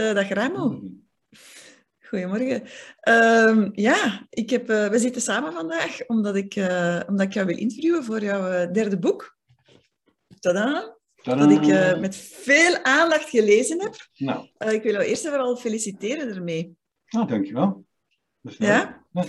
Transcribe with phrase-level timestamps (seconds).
[0.00, 0.80] Uh, dag Ramo.
[2.00, 2.62] Goedemorgen.
[3.08, 7.46] Uh, ja, ik heb, uh, we zitten samen vandaag omdat ik, uh, omdat ik jou
[7.46, 9.38] wil interviewen voor jouw derde boek.
[10.38, 10.96] Tada!
[11.22, 11.46] Tadaa.
[11.46, 13.94] Dat ik met veel aandacht gelezen heb.
[14.16, 14.48] Nou.
[14.58, 16.76] ik wil jou eerst en vooral feliciteren ermee.
[17.08, 17.84] Nou, dankjewel.
[18.40, 19.04] Ja?
[19.12, 19.24] ja?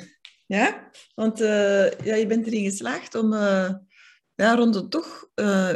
[0.46, 1.38] Ja, want
[2.04, 3.34] ja, je bent erin geslaagd om
[4.36, 5.30] ja, rond het toch,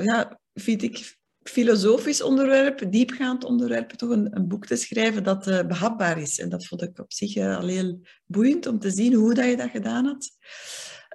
[0.03, 1.17] ja, vind ik,
[1.49, 6.39] filosofisch onderwerp, diepgaand onderwerp, toch een, een boek te schrijven dat uh, behapbaar is.
[6.39, 9.45] En dat vond ik op zich uh, al heel boeiend om te zien hoe dat
[9.45, 10.29] je dat gedaan had.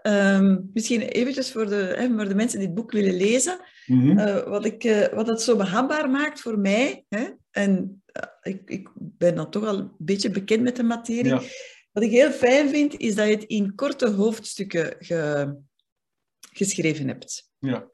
[0.02, 3.60] Um, misschien eventjes voor de, hè, voor de mensen die het boek willen lezen.
[3.87, 4.18] Mm -hmm.
[4.18, 8.02] uh, wat, ik, wat het zo behapbaar maakt voor mij, hè, en
[8.42, 11.24] ik, ik ben dan toch al een beetje bekend met de materie.
[11.24, 11.42] Ja.
[11.92, 15.54] Wat ik heel fijn vind, is dat je het in korte hoofdstukken ge,
[16.52, 17.51] geschreven hebt.
[17.59, 17.90] Ja.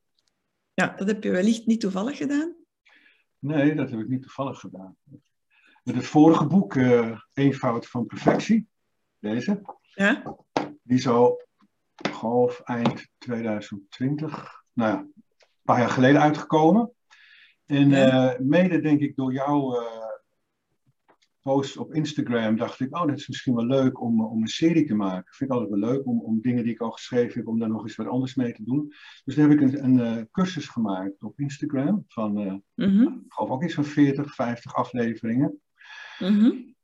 [0.77, 2.55] Ja, dat heb je wellicht niet toevallig gedaan?
[3.39, 4.97] Nee, dat heb ik niet toevallig gedaan.
[5.83, 8.69] Met het vorige boek, uh, Eenvoud van Perfectie,
[9.19, 9.63] deze,
[9.95, 10.37] ja?
[10.83, 11.45] die zou
[12.11, 15.13] half eind 2020, nou ja, een
[15.63, 16.93] paar jaar geleden uitgekomen.
[17.67, 18.35] En ja.
[18.35, 20.06] uh, mede denk ik door jou uh,
[21.47, 24.87] post op Instagram dacht ik, oh, dat is misschien wel leuk om, om een serie
[24.87, 25.35] te maken.
[25.35, 27.69] Vind ik altijd wel leuk om, om dingen die ik al geschreven heb, om daar
[27.69, 28.93] nog eens wat anders mee te doen.
[29.25, 33.23] Dus dan heb ik een, een uh, cursus gemaakt op Instagram van, uh, mm -hmm.
[33.25, 35.61] ik geloof ook iets van 40, 50 afleveringen.
[36.19, 36.75] Mm -hmm.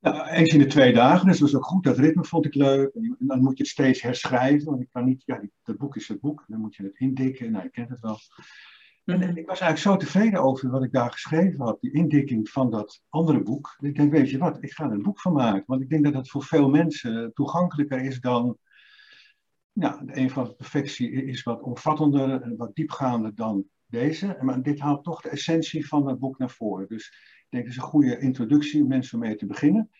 [0.00, 1.84] nou, eens in de twee dagen, dus dat was ook goed.
[1.84, 2.94] Dat ritme vond ik leuk.
[2.94, 6.08] En dan moet je het steeds herschrijven, want ik kan niet, ja, dat boek is
[6.08, 6.44] het boek.
[6.46, 8.18] Dan moet je het indikken, nou, je kent het wel.
[9.06, 12.70] En ik was eigenlijk zo tevreden over wat ik daar geschreven had, die indikking van
[12.70, 13.76] dat andere boek.
[13.80, 15.64] Ik denk, weet je wat, ik ga er een boek van maken.
[15.66, 18.58] Want ik denk dat het voor veel mensen toegankelijker is dan.
[19.72, 24.38] Ja, een van de perfectie is wat omvattender en wat diepgaander dan deze.
[24.40, 26.88] Maar dit haalt toch de essentie van het boek naar voren.
[26.88, 27.06] Dus
[27.38, 29.90] ik denk, het is een goede introductie om mensen mee te beginnen.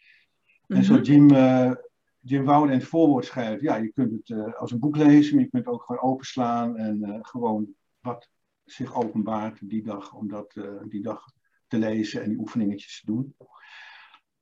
[0.67, 1.73] En zo Jim, uh,
[2.21, 5.35] Jim Wouden in het voorwoord schrijft, ja, je kunt het uh, als een boek lezen,
[5.35, 7.67] maar je kunt het ook gewoon openslaan en uh, gewoon
[8.01, 8.29] wat
[8.67, 11.25] zich openbaart die dag, om dat uh, die dag
[11.67, 13.35] te lezen en die oefeningetjes te doen.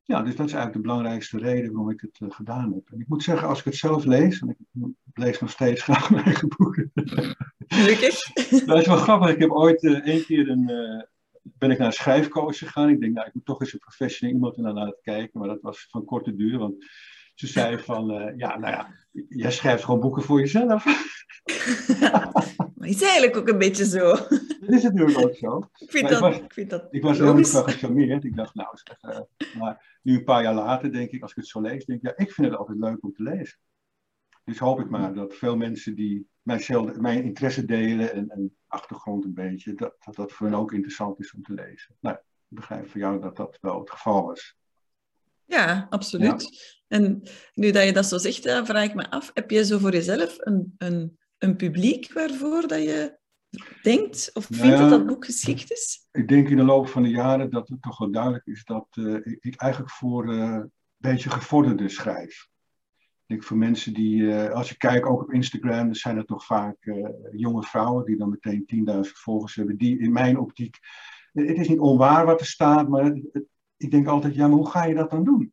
[0.03, 2.91] Ja, dus dat is eigenlijk de belangrijkste reden waarom ik het uh, gedaan heb.
[2.91, 6.11] En ik moet zeggen, als ik het zelf lees, en ik lees nog steeds graag
[6.11, 6.93] mijn eigen boeken.
[7.67, 8.33] Gelukkig.
[8.67, 9.31] dat is wel grappig.
[9.31, 10.67] Ik heb ooit uh, één keer een,
[11.43, 12.89] ben ik naar een schrijfcoach gegaan.
[12.89, 15.39] Ik denk, nou, ik moet toch eens een professioneel iemand naar laten kijken.
[15.39, 16.84] Maar dat was van korte duur, want
[17.34, 18.95] ze zei van, ja, nou ja,
[19.28, 20.84] jij schrijft gewoon boeken voor jezelf.
[22.77, 24.12] maar is eigenlijk ook een beetje zo.
[24.61, 25.59] Dat is natuurlijk ook zo.
[25.78, 28.25] Ik vind, dat, ik was, ik vind dat Ik was helemaal wel gecharmeerd.
[28.25, 29.21] Ik dacht, nou, zeg, uh,
[29.59, 32.06] maar nu een paar jaar later denk ik, als ik het zo lees, denk ik,
[32.06, 33.59] ja, ik vind het altijd leuk om te lezen.
[34.45, 36.62] Dus hoop ik maar dat veel mensen die mijn,
[37.01, 41.21] mijn interesse delen en, en achtergrond een beetje, dat, dat dat voor hen ook interessant
[41.21, 41.97] is om te lezen.
[42.01, 44.56] Nou, ik begrijp van jou dat dat wel het geval is.
[45.47, 46.43] Ja, absoluut.
[46.43, 46.97] Ja.
[46.97, 47.22] En
[47.55, 49.93] nu dat je dat zo zegt, dan vraag ik me af, heb je zo voor
[49.93, 53.19] jezelf een, een, een publiek waarvoor dat je
[53.83, 56.09] denkt of vindt nou ja, dat dat boek geschikt is?
[56.12, 58.87] Ik denk in de loop van de jaren dat het toch wel duidelijk is dat
[58.94, 62.49] uh, ik eigenlijk voor uh, een beetje gevorderde schrijf.
[62.97, 66.25] Ik denk voor mensen die, uh, als je kijkt ook op Instagram, dan zijn er
[66.25, 66.77] toch vaak
[67.33, 70.78] jonge vrouwen die dan meteen 10.000 volgers hebben, die in mijn optiek,
[71.33, 73.44] het is niet onwaar wat er staat, maar het, het,
[73.84, 75.53] ik denk altijd, ja, maar hoe ga je dat dan doen?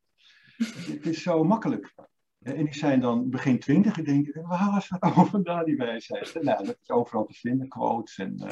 [0.64, 1.94] het is zo makkelijk.
[2.42, 3.98] En die zijn dan begin twintig.
[3.98, 6.38] Ik denk, waar halen ze allemaal vandaan, die wijsheid?
[6.42, 8.18] Nou, dat is overal te vinden, quotes.
[8.18, 8.48] En uh,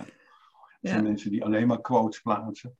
[0.79, 0.89] ja.
[0.89, 2.77] zijn mensen die alleen maar quotes plaatsen.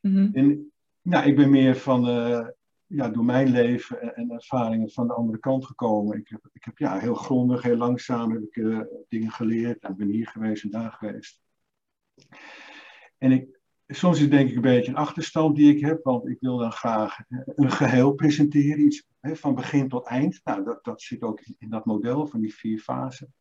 [0.00, 0.30] Mm -hmm.
[0.32, 2.48] En nou, ik ben meer van, uh,
[2.86, 6.18] ja, door mijn leven en, en, ervaringen van de andere kant gekomen.
[6.18, 9.82] Ik heb, ik heb ja, heel grondig, heel langzaam heb ik uh, dingen geleerd.
[9.82, 11.40] En ben hier geweest en daar geweest.
[13.18, 13.55] En ik,
[13.86, 16.72] soms is denk ik een beetje een achterstand die ik heb, want ik wil dan
[16.72, 20.40] graag een geheel presenteren, iets hè, van begin tot eind.
[20.44, 23.34] Nou, dat, dat zit ook in dat model van die vier fasen.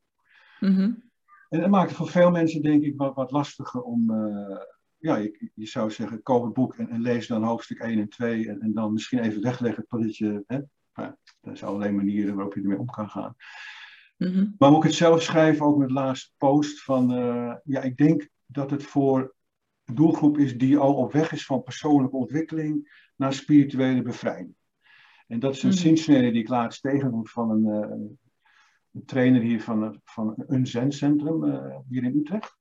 [0.60, 1.04] Mm -hmm.
[1.50, 4.58] En dat maakt het voor veel mensen denk ik wat, wat lastiger om, uh,
[4.98, 8.10] ja, je, je, zou zeggen, koop het boek en, en, lees dan hoofdstuk 1 en
[8.10, 10.60] 2 en, en dan misschien even wegleggen totdat je, hè,
[10.94, 13.36] nou, er zijn allerlei manieren waarop je ermee om kan gaan.
[14.18, 14.56] Mm -hmm.
[14.58, 18.30] Maar moet ik het zelf schrijven, ook met laatste post, van uh, ja, ik denk
[18.46, 19.35] dat het voor
[19.94, 24.56] doelgroep is die al op weg is van persoonlijke ontwikkeling naar spirituele bevrijding.
[25.28, 28.06] En dat is een mm zinsnede die ik laatst tegenkom van een, uh,
[28.92, 32.58] een, trainer hier van, van een zencentrum uh, hier in Utrecht.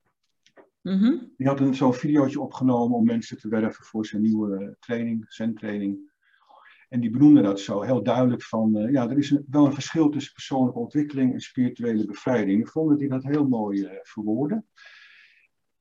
[0.80, 1.32] Mm -hmm.
[1.36, 6.12] Die had een, zo'n videootje opgenomen om mensen te werven voor zijn nieuwe training, zentraining.
[6.88, 9.72] En die benoemde dat zo heel duidelijk van, uh, ja, er is een, wel een
[9.72, 12.60] verschil tussen persoonlijke ontwikkeling en spirituele bevrijding.
[12.60, 14.64] Ik vond dat hij dat heel mooi verwoordde.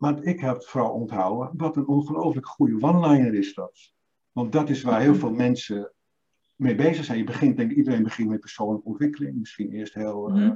[0.03, 3.93] Maar ik heb vooral onthouden, wat een ongelooflijk goede one-liner is dat.
[4.31, 5.91] Want dat is waar heel veel mensen
[6.55, 7.17] mee bezig zijn.
[7.17, 9.39] Je begint, denk ik, iedereen begint met persoonlijke ontwikkeling.
[9.39, 10.51] Misschien eerst heel, uh,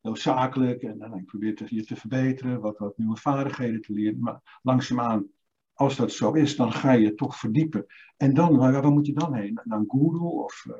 [0.00, 4.20] heel zakelijk en dan probeert je te verbeteren, wat, wat nieuwe vaardigheden te leren.
[4.20, 5.26] Maar langzaamaan,
[5.72, 7.86] als dat zo is, dan ga je toch verdiepen.
[8.16, 9.60] En dan, waar, waar moet je dan heen?
[9.64, 10.74] Naar een guru of uh,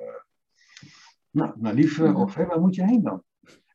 [1.31, 2.09] nou, naar liefde?
[2.09, 2.17] Mhm.
[2.17, 3.23] Of hey, waar moet je heen dan?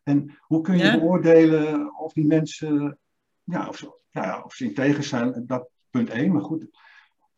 [0.03, 2.99] En hoe kun je beoordelen of die mensen,
[3.49, 6.67] ja, of, zo, ja, of ze integer zijn, dat punt één, maar goed.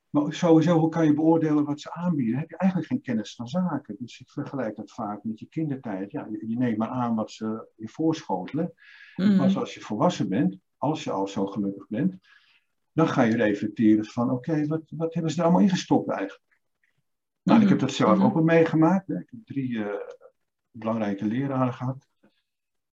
[0.09, 2.39] Maar sowieso, hoe kan je beoordelen wat ze aanbieden?
[2.39, 3.95] Heb je eigenlijk geen kennis van zaken.
[3.99, 6.11] Dus ik vergelijk dat vaak met je kindertijd.
[6.11, 8.73] Ja, je, neemt maar aan wat ze je voorschotelen.
[9.15, 12.15] Mm Pas als je volwassen bent, als je al zo gelukkig bent,
[12.91, 16.49] dan ga je reflecteren van oké, wat, wat hebben ze er allemaal ingestopt eigenlijk?
[17.43, 17.73] Nou, ik mhm.
[17.73, 18.25] heb dat zelf mhm.
[18.25, 19.07] ook wel meegemaakt.
[19.07, 19.19] Hè.
[19.19, 19.87] Ik heb drie uh,
[20.71, 22.07] belangrijke leraren gehad.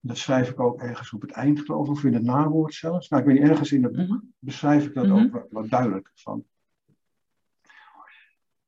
[0.08, 3.10] Dat schrijf ik ook ergens op het eind, geloof ik, of in het nawoord zelfs.
[3.10, 4.20] Nou, ik weet niet, ergens in het boek mhm.
[4.40, 6.46] beschrijf ik dat ook wat, wat duidelijker van.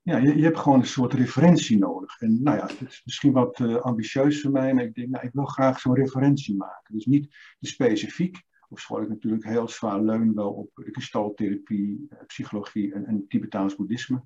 [0.02, 2.22] Ja, je, je, hebt gewoon een soort referentie nodig.
[2.22, 5.26] En nou ja, het is misschien wat uh, ambitieus voor mij, maar ik denk, nou,
[5.26, 6.94] ik wil graag zo'n referentie maken.
[6.94, 12.06] Dus niet te specifiek, of school ik natuurlijk heel zwaar leun wel op de gestaltherapie,
[12.10, 14.24] eh, psychologie en, en Tibetaans boeddhisme.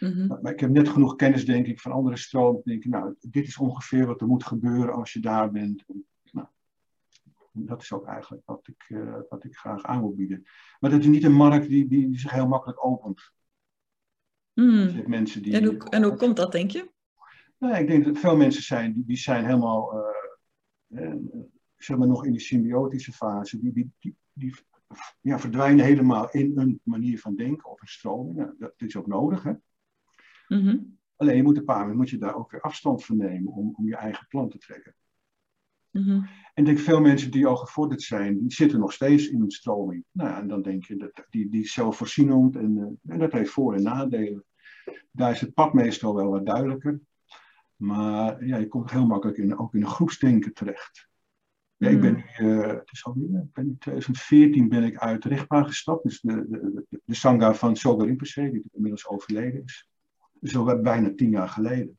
[0.00, 0.26] Mhm.
[0.26, 2.60] maar, ik heb net genoeg kennis, denk ik, van andere stromen.
[2.64, 5.84] Denk ik, nou, dit is ongeveer wat er moet gebeuren als je daar bent.
[7.64, 10.42] Dat is ook eigenlijk wat ik, uh, wat ik graag aan wil bieden.
[10.80, 13.32] Maar dat is niet een markt die, die, zich heel makkelijk opent.
[14.52, 15.02] Mm.
[15.06, 16.90] Mensen die, en, hoe, en hoe komt dat, denk je?
[17.58, 20.06] Nou, ik denk dat veel mensen zijn, die, die zijn helemaal,
[20.88, 21.14] uh,
[21.76, 24.54] zeg maar nog in die symbiotische fase, die, die, die, die
[25.20, 28.36] ja, verdwijnen helemaal in een manier van denken of een stroming.
[28.36, 29.52] Nou, dat is ook nodig, hè?
[30.48, 33.74] Mm Alleen je moet een paar moet je daar ook weer afstand van nemen om,
[33.76, 34.94] om je eigen plan te trekken.
[35.98, 39.40] Mm En ik denk veel mensen die al gevorderd zijn, die zitten nog steeds in
[39.40, 40.04] een stroming.
[40.12, 43.50] Nou ja, en dan denk je, dat, die, die zelfvoorzienend en, uh, en dat heeft
[43.50, 44.44] voor- en nadelen.
[45.10, 47.00] Daar is het pad meestal wel wat duidelijker.
[47.76, 51.08] Maar ja, je komt heel makkelijk in, ook in een groepsdenken terecht.
[51.76, 55.24] Ja, ik ben nu, uh, het is alweer, ik ben in 2014 ben ik uit
[55.24, 56.02] Richtbaan gestapt.
[56.02, 59.88] Dus de, de, de, de Sangha van Soga Rinpoche, die inmiddels overleden is.
[60.42, 61.98] Zo bijna tien jaar geleden.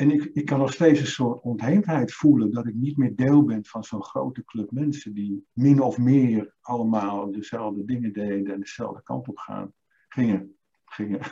[0.00, 3.44] En ik, ik kan nog steeds een soort ontheemdheid voelen dat ik niet meer deel
[3.44, 8.60] ben van zo'n grote club mensen die min of meer allemaal dezelfde dingen deden en
[8.60, 9.72] dezelfde kant op gaan,
[10.08, 10.56] gingen.
[10.84, 11.20] gingen.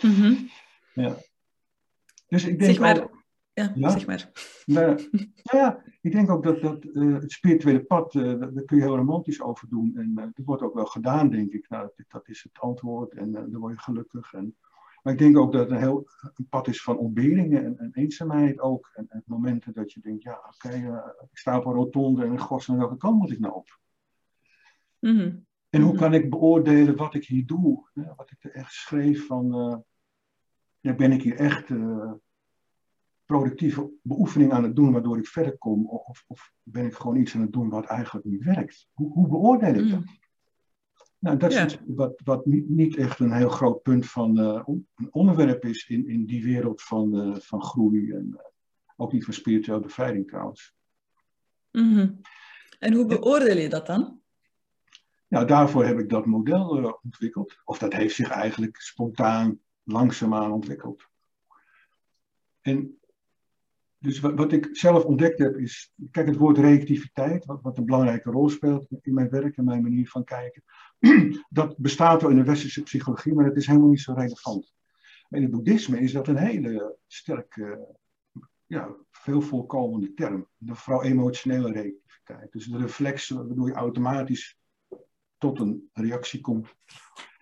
[0.00, 0.48] Mm
[0.94, 1.16] ja.
[2.28, 4.30] Dus ik denk zeg maar, ook, ja, ja, zeg maar.
[4.64, 5.08] Nou,
[5.42, 8.96] ja, ik denk ook dat, dat uh, het spirituele pad, uh, daar kun je heel
[8.96, 9.96] romantisch over doen.
[9.96, 11.68] En uh, dat wordt ook wel gedaan, denk ik.
[11.68, 14.32] Nou, dat, dat is het antwoord en dan word je gelukkig.
[14.32, 14.56] En
[15.02, 17.90] maar ik denk ook dat het een heel een pad is van ontberingen en, en
[17.92, 18.90] eenzaamheid ook.
[18.94, 22.24] En, en, momenten dat je denkt, ja, oké, okay, uh, ik sta op een rotonde
[22.24, 23.78] en god, naar welke kant moet ik nou op?
[24.98, 25.46] Mm -hmm.
[25.70, 26.00] En hoe mhm.
[26.00, 27.88] kan ik beoordelen wat ik hier doe?
[27.94, 28.02] Hè?
[28.16, 29.76] Wat ik er echt schreef van, uh,
[30.80, 32.12] ja, ben ik hier echt uh,
[33.24, 35.86] productieve beoefening aan het doen waardoor ik verder kom?
[35.86, 38.88] Of, of, ben ik gewoon iets aan het doen wat eigenlijk niet werkt?
[38.92, 40.00] Hoe, hoe beoordeel ik dat?
[40.00, 40.18] Mm.
[41.20, 45.08] Nou, dat is wat, wat niet, niet, echt een heel groot punt van uh, een
[45.10, 48.40] onderwerp is in, in die wereld van, uh, van groei en uh,
[48.96, 50.74] ook niet van spirituele bevrijding trouwens.
[51.70, 52.20] Mm -hmm.
[52.78, 54.20] En hoe beoordeel je dat dan?
[55.28, 57.60] Nou, daarvoor heb ik dat model ontwikkeld.
[57.64, 61.08] Of dat heeft zich eigenlijk spontaan langzaamaan ontwikkeld.
[62.60, 63.00] En
[63.98, 67.84] dus wat, wat, ik zelf ontdekt heb is, kijk het woord reactiviteit, wat, wat, een
[67.84, 70.62] belangrijke rol speelt in mijn werk en mijn manier van kijken.
[71.48, 74.74] Dat bestaat wel in de westerse psychologie, maar het is helemaal niet zo relevant.
[75.28, 77.96] In het boeddhisme is dat een hele sterke,
[78.66, 80.48] ja, veel voorkomende term.
[80.56, 82.52] De vooral emotionele reactiviteit.
[82.52, 84.58] Dus de reflex waardoor je automatisch
[85.38, 86.74] tot een reactie komt.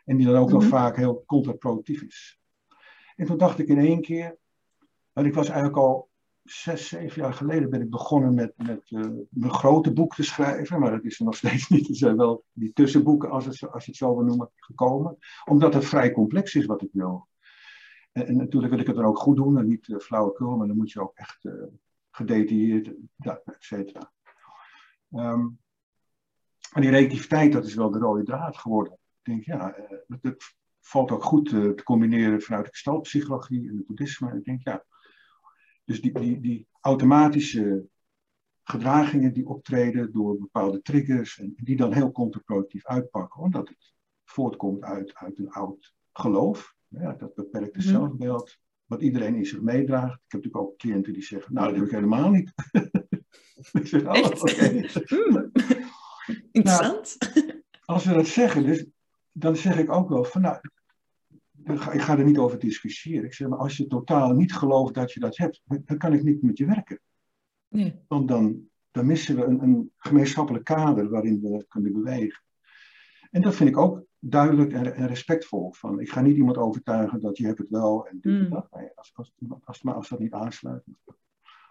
[0.05, 0.69] En die dan ook wel mhm.
[0.69, 2.41] vaak heel contraproductief is.
[3.17, 4.39] En toen dacht ik in één keer,
[5.13, 6.11] want ik was eigenlijk al
[6.51, 10.81] zes, zeven jaar geleden ben ik begonnen met, met uh, mijn grote boek te schrijven.
[10.81, 11.89] Maar dat is er nog steeds niet.
[11.89, 15.19] Er zijn wel die tussenboeken, als, het, als je het zo wil noemen, gekomen.
[15.45, 17.29] Omdat het vrij complex is wat ik wil.
[18.13, 19.59] En, en natuurlijk wil ik het dan ook goed doen.
[19.59, 21.53] En niet uh, flauwekul, maar dan moet je ook echt uh,
[22.11, 24.13] gedetailleerd, ja, et cetera.
[25.11, 25.59] Um,
[26.73, 28.93] en die reactiviteit, dat is wel de rode draad geworden.
[28.93, 29.77] Ik denk, ja,
[30.07, 34.37] dat, valt ook goed te combineren vanuit de gestaltpsychologie en het boeddhisme.
[34.37, 34.85] Ik denk, ja,
[35.89, 37.87] dus die, die, die automatische
[38.65, 44.83] gedragingen die optreden door bepaalde triggers en die dan heel contraproductief uitpakken, omdat het voortkomt
[44.83, 50.15] uit, uit een oud geloof, ja, dat beperkte mm zelfbeeld, wat iedereen in zich meedraagt.
[50.15, 52.53] Ik heb natuurlijk ook cliënten die zeggen, nou dat heb ik helemaal niet.
[53.81, 54.87] ik zeg, oh, oké.
[55.17, 55.53] Hmm.
[56.53, 57.17] Interessant.
[57.35, 58.87] Nou, als we dat zeggen, dus,
[59.33, 60.61] dan zeg ik ook wel van, nou,
[61.75, 63.25] ik ga er niet over discussiëren.
[63.25, 66.23] Ik zeg maar, als je totaal niet gelooft dat je dat hebt, dan kan ik
[66.23, 67.01] niet met je werken.
[67.69, 67.95] Nee.
[68.09, 72.43] Want dan, dan missen we een, een gemeenschappelijk kader waarin we kunnen bewegen.
[73.31, 75.73] En dat vind ik ook duidelijk en, en respectvol.
[75.73, 78.51] Van, ik ga niet iemand overtuigen dat je hebt het wel en dit en Mm.
[78.51, 78.69] dat.
[78.71, 79.35] Nee, als, als,
[79.65, 80.83] als, maar als dat niet aansluit.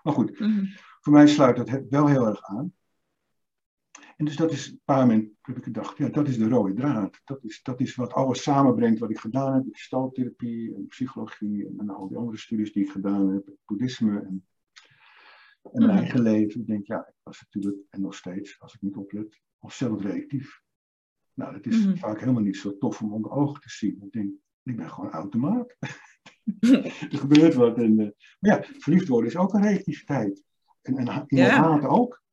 [0.04, 0.66] Maar goed, Mhm.
[1.02, 2.74] voor mij sluit dat wel heel erg aan.
[4.18, 6.48] En dus dat is, op een paar moment heb ik gedacht, ja, dat is de
[6.50, 7.22] rode draad.
[7.26, 9.64] Dat is, dat is wat alles samenbrengt wat ik gedaan heb.
[9.64, 13.50] De gestalttherapie en psychologie en, al die andere studies die ik gedaan heb.
[13.66, 14.46] Boeddhisme en,
[15.64, 15.98] en mijn Mhm.
[15.98, 16.62] eigen leven.
[16.62, 20.62] Ik denk, ja, ik was natuurlijk, en nog steeds, als ik niet oplet, al zelfreactief.
[21.34, 21.96] Nou, dat is Mhm.
[21.98, 24.02] vaak helemaal niet zo tof om onder ogen te zien.
[24.06, 24.32] Ik denk,
[24.64, 25.76] ik ben gewoon automaat.
[26.60, 27.78] er gebeurt wat.
[27.78, 28.08] En, eh,
[28.40, 30.44] maar ja, verliefd worden is ook een reactiviteit.
[30.82, 31.62] En, en ha- iemand Ja.
[31.62, 32.26] haten ook.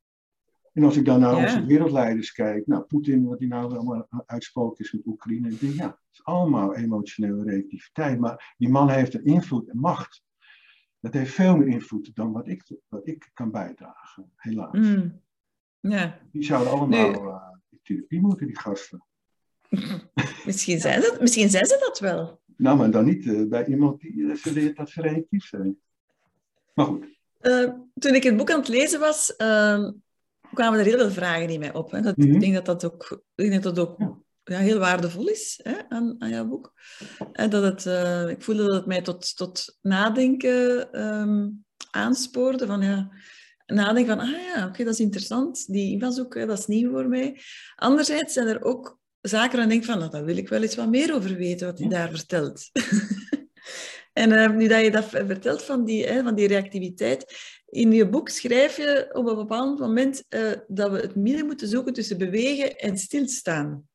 [0.75, 1.43] En als ik dan naar Ja.
[1.43, 5.73] onze wereldleiders kijk, nou, Poetin, wat hij nou allemaal uitsproken is met Oekraïne, ik denk,
[5.73, 8.19] ja, het is allemaal emotionele reactiviteit.
[8.19, 10.23] Maar die man heeft een invloed en macht.
[10.99, 14.77] Dat heeft veel meer invloed dan wat ik, wat ik kan bijdragen, helaas.
[14.77, 15.21] Mm.
[15.79, 19.05] Ja, Die zouden allemaal eh, in therapie moeten, die gasten.
[20.45, 22.41] misschien zijn, ze, misschien zijn ze dat wel.
[22.57, 25.77] Nou, maar dan niet eh, bij iemand die leert dat ze reactief zijn.
[26.73, 27.13] Maar goed.
[27.93, 29.89] Toen ik het boek aan het lezen was, eh,
[30.55, 31.91] kwamen er heel veel vragen in mij op.
[31.91, 32.01] Hè.
[32.01, 32.33] Dat, Mhm.
[32.33, 34.17] Ik denk dat dat ook, ik denk dat dat ook Ja.
[34.43, 36.73] ja, heel waardevol is hè, aan, aan jouw boek.
[37.31, 41.47] En dat het, eh, ik voelde dat het mij tot, tot nadenken ehm,
[41.91, 42.65] aanspoorde.
[42.65, 43.09] Van, ja,
[43.65, 45.65] nadenken van, ah ja, oké, dat is interessant.
[45.67, 47.41] Die invalshoek, dat is nieuw voor mij.
[47.75, 50.75] Anderzijds zijn er ook zaken waar ik denk van, nou, daar wil ik wel eens
[50.75, 52.69] wat meer over weten, wat hij daar vertelt.
[54.13, 57.35] en eh, nu dat je dat vertelt van die, hè, van die reactiviteit,
[57.75, 61.67] in je boek schrijf je op een bepaald moment eh, dat we het midden moeten
[61.67, 63.87] zoeken tussen bewegen en stilstaan.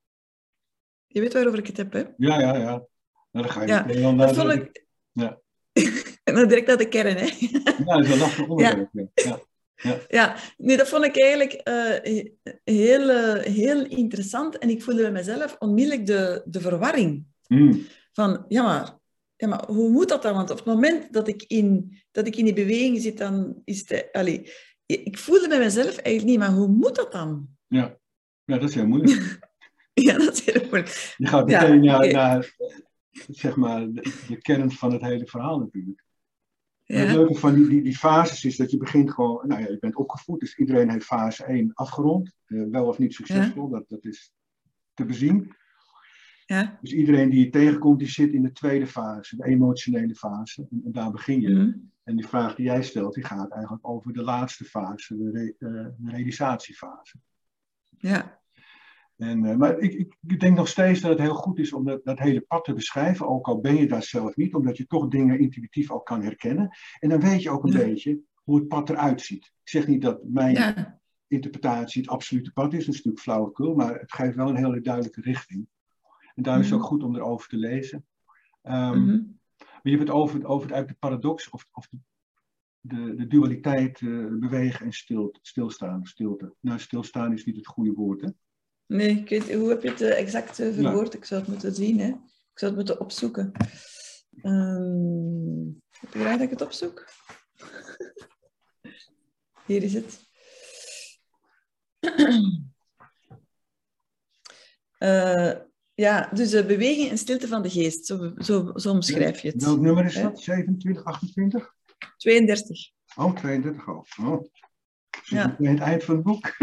[1.07, 2.05] Je weet waarover ik het heb, hè?
[2.17, 2.87] Ja, ja, ja.
[3.31, 4.85] Nou, dan ga je Ja, Dat vond ik...
[5.13, 5.41] Ja.
[6.25, 7.25] en dan direct naar de kern, hè?
[7.85, 8.89] Ja, dat is een lastig onderwerp.
[8.93, 9.41] Ja.
[9.75, 9.99] Ja.
[10.09, 12.25] Ja, nee, dat vond ik eigenlijk eh,
[12.65, 14.59] heel, eh, heel interessant.
[14.59, 17.25] En ik voelde bij mezelf onmiddellijk de, de verwarring.
[17.47, 17.87] Mm.
[18.13, 18.99] Van, ja maar,
[19.41, 20.35] ja, maar hoe moet dat dan?
[20.35, 23.89] Want op het moment dat ik in, dat ik in die beweging zit, dan is
[23.89, 24.09] het...
[24.13, 24.53] Allee,
[24.87, 27.49] ik voelde bij mezelf eigenlijk niet, maar hoe moet dat dan?
[27.67, 27.99] Ja.
[28.45, 29.39] ja, dat is heel moeilijk.
[29.93, 31.15] Ja, dat is heel moeilijk.
[31.17, 32.57] Je gaat Ja, meteen naar,
[33.29, 36.05] zeg maar, de, de kern van het hele verhaal natuurlijk.
[36.85, 39.79] Het leuke van die, die, die fases is dat je begint gewoon, nou ja, je
[39.79, 42.33] bent opgevoed, dus iedereen heeft fase 1 afgerond.
[42.47, 44.33] Eh, wel of niet succesvol, dat, dat is
[44.95, 45.55] te bezien.
[46.50, 46.78] Ja.
[46.80, 50.66] Dus iedereen die je tegenkomt, die zit in de tweede fase, de emotionele fase.
[50.71, 51.49] En, en daar begin je.
[51.49, 51.73] Mhm.
[52.04, 55.66] En die vraag die jij stelt, die gaat eigenlijk over de laatste fase, de, re-
[55.69, 57.19] eh, de realisatiefase.
[57.99, 58.38] ja.
[59.16, 61.85] En, eh, maar ik, ik, ik denk nog steeds dat het heel goed is om
[61.85, 64.87] dat, dat hele pad te beschrijven, ook al ben je daar zelf niet, omdat je
[64.87, 66.69] toch dingen intuïtief al kan herkennen.
[66.99, 67.78] En dan weet je ook een Ja.
[67.78, 69.45] beetje hoe het pad eruit ziet.
[69.45, 71.00] Ik zeg niet dat mijn ja.
[71.26, 74.80] interpretatie het absolute pad is, dat is natuurlijk flauwekul, maar het geeft wel een hele
[74.80, 75.66] duidelijke richting.
[76.41, 76.87] En daarom is het Mhm.
[76.89, 78.07] ook goed om erover te lezen.
[78.63, 79.23] Ehm, Mhm.
[79.59, 81.99] Maar je hebt het over, over uit de paradox of, of de,
[82.81, 86.07] de, de dualiteit eh, bewegen en stil, stilstaan.
[86.07, 86.55] Stilte.
[86.61, 88.29] Nou, stilstaan is niet het goede woord, hè?
[88.87, 91.15] Nee, ik weet, hoe heb je het eh, exact eh, verwoord?
[91.15, 92.09] Ik zou het moeten zien, hè.
[92.09, 93.53] Ik zou het moeten opzoeken.
[94.43, 95.65] Ehm
[96.01, 97.09] heb je dat ik het opzoek?
[99.67, 100.29] Hier is het.
[105.01, 105.53] Eh,
[106.00, 109.64] ja, dus de beweging en stilte van de geest, zo, zo, zo omschrijf je het.
[109.64, 110.40] Welk nummer is dat?
[110.40, 111.75] 27, 28?
[112.16, 112.90] 32.
[113.16, 114.07] Oh, 32 al.
[114.23, 114.45] Oh.
[115.25, 115.57] Ja.
[115.59, 115.71] ja.
[115.71, 116.57] het eind van het boek?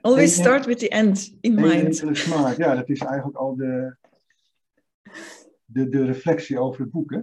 [0.00, 2.02] Always start with the end in mind.
[2.12, 2.56] smaak.
[2.56, 3.96] Ja, dat is eigenlijk al de,
[5.64, 7.20] de, de reflectie over het boek, hè?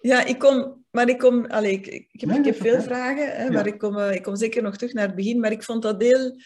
[0.00, 3.36] Ja, ik kom, maar ik kom, allee, ik, ik heb, Nee, ik heb veel vragen,
[3.36, 3.50] hè, Ja.
[3.50, 5.40] maar ik kom, eh, ik kom zeker nog terug naar het begin.
[5.40, 6.36] Maar ik vond dat heel,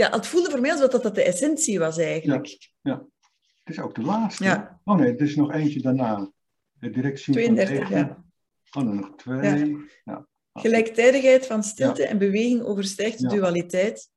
[0.00, 2.58] ja, het voelde voor mij alsof dat, dat de essentie was eigenlijk.
[2.82, 4.44] Het is ook de laatste.
[4.44, 4.80] Ja.
[4.84, 6.32] Oh nee, er is nog eentje daarna.
[6.78, 7.96] Het direct zien van 32, tegen.
[8.06, 8.24] ja.
[8.72, 9.76] Oh, dan nog twee.
[10.04, 10.26] Ja.
[10.52, 13.34] Gelijktijdigheid van stilte en beweging overstijgt de Ja.
[13.34, 14.10] dualiteit.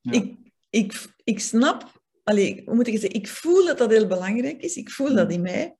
[0.00, 0.12] Ja.
[0.12, 0.36] Ik,
[0.70, 4.62] ik, ik snap, allee, hoe moet ik het zeggen, ik voel dat dat heel belangrijk
[4.62, 4.76] is.
[4.76, 5.76] Ik voel dat in mij.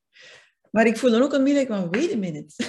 [0.71, 2.64] Maar ik voel dan ook onmiddellijk van, wait a minute.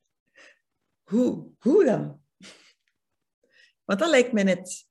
[1.10, 1.48] hoe?
[1.58, 2.22] Hoe dan?
[3.84, 4.86] Want dat lijkt mij net,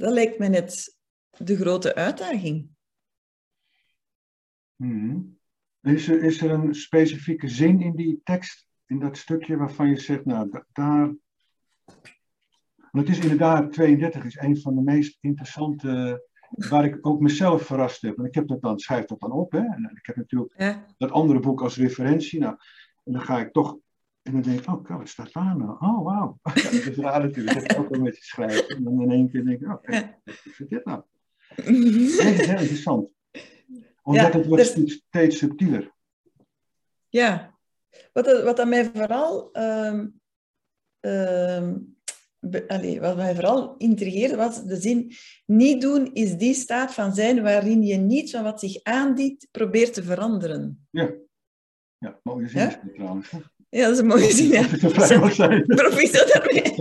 [0.00, 0.96] dat lijkt mij net
[1.38, 2.68] de grote uitdaging.
[4.76, 5.20] Mhm.
[5.80, 9.96] Is, er, is er een specifieke zin in die tekst, in dat stukje waarvan je
[9.96, 11.14] zegt, nou, da- daar.
[12.90, 17.62] Want het is inderdaad, 32 is een van de meest interessante waar ik ook mezelf
[17.62, 18.18] verrast heb.
[18.18, 19.52] En ik heb dat dan, schrijf dat dan op.
[19.52, 19.58] Hè?
[19.58, 22.40] En ik heb natuurlijk dat andere boek als referentie.
[22.40, 22.56] Nou,
[23.04, 23.78] en dan ga ik toch.
[24.30, 25.70] En dan denk ik, oh, daar nou?
[25.70, 26.38] Oh, wauw.
[26.54, 27.54] Ja, dat is raar natuurlijk.
[27.54, 28.68] Dat ik ook een beetje schrijven.
[28.68, 29.82] En dan in één keer denk ik, oh,
[30.24, 31.02] wat is dit nou?
[31.56, 33.08] dat is heel interessant.
[34.02, 35.02] Omdat het wordt dus...
[35.08, 35.92] steeds subtieler.
[37.08, 37.58] Ja.
[38.12, 39.50] Wat, wat aan mij vooral...
[39.52, 40.04] Uh,
[41.00, 41.72] uh,
[43.00, 45.12] wat mij vooral intrigeerde was de zin
[45.46, 49.94] niet doen is die staat van zijn waarin je niets van wat zich aandient probeert
[49.94, 50.86] te veranderen.
[50.90, 51.14] Ja,
[51.98, 52.82] ja mooie zin ja?
[52.94, 53.32] trouwens.
[53.70, 54.48] Ja, dat is een mooie zin.
[54.48, 54.66] Ja.
[55.66, 56.74] Proficiat daarmee.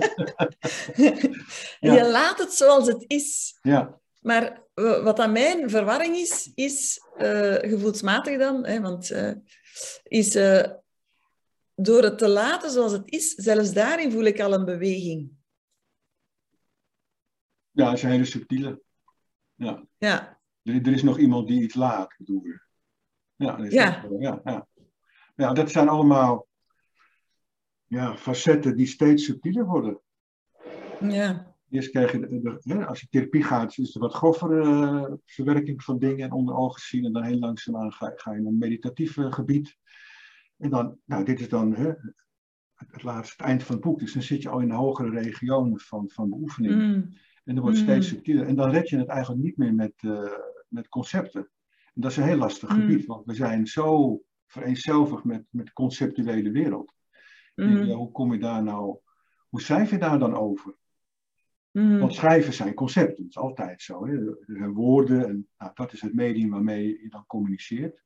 [1.79, 1.93] ja.
[1.93, 3.57] Je laat het zoals het is.
[3.61, 3.99] Ja.
[4.21, 9.31] Maar wat aan mijn verwarring is, is uh, gevoelsmatig dan, hè, want uh,
[10.03, 10.65] is uh,
[11.75, 15.31] door het te laten zoals het is, zelfs daarin voel ik al een beweging.
[17.71, 18.81] Ja, dat is een hele subtiele.
[19.55, 19.85] Ja.
[19.97, 20.39] ja.
[20.63, 22.43] Er, er is nog iemand die iets laat, bedoel.
[23.35, 24.05] Ja, dat ja.
[24.19, 24.67] ja, ja.
[25.35, 26.47] ja, dat zijn allemaal
[27.89, 29.99] ja, facetten die steeds subtieler worden.
[30.99, 31.55] Ja.
[31.69, 35.99] Eerst krijg je, de, als je therapie gaat, is er wat grovere uh, verwerking van
[35.99, 37.05] dingen en onder ogen zien.
[37.05, 39.77] En dan heel langzaamaan ga, ga je in een meditatief gebied.
[40.57, 41.91] En dan, nou, dit is dan hè,
[42.73, 43.99] het, laatste, het eind van het boek.
[43.99, 46.73] Dus dan zit je al in de hogere regionen van, van beoefening.
[46.73, 47.13] Mm.
[47.43, 48.15] En dat wordt steeds mm.
[48.15, 48.47] subtieler.
[48.47, 50.31] En dan red je het eigenlijk niet meer met, uh,
[50.67, 51.49] met concepten.
[51.93, 52.75] En dat is een heel lastig mm.
[52.75, 56.93] gebied, want we zijn zo vereenzelvigd met, met de conceptuele wereld.
[57.59, 57.83] Mm.
[57.83, 58.97] Ja, hoe kom je daar nou,
[59.49, 60.75] hoe schrijf je daar dan over?
[61.71, 61.99] Mm.
[61.99, 64.05] Want schrijven zijn concepten, dat is altijd zo.
[64.05, 64.13] Hè?
[64.13, 68.03] Er zijn woorden en nou, dat is het medium waarmee je dan communiceert.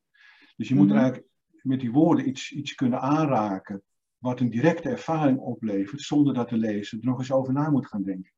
[0.56, 1.00] Dus je moet mm-hmm.
[1.00, 1.32] eigenlijk
[1.62, 3.82] met die woorden iets, iets kunnen aanraken
[4.18, 7.86] wat een directe ervaring oplevert, zonder dat de lezer er nog eens over na moet
[7.86, 8.32] gaan denken.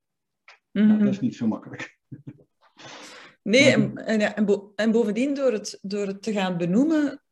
[0.72, 1.24] Nou, dat is mhm.
[1.24, 1.98] niet zo makkelijk.
[3.42, 4.34] Nee, en, en,
[4.76, 7.22] en, bovendien door het, door het te gaan benoemen,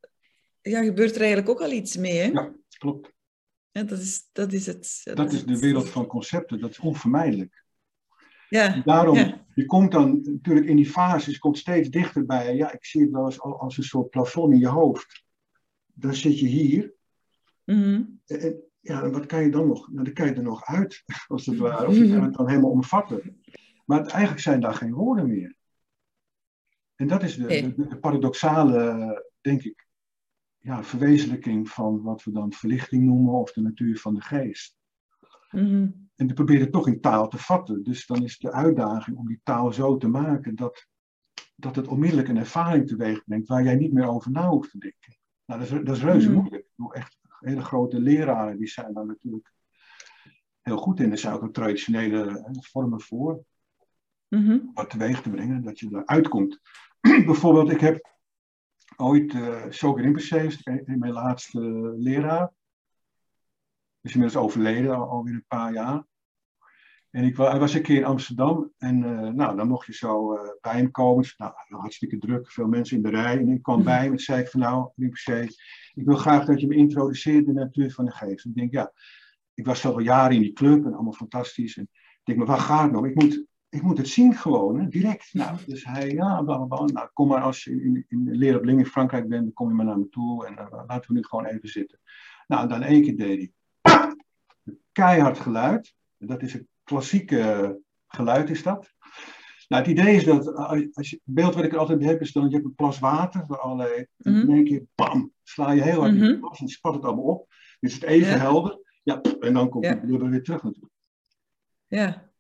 [0.61, 2.19] ja, gebeurt er eigenlijk ook al iets mee.
[2.19, 2.27] Hè?
[2.27, 3.14] Ja, klopt.
[3.75, 5.01] Ja, dat, is, dat is het.
[5.15, 7.65] Dat, is de wereld van concepten, dat is onvermijdelijk.
[8.49, 12.57] Ja, daarom, je komt dan natuurlijk in die fase, je komt steeds dichterbij.
[12.57, 15.25] Ja, ik zie het wel eens als een soort plafond in je hoofd.
[15.87, 16.95] Dan zit je hier.
[17.65, 18.21] Mm
[18.85, 19.93] ja, wat kan je dan nog?
[19.93, 21.87] Nou, dan kan je er nog uit, als het ware.
[21.87, 23.43] Of je kan het dan helemaal omvatten.
[23.85, 25.57] Maar eigenlijk zijn daar geen woorden meer.
[26.95, 29.84] En dat is de, de, de paradoxale, denk ik,
[30.65, 34.77] ja, verwezenlijking van wat we dan verlichting noemen of de natuur van de geest.
[35.51, 37.83] Mm En die proberen het toch in taal te vatten.
[37.83, 40.87] Dus dan is de uitdaging om die taal zo te maken dat,
[41.55, 44.79] dat het onmiddellijk een ervaring teweeg brengt waar jij niet meer over na hoeft te
[44.79, 45.17] denken.
[45.45, 46.67] Nou, dat is, dat is reuze mm moeilijk.
[46.91, 49.53] Echt hele grote leraren, die zijn daar natuurlijk
[50.61, 51.11] heel goed in.
[51.11, 53.45] Er zijn ook traditionele vormen voor.
[54.29, 56.61] Mm Wat teweeg te brengen, dat je eruit komt.
[57.01, 58.14] Bijvoorbeeld, ik heb
[58.97, 61.61] ooit uh, Shogun Rinpoche, in mijn laatste
[61.97, 62.53] leraar.
[64.01, 66.05] Is inmiddels overleden, al, alweer een paar jaar.
[67.11, 70.35] En ik hij was een keer in Amsterdam en uh, nou, dan mocht je zo
[70.35, 71.25] uh, bij hem komen.
[71.37, 73.39] Nou, hartstikke druk, veel mensen in de rij.
[73.39, 73.85] En ik kwam mhm.
[73.85, 75.43] bij hem en zei ik van nou, Rinpoche,
[75.95, 78.45] ik wil graag dat je me introduceert in de natuur van de geest.
[78.45, 78.93] ik denk, ja,
[79.55, 81.77] ik was al jaren in die club en allemaal fantastisch.
[81.77, 83.09] En ik denk, maar waar gaat het nou?
[83.09, 83.45] Ik moet,
[83.75, 85.35] ik moet het zien gewoon, hè, direct.
[85.35, 86.85] Nou, dus hij, ja, blablabla.
[86.85, 89.53] Nou, kom maar als je in, in, in Leer op Ling in Frankrijk bent, dan
[89.53, 90.47] kom je maar naar me toe.
[90.47, 92.01] En uh, laten we nu gewoon even zitten.
[92.47, 94.15] Nou, dan één keer deed hij
[94.93, 95.95] keihard geluid.
[96.19, 98.93] Dat is het klassieke geluid is dat.
[99.69, 102.21] Nou, het idee is dat, eh, als je, het beeld wat ik er altijd heb,
[102.21, 105.73] is dan je hebt een plas water, waar allerlei, mm in één keer, bam, sla
[105.73, 106.41] je heel hard in de mhm.
[106.41, 107.53] plas en spat het allemaal op.
[107.81, 109.91] Dus het even helder, ja, en dan komt ja.
[109.91, 110.93] het weer terug natuurlijk.
[111.87, 112.33] Ja.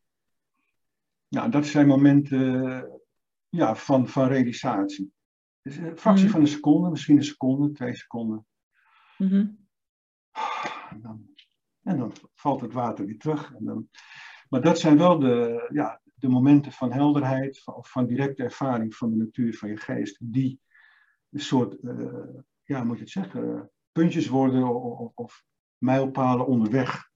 [1.34, 3.00] Nou, dat zijn momenten
[3.48, 5.12] ja, van, van realisatie.
[5.62, 6.32] Dus een fractie mhm.
[6.32, 8.46] van een seconde, misschien een seconde, twee seconden.
[9.18, 9.46] Mhm.
[10.90, 11.26] en, dan,
[11.82, 13.54] en dan valt het water weer terug.
[13.54, 13.88] En dan,
[14.48, 19.10] maar dat zijn wel de, ja, de momenten van helderheid of van directe ervaring van
[19.10, 20.60] de natuur van je geest, die
[21.30, 25.44] een soort, uh, ja, moet je het zeggen, puntjes worden of, of
[25.78, 27.12] mijlpalen onderweg.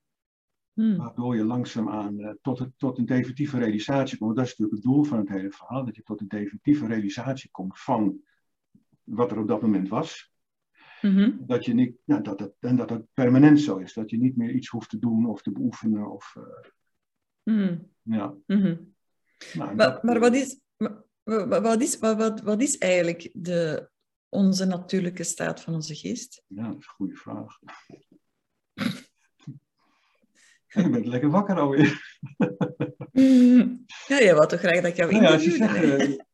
[0.79, 0.97] Hmm.
[0.97, 4.37] Waardoor je langzaamaan uh, tot, het, tot een definitieve realisatie komt.
[4.37, 7.51] Dat is natuurlijk het doel van het hele verhaal, dat je tot een definitieve realisatie
[7.51, 8.21] komt van
[9.03, 10.33] wat er op dat moment was.
[11.03, 14.19] Mm Dat je niet, ja, dat het, en dat het permanent zo is, dat je
[14.19, 16.11] niet meer iets hoeft te doen of te beoefenen.
[16.11, 17.91] Of, uh, mm.
[18.03, 18.35] ja.
[18.47, 18.95] Mm
[19.55, 20.61] maar, maar wat, is,
[21.25, 23.91] wat, is, wat, wat is eigenlijk de,
[24.29, 26.45] onze natuurlijke staat van onze geest?
[26.47, 27.59] Ja, dat is een goede vraag.
[30.69, 32.19] Je bent lekker wakker alweer.
[34.09, 36.27] ja, je wou toch graag dat ik jou nou ja, ze zeggen,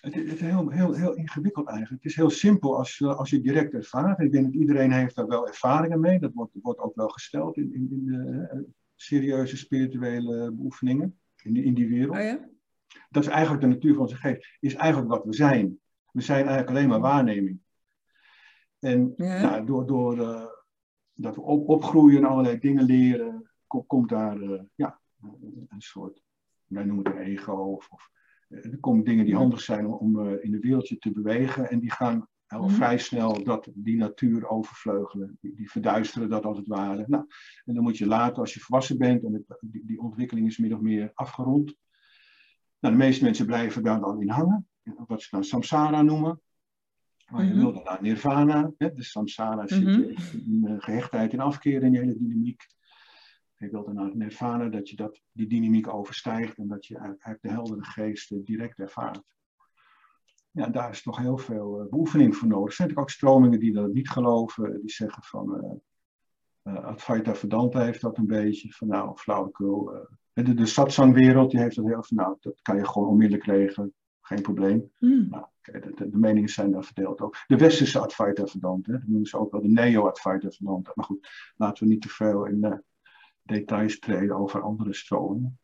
[0.00, 2.02] Het is heel, heel, heel ingewikkeld eigenlijk.
[2.02, 4.20] Het is heel simpel als, als je direct ervaart.
[4.20, 6.18] Ik denk dat iedereen heeft daar wel ervaringen mee.
[6.18, 11.64] Dat wordt, wordt ook wel gesteld in, in, in de serieuze spirituele beoefeningen in die,
[11.64, 12.16] in die wereld.
[12.16, 12.48] Oh ja?
[13.10, 14.56] Dat is eigenlijk de natuur van onze geest.
[14.60, 15.78] Is eigenlijk wat we zijn.
[16.12, 17.60] We zijn eigenlijk alleen maar waarneming.
[18.78, 19.40] En Ja.
[19.40, 20.56] nou, door, door
[21.20, 25.00] dat we op, opgroeien en allerlei dingen leren, kom, komt daar uh, ja,
[25.68, 26.22] een soort,
[26.66, 28.10] wij noemen het een ego, of, of
[28.48, 31.90] er komen dingen die handig zijn om, uh, in de wereldje te bewegen en die
[31.90, 32.70] gaan al mm.
[32.70, 35.38] vrij snel dat, die natuur overvleugelen.
[35.40, 37.04] Die, die, verduisteren dat als het ware.
[37.06, 37.24] Nou,
[37.64, 40.58] en dan moet je later, als je volwassen bent en het, die, die, ontwikkeling is
[40.58, 41.76] min of meer afgerond.
[42.80, 44.68] Nou, de meeste mensen blijven daar dan in hangen.
[45.06, 46.40] Wat ze dan samsara noemen.
[47.28, 47.62] Maar je mm -hmm.
[47.62, 48.72] wil dan naar nirvana.
[48.78, 48.92] Hè?
[48.92, 50.02] De samsara zit mm -hmm.
[50.32, 52.66] in uh, gehechtheid en afkeer in die hele dynamiek.
[53.56, 57.22] Je wil dan naar nirvana, dat je dat, die dynamiek overstijgt en dat je uit,
[57.22, 59.22] uit de heldere geest uh, direct ervaart.
[60.50, 62.68] Ja, daar is toch heel veel beoefening voor nodig.
[62.68, 64.80] Er zijn natuurlijk ook stromingen die dat niet geloven.
[64.80, 65.80] Die zeggen van,
[66.64, 68.72] uh, Advaita Vedanta heeft dat een beetje.
[68.72, 70.06] Van nou, flauwekul.
[70.32, 73.92] de, de satsangwereld die heeft dat heel van, nou, dat kan je gewoon onmiddellijk regelen.
[74.20, 74.90] Geen probleem.
[74.98, 75.26] Mm.
[75.30, 77.36] Nou, de, de, de, meningen zijn daar verdeeld ook.
[77.46, 80.92] De westerse Advaita Vedanta, dat noemen ze ook wel de Neo-Advaita Vedanta.
[80.94, 82.74] Maar goed, laten we niet te veel in uh,
[83.42, 85.58] details treden over andere stromingen.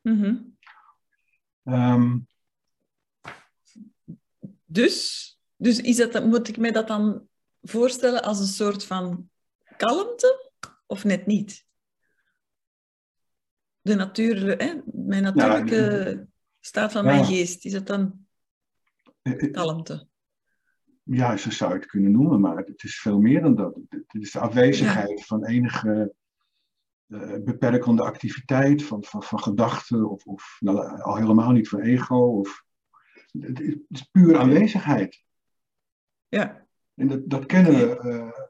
[0.00, 0.56] Mm -hmm.
[1.74, 2.26] um,
[4.64, 7.28] dus, dus is dat, moet ik mij dat dan
[7.62, 9.30] voorstellen als een soort van
[9.76, 10.50] kalmte
[10.86, 11.66] of net niet?
[13.80, 14.80] De natuur, hè?
[14.84, 16.26] mijn natuurlijke
[16.60, 17.10] staat van ja.
[17.10, 18.21] mijn geest, is dat dan
[19.50, 20.06] kalmte?
[21.02, 23.78] Ja, zo zou je het kunnen noemen, maar het is veel meer dan dat.
[23.88, 25.24] Het is de afwezigheid ja.
[25.24, 26.14] van enige
[27.06, 32.16] uh, beperkende activiteit, van, van, van gedachten, of, of nou, al helemaal niet van ego,
[32.16, 32.64] of
[33.40, 35.24] het is puur aanwezigheid.
[36.28, 36.66] Ja.
[36.94, 38.46] En dat, dat kennen, we, uh,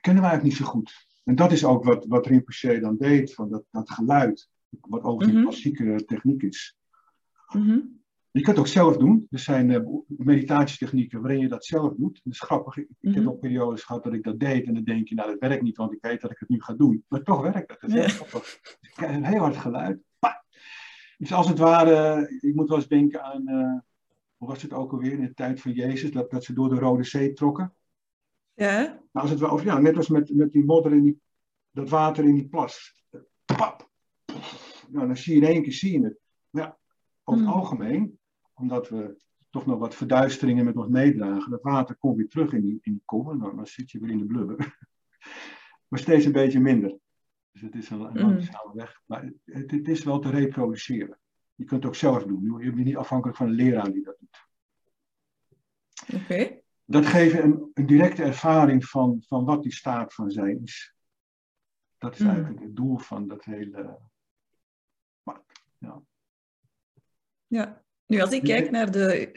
[0.00, 1.06] kennen we eigenlijk niet zo goed.
[1.24, 5.26] En dat is ook wat, wat Rinpoche dan deed, van dat, dat geluid, wat over
[5.26, 5.48] die mm -hmm.
[5.48, 6.76] klassieke techniek is.
[7.54, 8.01] Mm -hmm.
[8.32, 9.26] Je kunt het ook zelf doen.
[9.30, 12.20] Er zijn uh, meditatietechnieken waarin je dat zelf doet.
[12.24, 12.76] Dat is grappig.
[12.76, 14.66] Ik, heb ook periodes gehad dat ik dat deed.
[14.66, 16.60] En dan denk je, nou dat werkt niet, want ik weet dat ik het nu
[16.60, 17.04] ga doen.
[17.08, 17.80] Maar toch werkt het.
[17.80, 18.60] Dat is heel grappig.
[18.96, 20.00] Een heel hard geluid.
[21.18, 23.48] Dus als het ware, ik moet wel eens denken aan...
[23.48, 23.78] Uh,
[24.36, 26.78] hoe was het ook alweer in de tijd van Jezus, dat, dat ze door de
[26.78, 27.74] Rode Zee trokken?
[28.54, 28.80] Ja.
[28.80, 31.20] Nou, als het wel, ja, net als met, met die modder in die,
[31.70, 33.04] dat water in die plas.
[33.44, 33.90] Pap!
[34.88, 36.18] Nou, dan zie je in één keer zie je het.
[36.50, 36.78] Maar ja,
[37.24, 37.56] over het mm.
[37.56, 38.18] algemeen,
[38.62, 39.16] omdat we
[39.50, 42.92] toch nog wat verduisteringen met ons meedragen, dat water komt weer terug in die, in
[42.92, 44.56] die kom, en dan, dan zit je weer in de blubber.
[45.88, 46.98] maar steeds een beetje minder.
[47.52, 48.74] Dus het is een, een langzame mm.
[48.74, 49.00] weg.
[49.06, 51.18] Maar het, het is wel te reproduceren.
[51.54, 52.62] Je kunt het ook zelf doen.
[52.62, 54.46] Je bent niet afhankelijk van een leraar die dat doet.
[56.14, 56.22] Oké.
[56.22, 56.62] Okay.
[56.84, 60.94] Dat geeft een, een, directe ervaring van, van wat die staat van zijn is.
[61.98, 62.28] Dat is mm.
[62.28, 63.98] eigenlijk het doel van dat hele.
[65.22, 65.40] Maar,
[65.78, 66.02] ja.
[67.46, 67.81] ja,
[68.12, 69.32] nu als ik kijk naar de.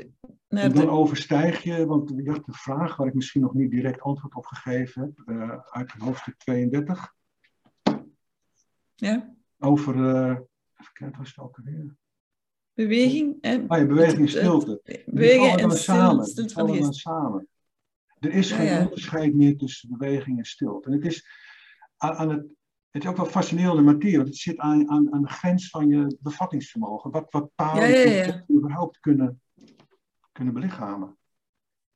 [0.47, 0.91] Naar dan de...
[0.91, 4.45] overstijg je, want je had een vraag waar ik misschien nog niet direct antwoord op
[4.45, 7.13] gegeven heb, uh, uit hoofdstuk 32.
[8.95, 9.35] Ja.
[9.59, 9.95] Over.
[9.95, 10.29] Uh,
[10.77, 11.95] even kijken, was het ook alweer?
[12.73, 13.71] Beweging en...
[13.71, 15.03] Oh ja, beweging en stilte.
[15.05, 16.25] Beweging en samen.
[16.25, 17.47] stilte van samen.
[18.19, 18.83] Er is geen ja, ja.
[18.83, 20.89] onderscheid meer tussen beweging en stilte.
[20.89, 21.27] En het is,
[21.97, 22.45] aan het,
[22.95, 25.87] het is ook wel fascinerende materie, want het zit aan, aan, aan de grens van
[25.87, 27.11] je bevattingsvermogen.
[27.11, 29.41] Wat, wat talen ja, überhaupt kunnen,
[30.31, 31.17] kunnen belichamen.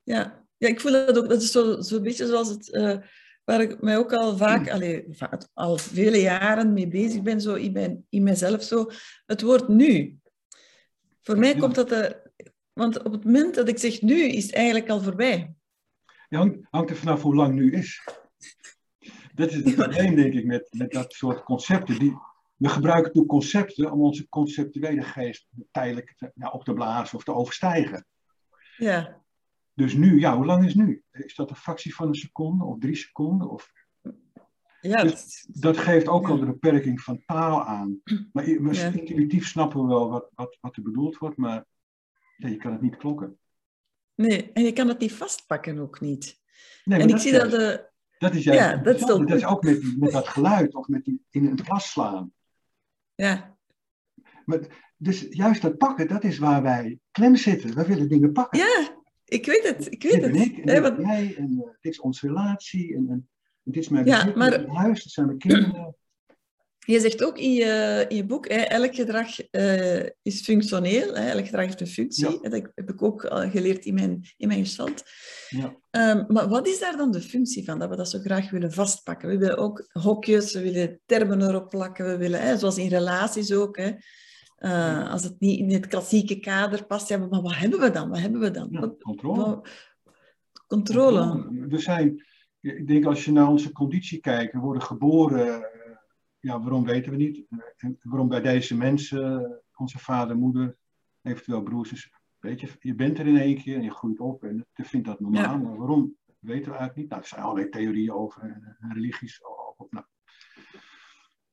[0.02, 0.44] Ja.
[0.56, 1.28] ja, ik voel dat ook.
[1.28, 2.68] Dat is zo'n zo beetje zoals het...
[2.74, 2.96] Uh,
[3.44, 5.06] waar ik mij ook al vaak, allee,
[5.52, 8.90] al vele jaren mee bezig ben, zo in, mijn, in mezelf, zo,
[9.26, 10.18] het woord nu.
[11.20, 12.30] Voor mij komt dat, de,
[12.72, 15.54] want op het moment dat ik zeg nu, is het eigenlijk al voorbij.
[16.28, 18.02] Ja, hangt, hangt er vanaf hoe lang nu is.
[19.40, 21.98] Dat is het probleem, denk ik, met, met dat soort concepten.
[21.98, 22.18] Die,
[22.56, 27.24] we gebruiken toen concepten om onze conceptuele geest tijdelijk te, ja, op te blazen of
[27.24, 28.06] te overstijgen.
[28.76, 29.22] Ja.
[29.74, 31.04] Dus nu, ja, hoe lang is nu?
[31.10, 33.50] Is dat een fractie van een seconde of drie seconden?
[33.50, 33.72] Of...
[34.80, 38.00] Ja, dus dat geeft ook al de beperking van taal aan.
[38.32, 38.92] Maar we, ja.
[38.92, 41.64] intuïtief snappen we wel wat, wat, wat er bedoeld wordt, maar
[42.36, 43.38] ja, je kan het niet klokken.
[44.14, 46.40] Nee, en je kan het niet vastpakken ook niet.
[46.84, 47.89] Nee, en ik zie dat de...
[48.20, 51.24] Dat is ja, dat is, dat is ook met, met dat geluid of met die
[51.30, 52.32] in een glas slaan.
[53.14, 53.56] Ja.
[54.44, 54.58] Maar,
[54.96, 57.74] dus juist dat pakken, dat is waar wij klem zitten.
[57.74, 58.58] We willen dingen pakken.
[58.58, 59.92] Ja, ik weet het.
[59.92, 60.34] Ik weet dit het.
[60.34, 62.94] En ik, en nee, jij, en uh, dit is onze relatie.
[62.94, 63.28] En, en
[63.62, 64.66] dit is mijn ja, maar...
[64.66, 65.94] huis, zijn mijn kinderen.
[66.86, 71.30] Je zegt ook in je, in je boek, hè, elk gedrag uh, is functioneel, hè,
[71.30, 72.30] elk gedrag heeft een functie.
[72.30, 72.48] Ja.
[72.48, 75.02] Dat heb ik ook geleerd in mijn, in mijn gestalt.
[75.48, 75.76] Ja.
[75.90, 78.72] Um, maar wat is daar dan de functie van, dat we dat zo graag willen
[78.72, 79.28] vastpakken?
[79.28, 83.52] We willen ook hokjes, we willen termen erop plakken, we willen, hè, zoals in relaties
[83.52, 83.92] ook, hè,
[84.58, 88.08] uh, als het niet in het klassieke kader past, ja, maar wat hebben we dan?
[88.08, 88.68] Wat hebben we dan?
[88.70, 89.36] Ja, controle.
[89.36, 89.68] Wat,
[90.66, 91.28] controle.
[91.28, 91.66] controle.
[91.68, 92.24] We zijn,
[92.60, 95.69] ik denk als je naar onze conditie kijkt, we worden geboren
[96.40, 97.46] ja, waarom weten we niet.
[97.76, 100.76] En waarom bij deze mensen, onze vader, moeder,
[101.22, 104.44] eventueel broers, is, weet je, je bent er in één keer en je groeit op
[104.44, 105.58] en je vindt dat normaal.
[105.58, 107.08] Maar waarom weten we eigenlijk niet?
[107.08, 109.40] Nou, er zijn allerlei theorieën over en, religies.
[109.76, 110.04] Of, nou.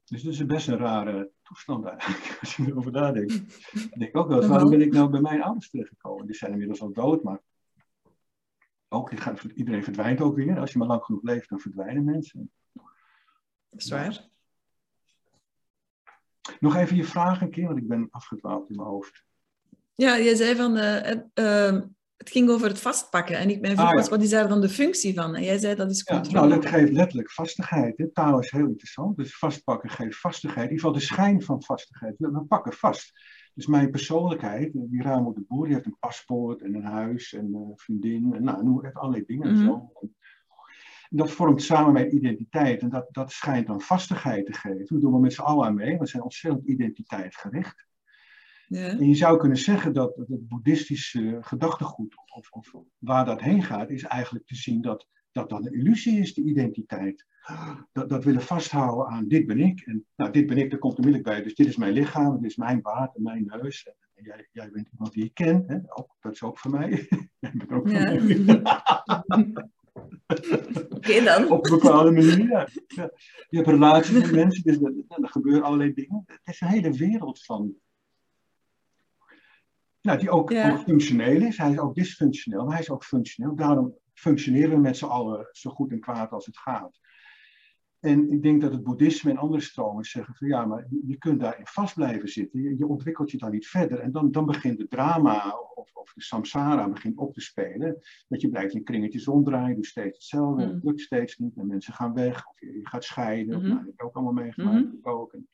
[0.04, 3.34] Dus dat is best een rare toestand eigenlijk, als je erover nadenkt.
[3.91, 6.26] Ik denk ook wel, waarom ben ik nou bij mijn ouders terechtgekomen?
[6.26, 7.41] Die zijn inmiddels al dood, maar
[8.89, 9.12] ook,
[9.54, 10.60] iedereen verdwijnt ook weer.
[10.60, 12.52] Als je maar lang genoeg leeft, dan verdwijnen mensen.
[13.69, 14.30] Dat is waar.
[16.60, 19.23] Nog even je vraag een keer, want ik ben afgedwaald in mijn hoofd.
[19.95, 21.81] Ja, jij zei van, uh, uh,
[22.17, 23.38] het ging over het vastpakken.
[23.38, 25.36] En ik ben vroeg, ah, wat is daar dan de functie van?
[25.36, 26.39] En jij zei dat is controle.
[26.39, 27.97] Ja, nou, dat geeft letterlijk vastigheid.
[27.97, 28.12] Hè.
[28.12, 29.17] Taal is heel interessant.
[29.17, 30.69] Dus vastpakken geeft vastigheid.
[30.69, 32.15] In ieder geval de schijn van vastigheid.
[32.17, 33.12] We, pakken vast.
[33.53, 37.53] Dus mijn persoonlijkheid, die Ramo de Boer, die heeft een paspoort en een huis en
[37.53, 38.33] een vriendin.
[38.33, 39.51] En nou, even allerlei dingen.
[39.51, 39.91] Mm zo
[41.10, 44.96] dat vormt samen mijn identiteit en dat, dat schijnt dan vastigheid te geven.
[44.96, 47.86] We doen we met z'n allen aan mee, we zijn ontzettend identiteitgericht.
[48.67, 48.88] Ja.
[48.88, 53.89] En je zou kunnen zeggen dat het boeddhistische gedachtegoed, of, of, waar dat heen gaat,
[53.89, 57.26] is eigenlijk te zien dat dat dan een illusie is, de identiteit.
[57.91, 59.82] Dat, dat willen vasthouden aan dit ben ik.
[59.82, 61.43] En nou, dit ben ik, daar komt onmiddellijk bij.
[61.43, 63.88] Dus dit is mijn lichaam, dit is mijn baard en mijn neus.
[64.13, 65.63] En jij, jij bent iemand die ik ken.
[65.67, 65.78] Hè?
[65.86, 66.89] Ook, dat is ook voor mij.
[67.39, 68.13] jij bent ook voor ja.
[68.13, 68.62] mij.
[70.89, 71.52] Oké dan.
[71.52, 72.67] Op een bepaalde manier, ja.
[73.50, 76.24] Je hebt relaties met mensen, dus er, er gebeuren allerlei dingen.
[76.26, 77.76] Het is een hele wereld van...
[80.02, 81.58] Nou, die ook, ook, functioneel is.
[81.58, 83.56] Hij is ook dysfunctioneel, maar hij is ook functioneel.
[83.56, 87.00] Daarom functioneren we met z'n allen zo goed en kwaad als het gaat.
[87.99, 91.39] En ik denk dat het boeddhisme en andere stromen zeggen van ja, maar je kunt
[91.39, 92.62] daarin vast blijven zitten.
[92.62, 93.99] Je, je ontwikkelt je dan niet verder.
[93.99, 97.97] En dan, dan begint het drama of, of de samsara begint op te spelen.
[98.27, 100.65] Dat je blijft in kringetjes ronddraaien, doet steeds hetzelfde.
[100.65, 100.73] Mm.
[100.73, 102.47] Het lukt steeds niet en mensen gaan weg.
[102.47, 103.55] Of je, gaat scheiden.
[103.55, 103.69] Mm -hmm.
[103.69, 104.86] nou, dat heb ik ook allemaal meegemaakt.
[104.86, 105.12] Mm -hmm.
[105.12, 105.33] ook.
[105.33, 105.47] En,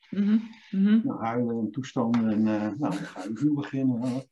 [0.70, 1.00] -hmm.
[1.04, 2.30] nou, huilen en toestanden.
[2.30, 4.22] En uh, nou, dan ga je opnieuw beginnen.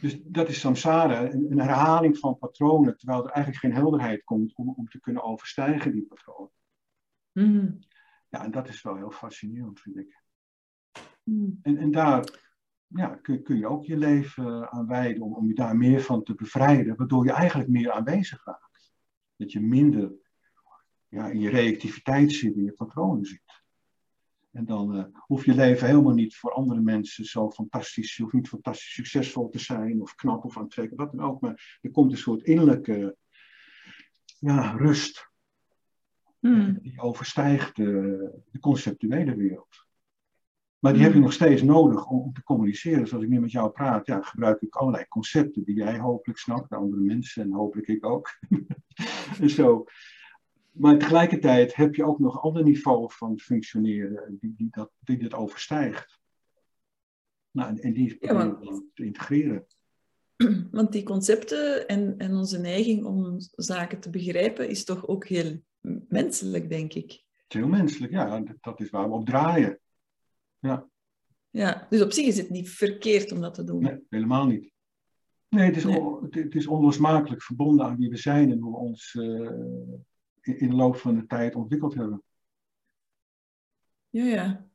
[0.00, 2.96] Dus dat is samsara, een, een herhaling van patronen.
[2.96, 6.52] Terwijl er eigenlijk geen helderheid komt om, om te kunnen overstijgen die patronen.
[7.34, 7.78] Mm.
[8.28, 10.22] Ja, en dat is wel heel fascinerend, vind ik.
[11.22, 11.58] Mm.
[11.62, 12.42] En, en daar
[12.86, 16.22] ja, kun, kun je ook je leven aan wijden om, om je daar meer van
[16.22, 18.92] te bevrijden, waardoor je eigenlijk meer aanwezig raakt.
[19.36, 20.12] Dat je minder
[21.08, 23.62] ja, in je reactiviteit zit, in je patronen zit.
[24.50, 28.34] En dan uh, hoeft je leven helemaal niet voor andere mensen zo fantastisch, je hoeft
[28.34, 31.40] niet fantastisch succesvol te zijn of knap of aantrekkelijk, wat dan ook.
[31.40, 33.16] Maar er komt een soort innerlijke
[34.38, 35.32] ja, rust
[36.44, 36.78] Hmm.
[36.82, 39.86] Die overstijgt de, de, conceptuele wereld.
[40.78, 41.26] Maar die heb je hmm.
[41.26, 43.00] nog steeds nodig om, te communiceren.
[43.00, 46.38] Dus als ik nu met jou praat, ja, gebruik ik allerlei concepten die jij hopelijk
[46.38, 48.38] snapt, de andere mensen en hopelijk ik ook.
[49.40, 49.84] en zo.
[50.70, 55.18] Maar tegelijkertijd heb je ook nog een ander niveau van functioneren die, die, dat, die
[55.18, 56.20] dat overstijgt.
[57.50, 58.58] Nou, en, die ja,
[58.94, 59.66] te integreren.
[60.70, 65.60] Want die concepten en, en onze neiging om zaken te begrijpen is toch ook heel
[66.08, 67.22] menselijk, denk ik.
[67.48, 68.42] Heel menselijk, ja.
[68.60, 69.80] Dat is waar we op draaien.
[70.58, 70.88] Ja.
[71.50, 73.82] Ja, dus op zich is het niet verkeerd om dat te doen.
[73.82, 74.72] Nee, helemaal niet.
[75.48, 75.84] Nee, het is,
[76.42, 79.50] het is onlosmakelijk verbonden aan wie we zijn en hoe we ons uh,
[80.40, 82.22] in, de loop van de tijd ontwikkeld hebben.
[84.08, 84.66] Ja, ja.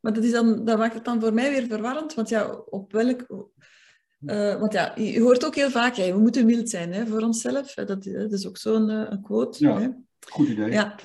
[0.00, 2.92] Maar dat, is dan, dat maakt het dan voor mij weer verwarrend, want ja, op
[2.92, 3.26] welk...
[4.20, 7.20] Uh, want ja, je hoort ook heel vaak, ja, we moeten mild zijn hè, voor
[7.20, 7.74] onszelf.
[7.74, 9.64] Dat, dat is ook zo'n uh, quote.
[9.64, 9.80] Ja.
[9.80, 9.88] Hè?
[10.26, 10.70] Goed idee.
[10.70, 10.98] Ja.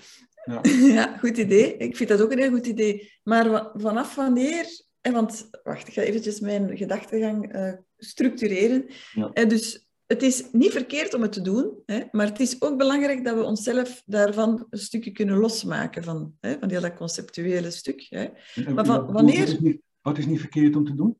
[0.45, 0.62] Ja.
[0.97, 1.78] ja, goed idee.
[1.78, 3.12] Ik vind dat ook een heel goed idee.
[3.23, 4.65] Maar vanaf wanneer...
[5.02, 8.86] Want, wacht, ik ga eventjes mijn gedachtegang uh, structureren.
[9.13, 9.32] Ja.
[9.34, 12.78] Uh, dus het is niet verkeerd om het te doen, hè, maar het is ook
[12.78, 18.06] belangrijk dat we onszelf daarvan een stukje kunnen losmaken, van, hè, van dat conceptuele stuk.
[18.10, 18.28] Hè.
[18.73, 19.39] maar van, wanneer...
[19.39, 21.17] Wat is, niet, wat is niet verkeerd om te doen?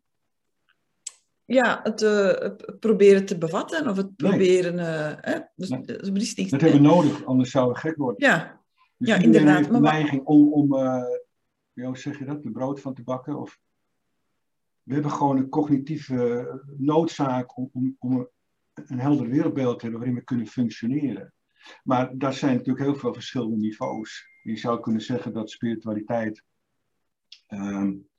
[1.46, 4.74] Ja, het, uh, proberen te bevatten of het proberen.
[4.74, 5.40] Uh, hè?
[5.56, 5.82] Dus, nee.
[6.50, 8.28] dat hebben we nodig, anders zouden we gek worden.
[8.28, 8.62] Ja,
[8.98, 9.58] dus ja inderdaad.
[9.58, 11.04] Heeft de neiging om, om uh,
[11.74, 13.40] hoe zeg je dat, de brood van te bakken.
[13.40, 13.60] Of...
[14.84, 18.30] We hebben gewoon een cognitieve noodzaak om, om, om
[18.74, 21.34] een helder wereldbeeld te hebben waarin we kunnen functioneren.
[21.84, 24.28] Maar daar zijn natuurlijk heel veel verschillende niveaus.
[24.44, 26.44] Je zou kunnen zeggen dat spiritualiteit
[27.48, 28.10] Um,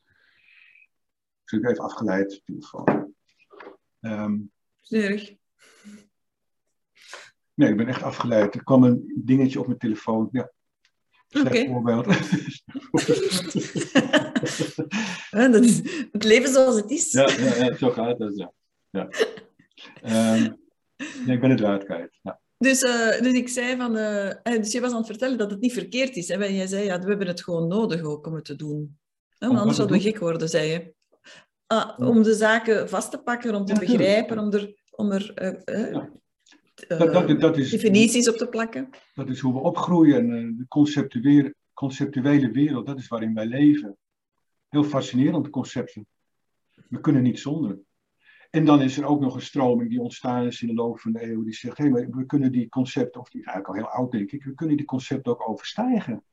[1.45, 3.04] dus ik even afgeleid, telefoon.
[4.05, 4.53] Um,
[7.55, 8.55] Nee, ik ben echt afgeleid.
[8.55, 10.29] Er kwam een dingetje op mijn telefoon.
[10.33, 10.51] Ja.
[11.41, 11.67] Oké.
[11.67, 12.05] voorbeeld.
[15.53, 17.13] dat is het leven zoals het is.
[17.13, 18.37] Ja, ja, ja zo gaat het.
[18.37, 18.53] Ja.
[18.91, 19.09] ja.
[20.35, 20.57] Um,
[21.27, 22.19] nee, ik ben het waard kwijt.
[22.23, 22.41] Ja.
[22.59, 23.97] Dus, uh, dus ik zei van...
[23.97, 26.29] Uh, dus je was aan het vertellen dat het niet verkeerd is.
[26.29, 26.45] Hè?
[26.45, 28.99] Jij zei, ja, we hebben het gewoon nodig ook om het te doen.
[29.39, 29.47] Hè?
[29.47, 30.95] Anders zouden we gek worden, zei je.
[31.75, 35.33] Ah, om de zaken vast te pakken, om te begrijpen, om er, om er
[35.65, 36.11] uh, ja.
[36.89, 38.91] dat, dat, dat is, definities op te plakken.
[39.15, 40.57] Dat is hoe we opgroeien.
[40.57, 43.97] De conceptuele, conceptuele wereld, dat is waarin wij leven.
[44.69, 46.07] Heel fascinerende concepten.
[46.89, 47.79] We kunnen niet zonder.
[48.51, 51.13] En dan is er ook nog een stroming die ontstaan is in de loop van
[51.13, 53.89] de eeuw, die zegt, hé, hey, we kunnen die concepten, of die is eigenlijk al
[53.89, 56.25] heel oud denk ik, we kunnen die concepten ook overstijgen.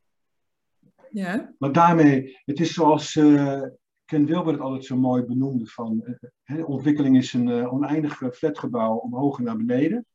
[1.11, 1.53] Ja.
[1.57, 3.61] Maar daarmee, het is zoals uh,
[4.11, 8.95] Ken Wilber het altijd zo mooi benoemde, van uh, ontwikkeling is een uh, oneindig flatgebouw
[8.95, 10.05] omhoog en naar beneden.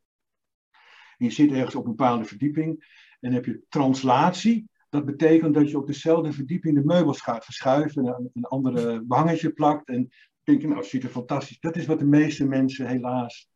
[1.17, 2.85] En je zit ergens op een bepaalde verdieping
[3.21, 4.69] en heb je translatie.
[4.89, 9.53] Dat betekent dat je op dezelfde verdieping de meubels gaat verschuiven en een andere behangetje
[9.53, 10.09] plakt en
[10.43, 11.61] denk je, nou, ziet er fantastisch.
[11.61, 13.51] Dat is wat de meeste mensen helaas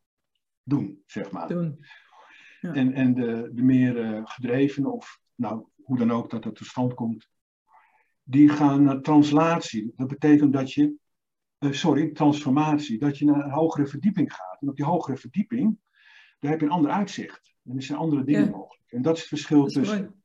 [0.63, 1.47] doen, zeg maar.
[1.47, 1.85] Doen.
[2.61, 2.73] Ja.
[2.73, 6.93] En, en de, de meer gedreven, of nou, hoe dan ook dat dat tot stand
[6.93, 7.29] komt,
[8.31, 9.93] die gaan naar translatie.
[9.95, 10.93] Dat betekent dat je,
[11.59, 14.61] uh, sorry, transformatie, dat je naar een hogere verdieping gaat.
[14.61, 15.77] En op die hogere verdieping,
[16.39, 17.53] daar heb je een ander uitzicht.
[17.63, 18.49] En er zijn andere dingen ja.
[18.49, 18.91] mogelijk.
[18.91, 20.21] En dat is het verschil tussen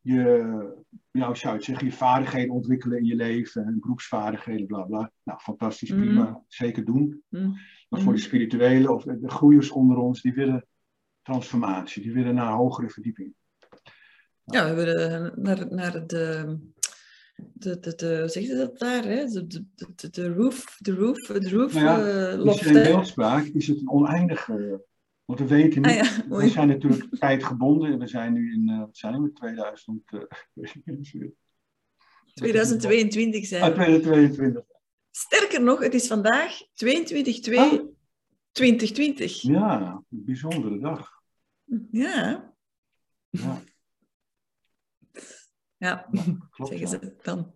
[0.00, 5.12] je, ja, zou het zeggen, je vaardigheden ontwikkelen in je leven, en beroepsvaardigheden, bla bla.
[5.22, 6.00] Nou, fantastisch, mm.
[6.00, 7.22] prima, zeker doen.
[7.28, 7.58] Mm.
[7.88, 10.66] Maar voor de spirituele of de groeiers onder ons, die willen
[11.22, 13.34] transformatie, die willen naar een hogere verdieping.
[14.44, 16.58] Ja, we willen naar, naar de,
[17.52, 19.24] de, de, de, zeg je dat daar, hè?
[19.24, 19.64] De, de,
[19.96, 23.80] de, de roof, de roof, de roof nou ja, uh, loft, In beeldspraak is het
[23.80, 24.88] een oneindige
[25.30, 27.98] want we weten niet, ah, ja, we zijn natuurlijk tijdgebonden.
[27.98, 30.20] We zijn nu in, uh, wat zijn we, 2000, uh,
[32.34, 33.68] 2022 zijn we.
[33.68, 34.64] Ah, 2022.
[35.10, 37.80] Sterker nog, het is vandaag 22 2 ah.
[38.52, 39.42] 2020.
[39.42, 41.22] Ja, een bijzondere dag.
[41.90, 42.54] Ja.
[43.30, 43.62] Ja.
[45.80, 46.08] Ja,
[46.50, 47.54] klopt, zeggen ze dan.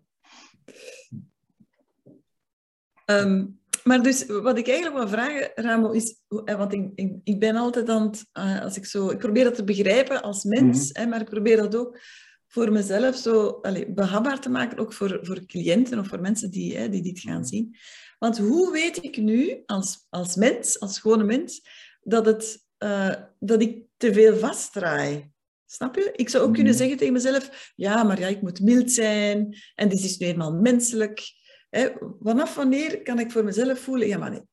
[3.05, 6.21] Um, maar dus wat ik eigenlijk wil vragen, Ramo, is...
[6.45, 8.25] Eh, want ik, ik, ik ben altijd aan het...
[8.33, 11.29] Uh, als ik, zo, ik probeer dat te begrijpen als mens, mm hè, maar ik
[11.29, 11.99] probeer dat ook
[12.47, 16.77] voor mezelf zo allez, behapbaar te maken, ook voor, voor cliënten of voor mensen die,
[16.77, 17.45] hè, die dit gaan mhm.
[17.45, 17.75] zien.
[18.19, 21.61] Want hoe weet ik nu, als, als mens, als gewone mens,
[22.01, 25.33] dat, het, uh, dat ik te veel vastdraai?
[25.65, 26.11] Snap je?
[26.15, 26.81] Ik zou ook kunnen mhm.
[26.81, 30.53] zeggen tegen mezelf, ja, maar ja, ik moet mild zijn en dit is nu eenmaal
[30.53, 31.21] menselijk.
[31.69, 34.43] Hè, vanaf wanneer kan ik voor mezelf voelen, ja maar nee,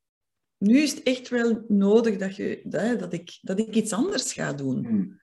[0.59, 4.33] nu is het echt wel nodig dat, je, dat, dat, ik, dat ik iets anders
[4.33, 4.87] ga doen.
[4.87, 5.21] Hmm.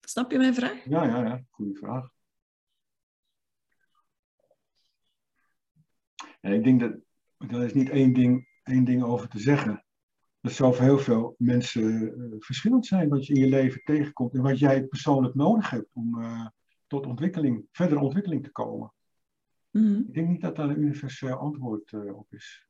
[0.00, 0.84] Snap je mijn vraag?
[0.84, 1.44] Ja, ja, ja.
[1.50, 2.14] Goeie vraag.
[6.40, 6.92] Ik denk dat
[7.38, 9.85] er is niet één ding, één ding over te zeggen.
[10.46, 14.34] Dat zal voor heel veel mensen uh, verschillend zijn wat je in je leven tegenkomt
[14.34, 16.46] en wat jij persoonlijk nodig hebt om uh,
[16.86, 18.92] tot ontwikkeling, verdere ontwikkeling te komen.
[19.70, 19.98] Mhm.
[19.98, 22.66] Ik denk niet dat daar een universeel antwoord uh, op is.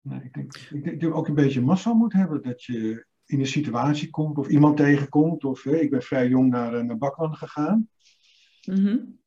[0.00, 3.06] Nee, ik, denk, ik denk dat je ook een beetje massa moet hebben dat je
[3.24, 5.44] in een situatie komt of iemand tegenkomt.
[5.44, 7.88] Of ik ben vrij jong naar een bakman gegaan.
[8.66, 9.20] Mm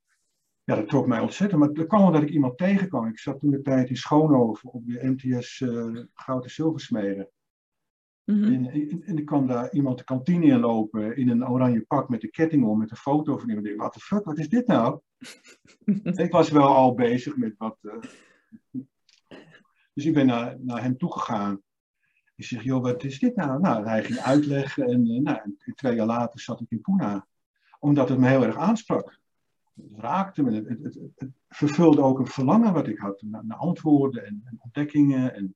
[0.66, 1.60] Ja, dat trok mij ontzettend.
[1.60, 3.08] Maar dat kwam omdat ik iemand tegenkwam.
[3.08, 7.30] Ik zat toen de tijd in Schoonhoven op de MTS uh, eh, Goud en Zilversmeden.
[8.26, 8.44] Mhm.
[8.44, 12.32] en, en, er kwam daar iemand de kantine inlopen in een oranje pak met een
[12.32, 13.68] ketting om, met een foto van iemand.
[13.68, 15.00] Ik dacht, wat de fuck, wat is dit nou?
[16.26, 17.78] ik was wel al bezig met wat.
[17.82, 17.94] Uh...
[19.94, 21.62] Dus ik ben naar, naar hem toegegaan.
[22.36, 23.60] Ik zeg, joh, wat is dit nou?
[23.60, 27.26] Nou, hij ging uitleggen en uh, nou, twee jaar later zat ik in Pune.
[27.80, 29.22] Omdat het me heel erg aansprak.
[29.74, 30.52] Het raakte me.
[30.52, 35.34] Het, het, vervulde ook een verlangen wat ik had naar, antwoorden en, en ontdekkingen.
[35.34, 35.56] En,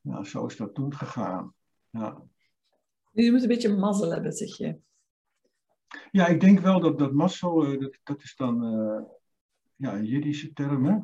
[0.00, 1.54] nou, zo is dat toen gegaan.
[1.90, 2.22] Ja.
[3.12, 4.78] je moet een beetje mazzel hebben, zeg je.
[6.10, 9.02] Ja, ik denk wel dat, dat mazzel, uh, dat, dat is dan uh,
[9.76, 10.98] ja, een Jiddische term, hè?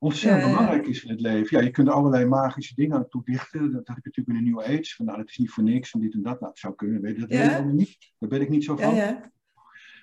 [0.00, 1.58] ontzettend belangrijk is in het leven.
[1.58, 3.72] Ja, je kunt allerlei magische dingen aan toedichten.
[3.72, 4.94] Dat heb je natuurlijk in de New Age.
[4.96, 6.40] Van, nou, dat is niet voor niks en dit en dat.
[6.40, 8.12] Nou, het zou kunnen, weet je, dat weet ik niet.
[8.18, 8.94] Daar ben ik niet zo van.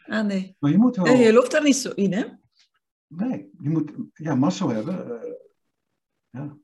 [0.07, 0.55] Ah, nee.
[0.59, 1.15] Maar je moet wel...
[1.15, 2.25] je loopt daar niet zo in, hè?
[3.07, 5.07] Nee, je moet ja, mazzel hebben.
[5.07, 5.33] Uh,
[6.29, 6.57] ja.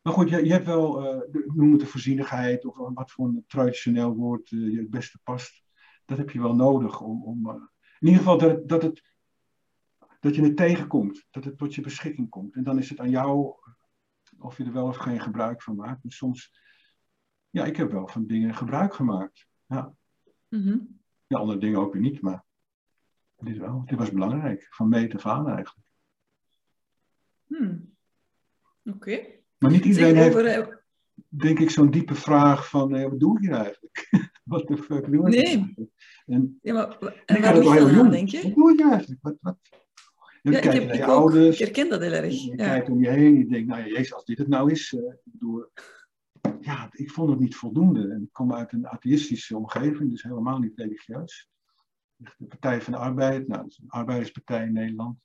[0.00, 1.22] Maar goed, je, je hebt wel, uh,
[1.54, 5.62] noem het de voorzienigheid of wat voor een traditioneel woord uh, je het beste past.
[6.04, 7.54] dat heb je wel nodig om, om uh,
[7.98, 9.02] in ieder geval dat, dat, het,
[10.20, 12.54] dat je het tegenkomt, dat het tot je beschikking komt.
[12.54, 13.54] En dan is het aan jou
[14.38, 16.02] of je er wel of geen gebruik van maakt.
[16.02, 16.60] Dus soms,
[17.50, 19.46] ja, ik heb wel van dingen gebruik gemaakt.
[19.66, 19.94] Ja.
[20.48, 20.99] Mm
[21.30, 22.44] Ja, andere dingen ook weer niet, maar
[23.38, 23.82] dit wel.
[23.86, 25.86] Dit was belangrijk, van meet af aan eigenlijk.
[27.46, 27.94] Hmm.
[28.84, 29.20] Oké.
[29.58, 30.66] Maar niet iedereen heeft, eh,
[31.28, 34.08] denk ik, zo'n diepe vraag van, eh, wat doe ik hier eigenlijk?
[34.52, 35.74] wat de fuck doe ik Nee.
[36.26, 38.42] En, ja, maar en waar ligt dat aan, denk je?
[38.42, 39.22] Wat doe ik eigenlijk?
[39.22, 39.58] Wat, wat?
[40.42, 42.42] ja, ik, heb, ik, ook, ik herken dat heel erg.
[42.42, 42.56] Je ja.
[42.56, 44.92] kijkt om je heen en je denkt, nou ja, jezus, als dit het nou is,
[44.92, 45.66] uh, ik bedoel,
[46.60, 48.08] ja, ik vond het niet voldoende.
[48.10, 51.50] En ik kom uit een atheïstische omgeving, dus helemaal niet religieus.
[52.16, 55.18] De Partij van de Arbeid, nou, dat is een arbeiderspartij in Nederland.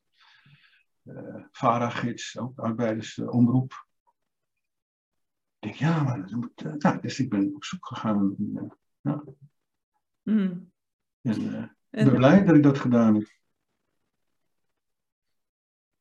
[1.04, 3.88] Uh, VARA-gids, ook arbeidersomroep.
[5.60, 8.36] ik denk, ja, maar dat moet, uh, nou, dus ik ben op zoek gegaan.
[8.40, 8.62] Uh,
[9.02, 9.24] ja.
[10.22, 10.72] mm.
[11.22, 11.42] En
[11.90, 13.24] ik ben blij dat ik dat gedaan heb.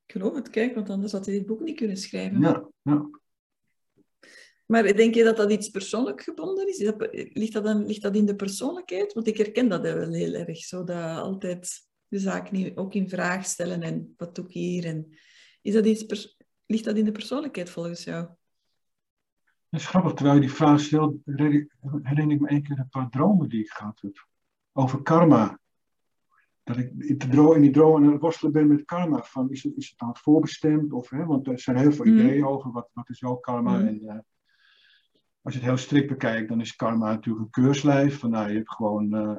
[0.07, 2.41] Ik geloof het, kijk, want anders had hij dit boek niet kunnen schrijven.
[2.41, 3.09] Ja, ja.
[4.66, 6.78] Maar denk je dat dat iets persoonlijk gebonden is?
[7.32, 9.12] ligt, dat dan, ligt dat in de persoonlijkheid?
[9.12, 13.08] Want ik herken dat wel heel erg, zo dat altijd de zaak niet ook in
[13.08, 14.84] vraag stellen en wat doe ik hier?
[14.84, 15.16] En
[15.62, 16.36] is dat iets
[16.66, 18.26] ligt dat in de persoonlijkheid volgens jou?
[19.68, 23.10] Dat is grappig, terwijl je die vraag stelt, herinner ik me een keer een paar
[23.10, 24.26] dromen die ik gehad heb.
[24.72, 25.58] Over karma.
[26.62, 29.22] Dat ik in die dromen aan het worstelen ben met karma.
[29.22, 30.92] Van, is, het, is het dan voorbestemd?
[30.92, 32.18] Of, hè, want er zijn heel veel mm.
[32.18, 33.78] ideeën over wat, wat is jouw karma.
[33.78, 33.86] Mm.
[33.86, 34.18] En, uh,
[35.45, 38.18] als je het heel strikt bekijkt, dan is karma natuurlijk een keurslijf.
[38.18, 39.36] Van, nou, je hebt gewoon, uh,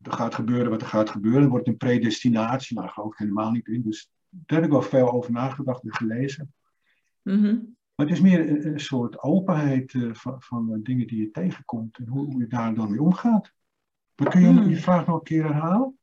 [0.00, 1.42] er gaat gebeuren wat er gaat gebeuren.
[1.42, 3.82] Er wordt een predestinatie, maar daar geloof ik helemaal niet in.
[3.82, 6.54] Dus daar heb ik wel veel over nagedacht en gelezen.
[7.22, 7.76] Mm-hmm.
[7.94, 11.30] Maar het is meer een, een soort openheid uh, van, van uh, dingen die je
[11.30, 13.52] tegenkomt en hoe, hoe, je daar dan mee omgaat.
[14.16, 14.68] Maar kun je mm.
[14.68, 15.98] je vraag nog een keer herhalen?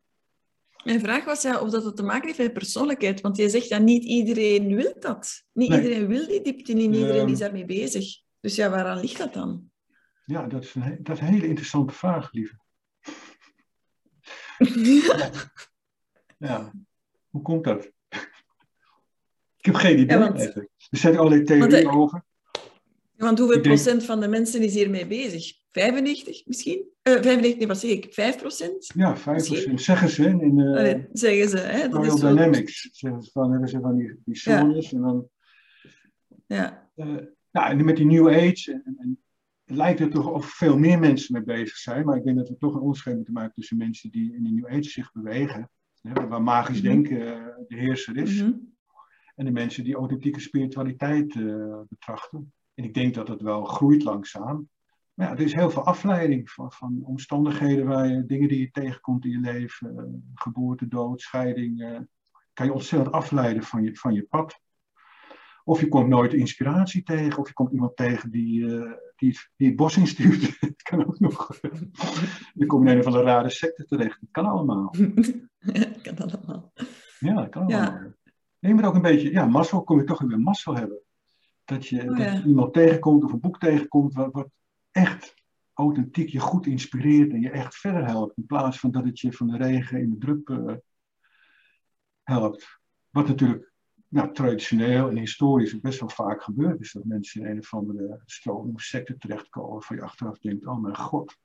[0.83, 3.21] Mijn vraag was ja, of dat te maken heeft met persoonlijkheid.
[3.21, 5.45] Want je zegt ja, niet iedereen wil dat.
[5.53, 5.81] Niet nee.
[5.81, 8.23] iedereen wil die diepte, niet iedereen um, is daarmee bezig.
[8.45, 9.69] Dus ja, waaraan ligt dat dan?
[10.25, 12.57] Ja, dat is een, dat is een hele interessante vraag, lieve.
[15.07, 15.29] ja.
[16.37, 16.71] ja.
[17.29, 17.83] Hoe komt dat?
[19.59, 20.69] Ik heb geen idee ja, want, eigenlijk.
[20.89, 22.23] Er zijn allerlei theorieën over.
[23.15, 25.53] Want hoeveel procent van de mensen is hiermee bezig?
[25.71, 26.77] 95 misschien?
[26.77, 28.13] Uh, 95, nee, wat zeg ik?
[28.13, 28.91] 5 procent?
[28.95, 29.81] Ja, 5 procent.
[29.81, 31.89] Zeggen ze in uh, Allee, zeggen ze, hè?
[31.89, 32.89] Dat is Dynamics.
[32.91, 34.97] Zeggen ze van, hebben ze van die, die zones ja.
[34.97, 35.29] en dan...
[36.47, 36.89] Ja.
[36.95, 37.17] Uh,
[37.55, 39.19] nou, en met die New Age en, en,
[39.67, 42.57] lijkt het toch of veel meer mensen mee bezig zijn, maar ik denk dat we
[42.57, 45.69] toch een onderscheid moeten maken tussen mensen die in de New Age zich bewegen,
[46.01, 47.03] hè, waar magisch mm -hmm.
[47.03, 48.73] denken de heerser is, mm -hmm.
[49.35, 52.53] en de mensen die authentieke spiritualiteit uh, betrachten.
[52.73, 54.69] En ik denk dat het wel groeit langzaam.
[55.13, 58.71] Maar ja, er is heel veel afleiding van, van omstandigheden waar je, dingen die je
[58.71, 60.03] tegenkomt in je leven, uh,
[60.33, 61.99] geboorte, dood, scheiding, uh,
[62.53, 64.59] kan je ontzettend afleiden van je, van je pad.
[65.67, 69.67] Of je komt nooit inspiratie tegen, of je komt iemand tegen die, uh, die, die
[69.67, 70.41] het bos instuurt.
[70.59, 71.59] Het kan ook nog.
[72.53, 74.19] je komt in een van de rare secten terecht.
[74.19, 74.89] Het kan allemaal.
[76.03, 76.71] Kan allemaal.
[77.19, 78.13] Ja, het kan allemaal.
[78.59, 80.99] Nee, maar ook een beetje, ja, mazzel kom je toch weer mazzel hebben.
[81.63, 82.31] Dat je, oh, ja.
[82.31, 84.49] dat je iemand tegenkomt of een boek tegenkomt wat, wat
[84.91, 85.33] echt
[85.73, 88.37] authentiek je goed inspireert en je echt verder helpt.
[88.37, 90.73] In plaats van dat het je van de regen in de drup uh,
[92.23, 92.79] helpt.
[93.09, 93.73] Wat natuurlijk
[94.15, 98.21] nou, traditioneel en historisch best wel vaak gebeurt, is dat mensen in een of andere
[98.25, 101.37] stroom of secte terechtkomen van je achteraf denkt, oh mijn god,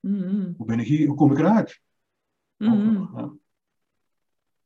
[0.00, 0.54] mm-hmm.
[0.56, 1.80] hoe ben ik hier, hoe kom ik eruit?
[2.56, 3.10] Mm-hmm.
[3.16, 3.32] ja.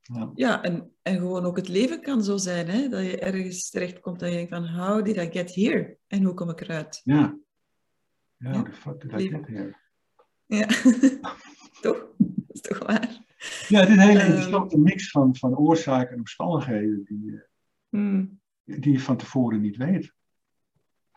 [0.01, 2.89] Ja, ja en, en gewoon ook het leven kan zo zijn, hè?
[2.89, 5.97] dat je ergens terechtkomt en je denkt van, how did I get here?
[6.07, 7.01] En hoe kom ik eruit?
[7.05, 7.39] Ja,
[8.37, 8.63] ja, ja.
[8.63, 9.77] the fuck did I get here?
[10.47, 10.67] Ja,
[11.85, 12.15] toch?
[12.17, 13.32] Dat is toch waar?
[13.69, 14.27] Ja, het is een hele ehm.
[14.27, 17.43] interessante mix van, van oorzaken en omstandigheden die,
[17.89, 18.41] mm.
[18.65, 20.13] die je van tevoren niet weet.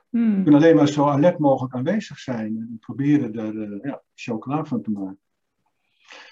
[0.09, 0.37] Mm.
[0.37, 4.65] Je kunt alleen maar zo alert mogelijk aanwezig zijn en proberen er uh, ja, chocola
[4.65, 5.19] van te maken.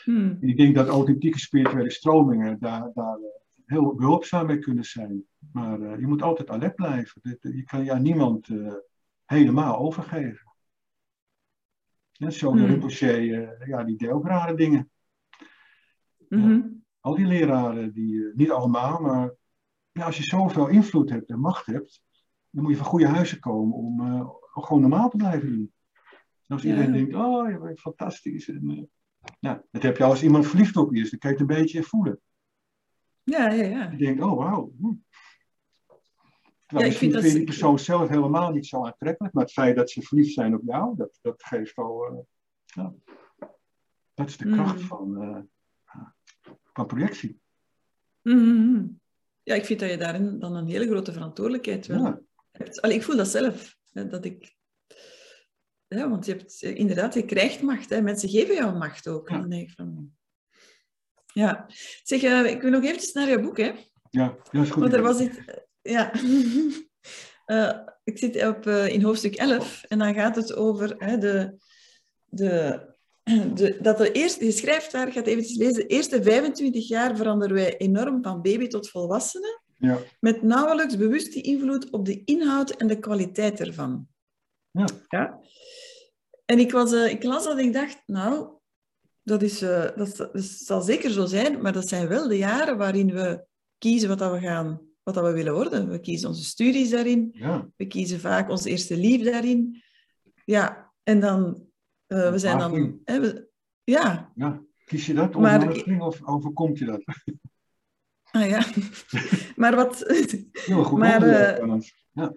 [0.06, 0.38] Mm.
[0.41, 3.26] En ik denk dat authentieke spirituele stromingen daar, daar uh,
[3.66, 5.24] heel behulpzaam mee kunnen zijn.
[5.52, 7.22] Maar uh, je moet altijd alert blijven.
[7.39, 8.50] Je kan je aan niemand
[9.26, 10.52] helemaal overgeven.
[12.18, 12.66] Net zo de Mm.
[12.66, 14.91] Rinpoche, ja, die deed ook rare dingen.
[16.36, 16.84] Mm-hmm.
[17.00, 19.34] Al die leraren, die, uh, niet allemaal, maar
[19.92, 22.04] ja, als je zoveel invloed hebt en macht hebt,
[22.50, 25.74] dan moet je van goede huizen komen om uh, gewoon normaal te blijven doen.
[26.48, 26.94] En als iedereen Ja.
[26.94, 28.50] denkt, oh, je bent fantastisch.
[28.50, 28.84] En, uh,
[29.40, 31.56] nou, dat heb je als iemand verliefd op je is, dan kan je het een
[31.56, 32.22] beetje voelen.
[33.24, 33.92] Ja, ja, ja.
[33.92, 34.74] Je denkt, oh, wauw.
[34.80, 34.94] Hm.
[36.68, 39.90] Ja, ik vind dat die persoon zelf helemaal niet zo aantrekkelijk, maar het feit dat
[39.90, 42.06] ze verliefd zijn op jou, dat, dat geeft al...
[42.06, 42.18] eh,
[42.66, 42.94] ja.
[44.14, 45.18] Dat is de kracht van,
[46.74, 47.41] van projectie.
[48.21, 49.01] Mm
[49.43, 52.21] Ja, ik vind dat je daarin dan een hele grote verantwoordelijkheid wel ja.
[52.51, 52.82] hebt.
[52.82, 53.78] Allee, ik voel dat zelf.
[53.91, 54.55] Hè, dat ik...
[55.88, 57.89] Ja, want je hebt inderdaad, je krijgt macht.
[57.89, 58.01] Hè.
[58.01, 59.30] Mensen geven jou macht ook.
[59.30, 59.41] Ja.
[59.41, 60.11] denk ik van...
[61.26, 61.65] Ja.
[62.03, 63.71] Zeg, uh, ik wil nog eventjes naar je boek, hè.
[64.09, 64.82] Ja, dat is goed.
[64.82, 65.39] Want er was iets...
[65.82, 66.13] Ja.
[67.45, 71.57] uh, ik zit op, in hoofdstuk 11 en dan gaat het over de,
[72.26, 72.93] de,
[73.53, 77.55] de, dat de eerste, je schrijft daar, gaat even lezen, de eerste 25 jaar veranderen
[77.55, 79.97] wij enorm van baby tot volwassene, ja.
[80.19, 84.07] met nauwelijks bewuste invloed op de inhoud en de kwaliteit ervan.
[84.71, 84.86] Ja.
[85.07, 85.39] ja?
[86.45, 88.49] En ik, was, uh, ik las dat en ik dacht, nou,
[89.24, 92.78] dat, is, uh, dat, dat zal zeker zo zijn, maar dat zijn wel de jaren
[92.78, 93.45] waarin we
[93.78, 95.89] kiezen wat dat we gaan wat dat we willen worden.
[95.89, 97.30] We kiezen onze studies daarin.
[97.34, 97.69] Ja.
[97.76, 99.84] We kiezen vaak ons eerste lief daarin.
[100.45, 101.71] Ja, en dan...
[102.14, 102.99] Uh, we zijn dan...
[103.03, 103.47] Hè, we,
[103.84, 104.32] ja.
[104.36, 104.61] ja.
[104.86, 105.68] Kies je dat maar,
[105.99, 107.03] of overkomt je dat?
[108.32, 108.66] Ah ja.
[109.55, 110.03] maar wat...
[110.51, 111.80] Heel goed maar, uh,
[112.11, 112.36] ja.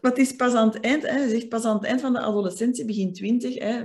[0.00, 1.18] Wat is pas aan het eind, hè?
[1.18, 3.82] je zegt pas aan het eind van de adolescentie, begin 20, hè?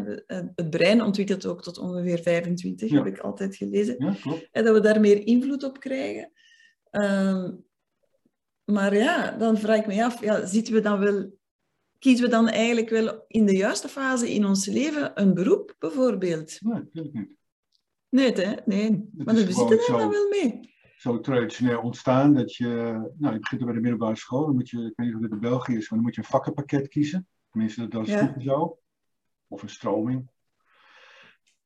[0.56, 2.96] het brein ontwikkelt ook tot ongeveer 25, ja.
[2.96, 3.96] heb ik altijd gelezen.
[3.98, 4.48] Ja, klopt.
[4.52, 6.32] En dat we daar meer invloed op krijgen.
[6.92, 7.66] Um,
[8.66, 11.32] maar ja, dan vraag ik me af, ja, zitten we dan wel,
[12.00, 16.58] kiezen we dan eigenlijk wel in de juiste fase in ons leven een beroep, bijvoorbeeld?
[16.62, 17.30] Nee, natuurlijk niet.
[18.10, 18.56] Nee, hè?
[18.66, 19.10] nee.
[19.14, 20.74] Maar we zitten er dan wel mee.
[20.98, 22.68] Zo traditioneel ontstaan dat je,
[23.18, 25.32] nou, je begint bij de middelbare school, dan moet je, ik weet niet of het
[25.32, 27.28] in België is, maar dan moet je een vakkenpakket kiezen.
[27.50, 28.36] Tenminste, dat is ja.
[28.40, 28.80] zo.
[29.48, 30.30] Of een stroming.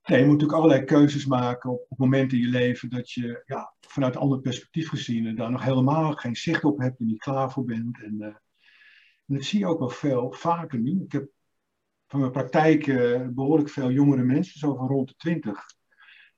[0.04, 3.44] Nee, je moet natuurlijk allerlei keuzes maken op, op momenten in je leven dat je
[3.46, 7.22] ja, vanuit een ander perspectief gezien daar nog helemaal geen zicht op hebt en niet
[7.22, 8.04] klaar voor bent.
[8.04, 8.36] En, uh,
[9.30, 11.04] en dat zie je ook wel veel vaker nu.
[11.04, 11.30] Ik heb
[12.08, 15.66] van mijn praktijk uh, behoorlijk veel jongere mensen, zo van rond de twintig.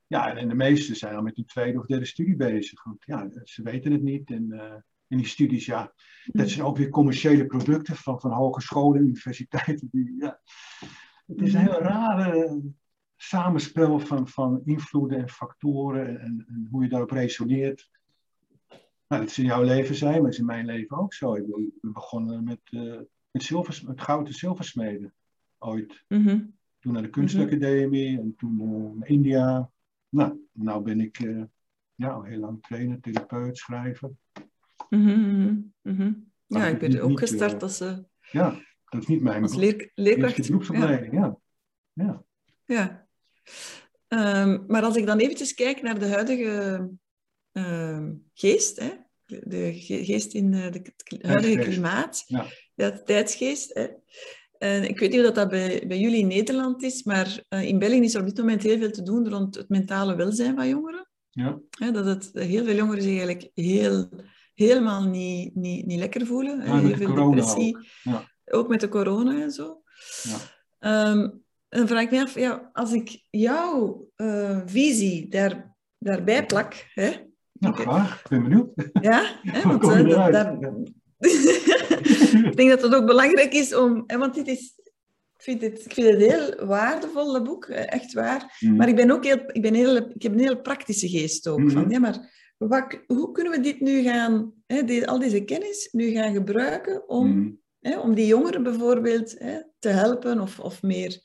[0.07, 2.83] Ja, en de meesten zijn al met een tweede of derde studie bezig.
[2.83, 4.31] Want ja, ze weten het niet.
[4.31, 4.73] En, uh,
[5.07, 5.93] en die studies, ja,
[6.25, 9.87] dat zijn ook weer commerciële producten van, van hogescholen, universiteiten.
[9.91, 10.41] Die, ja.
[11.25, 12.61] Het is een hele rare
[13.15, 17.89] samenspel van, van invloeden en factoren en, en, hoe je daarop resoneert.
[19.11, 21.35] Nou, dat is in jouw leven zijn, maar dat is in mijn leven ook zo.
[21.35, 22.99] Ik ben begonnen met, uh,
[23.31, 25.13] met, zilvers, met goud en zilversmeden
[25.57, 26.03] ooit.
[26.07, 26.55] Mm -hmm.
[26.79, 29.71] Toen naar de kunstacademie en toen uh, naar India.
[30.09, 31.43] Nou, nou ben ik uh,
[31.95, 34.11] ja, al heel lang trainer, therapeut, schrijver.
[34.89, 35.73] Mm -hmm.
[35.81, 36.31] Mm -hmm.
[36.45, 37.77] Ja, ik ben ook gestart als...
[38.31, 40.47] ja, dat is niet mijn als leer, leerkracht.
[40.47, 41.37] beroepsopleiding, ja.
[41.93, 42.23] ja.
[42.65, 43.07] ja.
[44.07, 46.89] Um, maar als ik dan eventjes kijk naar de huidige
[47.53, 48.89] uh, geest, hè,
[49.25, 52.45] de geest in de, het huidige klimaat, ja.
[52.75, 53.73] de tijdsgeest.
[53.73, 53.87] Hè.
[54.57, 57.79] En ik weet niet of dat bij, bij jullie in Nederland is, maar uh, in
[57.79, 60.67] België is er op dit moment heel veel te doen rond het mentale welzijn van
[60.67, 61.09] jongeren.
[61.29, 61.59] Ja.
[61.69, 64.09] Hè, dat het, heel veel jongeren zich eigenlijk heel,
[64.53, 66.65] helemaal niet, niet, niet lekker voelen.
[66.65, 67.77] Ja, heel veel depressie.
[67.77, 67.83] Ook.
[68.01, 68.29] Ja.
[68.45, 69.81] ook met de corona en zo.
[70.79, 71.09] Ja.
[71.11, 76.85] Um, dan vraag ik me af, ja, als ik jouw uh, visie daar, daarbij plak...
[76.93, 77.29] Hè,
[77.61, 78.19] nou, graag.
[78.23, 78.69] Ik ben benieuwd.
[79.01, 80.57] Ja, hè, want uh, dat, daar...
[82.49, 84.03] ik denk dat het ook belangrijk is om...
[84.07, 84.79] Hè, want dit is...
[85.37, 88.57] Ik vind, het, ik vind het een heel waardevol, boek, echt waar.
[88.59, 88.75] Mm.
[88.75, 91.71] Maar ik, ben ook heel, ik, ben heel, ik heb een heel praktische geest ook.
[91.71, 94.53] Van, ja, maar wat, hoe kunnen we dit nu gaan...
[94.65, 97.59] Hè, die, al deze kennis nu gaan gebruiken om, Mm.
[97.79, 101.19] hè, om die jongeren bijvoorbeeld hè, te helpen of, of meer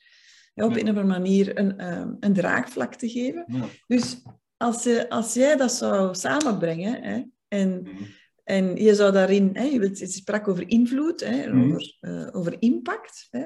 [0.57, 3.43] ja, op een of andere manier een, ehm, een draagvlak te geven.
[3.47, 3.65] Ja.
[3.87, 4.21] Dus
[4.57, 8.07] als, je, als jij dat zou samenbrengen hè, en, Mm.
[8.43, 11.65] en je zou daarin, hè, je, sprak over invloed, hè, en Mhm.
[11.67, 13.27] over, eh, over impact.
[13.31, 13.45] Hè,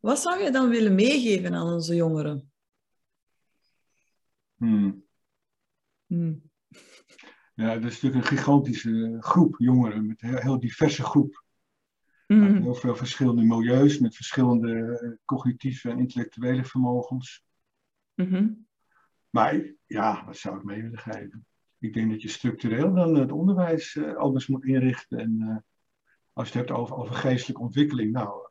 [0.00, 2.52] wat zou je dan willen meegeven aan onze jongeren?
[4.54, 5.04] Mm.
[6.06, 6.42] Hmm.
[7.54, 11.46] Ja, dat is natuurlijk een gigantische groep jongeren, met een heel, heel diverse groep.
[12.26, 12.62] Mhm.
[12.62, 17.44] heel veel verschillende milieus, met verschillende eh, cognitieve en intellectuele vermogens.
[18.14, 18.48] Mhm.
[19.30, 21.46] Maar ja, wat zou ik mee willen geven?
[21.78, 25.18] Ik denk dat je structureel dan het onderwijs eh, anders moet inrichten.
[25.18, 25.56] En eh,
[26.32, 28.48] als je het hebt over, over geestelijke ontwikkeling, nou,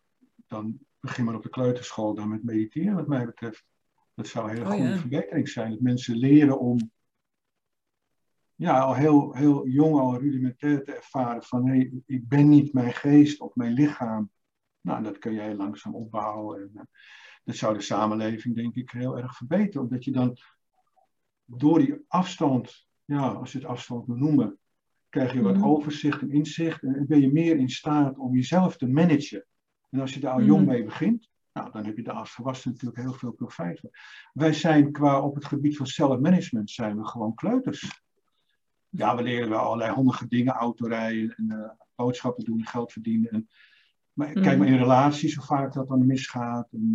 [0.48, 3.66] dan begin maar op de kleuterschool dan met mediteren, wat mij betreft.
[4.14, 4.98] Dat zou een hele Oh, goede ja.
[4.98, 5.72] verbetering zijn.
[5.72, 6.92] Dat mensen leren om
[8.56, 12.94] ja, al heel, heel jong al rudimentair te ervaren van hé, ik ben niet mijn
[12.94, 14.32] geest of mijn lichaam.
[14.82, 16.62] Nou, dat kun jij langzaam opbouwen.
[16.62, 16.84] En, eh,
[17.44, 19.82] dat zou de samenleving denk ik heel erg verbeteren.
[19.82, 20.38] Omdat je dan
[21.48, 24.58] door die afstand, ja, als je het afstand moet noemen,
[25.10, 25.66] krijg je wat Mhm.
[25.66, 26.84] overzicht en inzicht.
[26.84, 29.46] En ben je meer in staat om jezelf te managen.
[29.90, 30.70] En als je daar al jong Mhm.
[30.70, 33.90] mee begint, Nou, dan heb je daar als volwassene natuurlijk heel veel profijt van.
[34.34, 38.02] Wij zijn qua op het gebied van self-management zijn we gewoon kleuters.
[38.90, 43.32] Ja, we leren wel allerlei handige dingen, autorijden en uh, boodschappen doen, geld verdienen.
[43.32, 43.48] En,
[44.14, 44.76] maar kijk maar mhm.
[44.76, 46.72] in relaties hoe vaak dat dan misgaat.
[46.72, 46.94] En,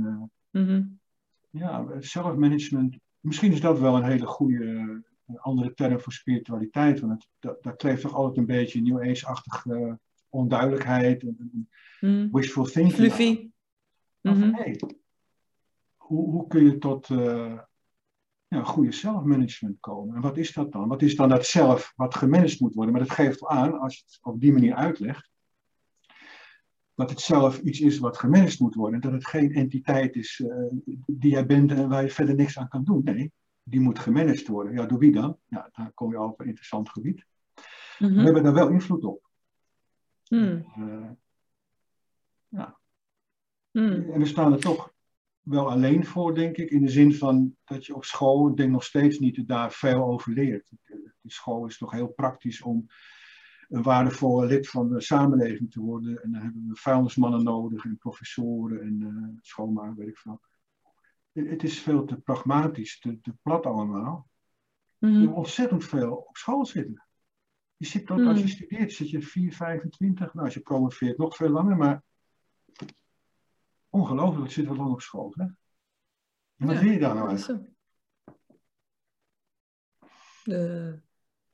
[0.53, 1.01] uh, mm
[1.51, 4.65] Ja, self-management, misschien is dat wel een hele goede
[5.27, 7.01] een andere term voor spiritualiteit.
[7.01, 9.99] Want het, dat, daar kleeft toch altijd een beetje New Age-achtige
[10.29, 11.69] onduidelijkheid en,
[12.01, 12.29] mm.
[12.33, 12.95] wishful thinking.
[12.95, 13.51] Fluffy.
[14.21, 14.55] Mm
[16.13, 17.59] hoe, hoe kun je tot uh,
[18.49, 20.17] ja, goede zelfmanagement komen?
[20.17, 20.89] En wat is dat dan?
[20.89, 22.95] Wat is dan dat zelf wat gemanaged moet worden?
[22.95, 25.31] Maar dat geeft aan, als je het op die manier uitlegt,
[26.95, 29.01] dat het zelf iets is wat gemanaged moet worden.
[29.01, 30.73] Dat het geen entiteit is uh,
[31.07, 33.01] die jij bent en waar je verder niks aan kan doen.
[33.05, 33.33] Nee,
[33.63, 34.73] die moet gemanaged worden.
[34.73, 35.39] Ja, door wie dan?
[35.47, 37.25] Ja, dan kom je op een interessant gebied.
[37.99, 38.15] Mhm.
[38.15, 39.31] We hebben daar wel invloed op.
[40.29, 40.67] Mm.
[42.49, 42.79] ja.
[43.71, 44.11] Mm.
[44.11, 44.93] En we staan er toch
[45.41, 48.71] wel alleen voor, denk ik, in de zin van dat je op school, ik denk
[48.71, 50.71] nog steeds niet, daar veel over leert.
[51.21, 52.87] De school is toch heel praktisch om
[53.73, 56.23] een waardevolle lid van de samenleving te worden.
[56.23, 60.41] En dan hebben we vuilnismannen nodig en professoren en uh, schoonmaken, weet ik veel
[61.33, 64.29] het is veel te pragmatisch, te, te plat allemaal.
[64.99, 65.11] Mm.
[65.11, 67.07] Je moet ontzettend veel op school zitten.
[67.77, 68.53] Je zit tot, als je mhm.
[68.53, 70.35] studeert, zit je 4, 25.
[70.35, 72.03] Nou, als je promoveert, nog veel langer, maar
[73.89, 75.33] ongelooflijk, zit wel lang op school.
[75.37, 75.45] Hè?
[76.57, 77.71] En wat ja, je daar nou eigenlijk?
[80.45, 80.99] De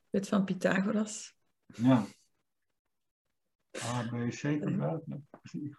[0.09, 1.37] wet van Pythagoras.
[1.75, 2.05] Ja.
[3.83, 5.03] A, B, C, kwadraat.
[5.51, 5.75] Ik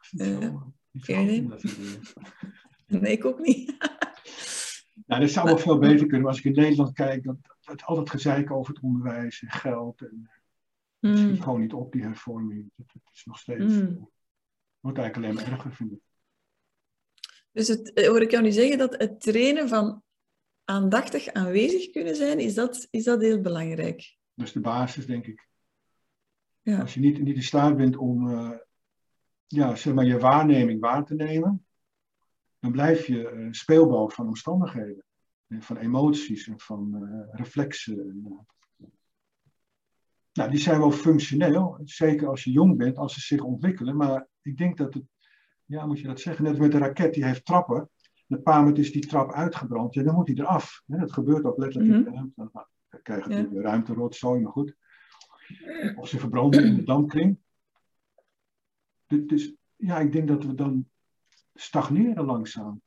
[2.86, 3.76] Nee, ik ook niet.
[5.06, 6.20] nou, dat zou wel veel beter kunnen.
[6.20, 10.00] Maar als ik in Nederland kijk, dat, het altijd gezeik over het onderwijs en geld.
[10.00, 10.30] En,
[10.98, 11.42] Het schiet hmm.
[11.42, 12.70] gewoon niet op, die hervorming.
[12.76, 13.74] Het, is nog steeds...
[13.74, 14.10] Mm.
[14.80, 16.00] wordt eigenlijk alleen maar erger, vind ik.
[17.52, 20.02] Dus het, eh, hoor ik jou nu zeggen dat het trainen van
[20.64, 24.16] aandachtig aanwezig kunnen zijn, is dat, is dat heel belangrijk?
[24.34, 25.49] Dat is de basis, denk ik.
[26.62, 26.80] Ja.
[26.80, 28.50] Als je niet, niet in staat bent om uh,
[29.46, 31.64] ja, zeg maar je waarneming waar te nemen,
[32.58, 35.04] dan blijf je een eh, speelbal van omstandigheden,
[35.48, 38.22] van emoties en van uh, reflexen.
[38.78, 38.86] Eh.
[40.32, 43.96] Nou, die zijn wel functioneel, zeker als je jong bent, als ze zich ontwikkelen.
[43.96, 45.04] Maar ik denk dat het,
[45.64, 47.88] ja, moet je dat zeggen, net met de raket, die heeft trappen.
[48.28, 50.82] Een paar moment is die trap uitgebrand, ja, dan moet hij eraf.
[50.86, 52.50] Dat gebeurt ook letterlijk in de ruimte.
[52.88, 53.60] Dan krijgen je ja.
[53.60, 54.76] ruimte rotzooi, maar goed.
[55.96, 57.38] Of ze verbranden in de dampkring.
[59.06, 60.88] Dus ja, ik denk dat we dan
[61.54, 62.82] stagneren langzaam.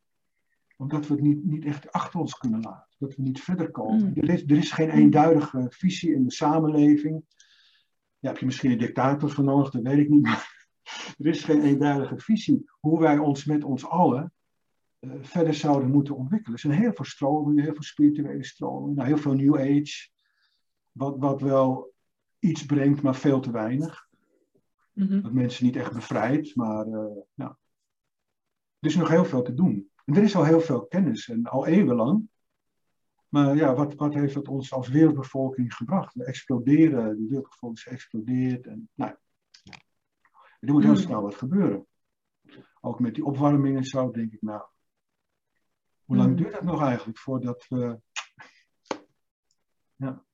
[0.77, 2.95] Omdat we het niet, niet echt achter ons kunnen laten.
[2.97, 4.09] Dat we niet verder komen.
[4.09, 4.15] Mm.
[4.15, 7.23] Er, is, er is geen eenduidige visie in de samenleving.
[8.19, 10.21] Ja, heb je misschien een dictator voor nodig, dat weet ik niet.
[10.21, 10.67] Maar
[11.17, 14.33] er is geen eenduidige visie hoe wij ons met ons allen
[14.99, 16.53] uh, verder zouden moeten ontwikkelen.
[16.53, 20.09] Er zijn heel veel stromingen, heel veel spirituele stromingen, nou, heel veel New Age.
[20.91, 21.92] Wat, wat wel
[22.43, 24.07] iets brengt, maar veel te weinig.
[24.93, 27.57] Mm Dat mensen niet echt bevrijdt, maar uh, ja,
[28.79, 29.91] er is nog heel veel te doen.
[30.05, 32.29] En er is al heel veel kennis, en al eeuwenlang.
[33.27, 36.13] Maar ja, wat, wat heeft het ons als wereldbevolking gebracht?
[36.13, 38.67] We exploderen, de wereldbevolking explodeert.
[38.67, 39.15] En, nou,
[40.59, 41.01] er moet heel hmm.
[41.01, 41.87] snel wat gebeuren.
[42.81, 44.63] Ook met die opwarming en zo, denk ik, nou,
[46.03, 46.37] hoe lang hmm.
[46.37, 47.99] duurt dat nog eigenlijk voordat we.
[49.95, 50.25] Ja.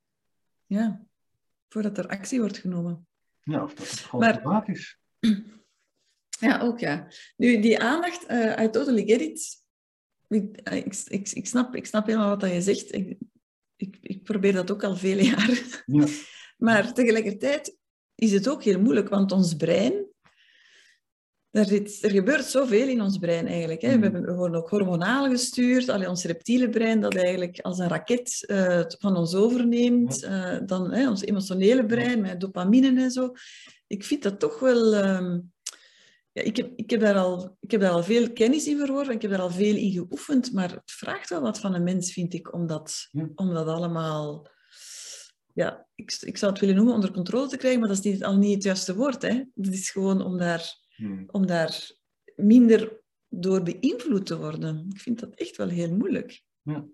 [0.66, 1.06] ja,
[1.72, 3.06] voordat er actie wordt genomen.
[3.42, 4.98] Ja, of dat het gewoon maar, is.
[6.40, 7.08] Ja, ook ja.
[7.36, 9.62] Nu, die aandacht, uh, I totally get it.
[10.28, 12.94] Ik, eh, ik, ik, ik, snap, ik snap helemaal wat je zegt.
[12.94, 13.18] Ik,
[13.76, 15.58] ik, ik probeer dat ook al vele jaren.
[15.86, 16.06] Ja.
[16.56, 17.76] Maar tegelijkertijd
[18.14, 20.09] is het ook heel moeilijk, want ons brein...
[21.50, 23.82] Er, er gebeurt zoveel in ons brein eigenlijk.
[23.82, 23.98] Hè.
[23.98, 24.20] We, mm.
[24.20, 25.88] we worden ook hormonaal gestuurd.
[25.88, 30.24] Allee, ons reptiele brein dat eigenlijk als een raket uh, van ons overneemt.
[30.24, 33.32] Uh, dan hè, ons emotionele brein met dopamine en zo.
[33.86, 34.94] Ik vind dat toch wel...
[34.94, 35.38] Uh,
[36.32, 39.14] ja, ik, heb, ik, heb daar al, ik heb daar al veel kennis in verworven,
[39.14, 42.12] ik heb daar al veel in geoefend, maar het vraagt wel wat van een mens,
[42.12, 44.48] vind ik, om dat, om dat allemaal...
[45.52, 48.24] Ja, ik, ik zou het willen noemen onder controle te krijgen, maar dat is niet,
[48.24, 49.22] al niet het juiste woord.
[49.22, 49.42] Hè?
[49.54, 51.28] Het is gewoon om daar, hmm.
[51.30, 51.90] om daar
[52.36, 54.86] minder door beïnvloed te worden.
[54.88, 56.42] Ik vind dat echt wel heel moeilijk.
[56.62, 56.86] Ja.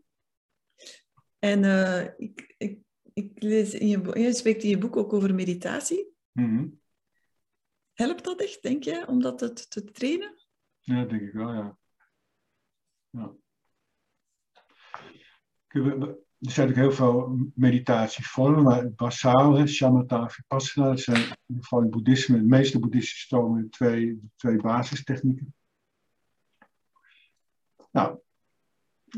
[1.39, 2.79] En uh, ik, ik,
[3.13, 6.15] ik lees in je, je spreekt in je boek ook over meditatie.
[6.33, 6.85] Mm
[7.93, 10.35] Helpt dat echt, denk je, om dat te, te trainen?
[10.81, 11.79] Ja, denk ik wel, ja.
[13.11, 13.35] ja.
[16.41, 21.63] Er zijn natuurlijk heel veel meditatievormen, maar basaal, hè, shamatha, vipassana, dat zijn in ieder
[21.63, 25.55] geval in boeddhisme, de meeste boeddhistische stromen, twee, twee basistechnieken.
[27.91, 28.19] Nou,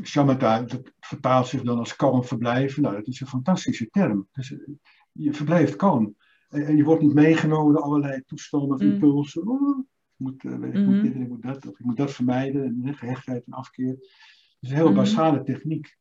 [0.03, 2.81] shamatha dat vertaalt zich dan als kalm verblijven.
[2.81, 4.27] Nou, dat is een fantastische term.
[4.31, 4.55] Dus,
[5.11, 6.15] je verblijft kalm.
[6.49, 9.47] En, en, je wordt niet meegenomen door allerlei toestanden of impulsen.
[9.47, 9.85] Oh, ik,
[10.17, 12.81] moet, uh, ik moet dit en ik moet dat, of ik moet dat vermijden.
[12.85, 13.87] En gehechtheid en afkeer.
[13.89, 15.97] Het is een heel basale techniek.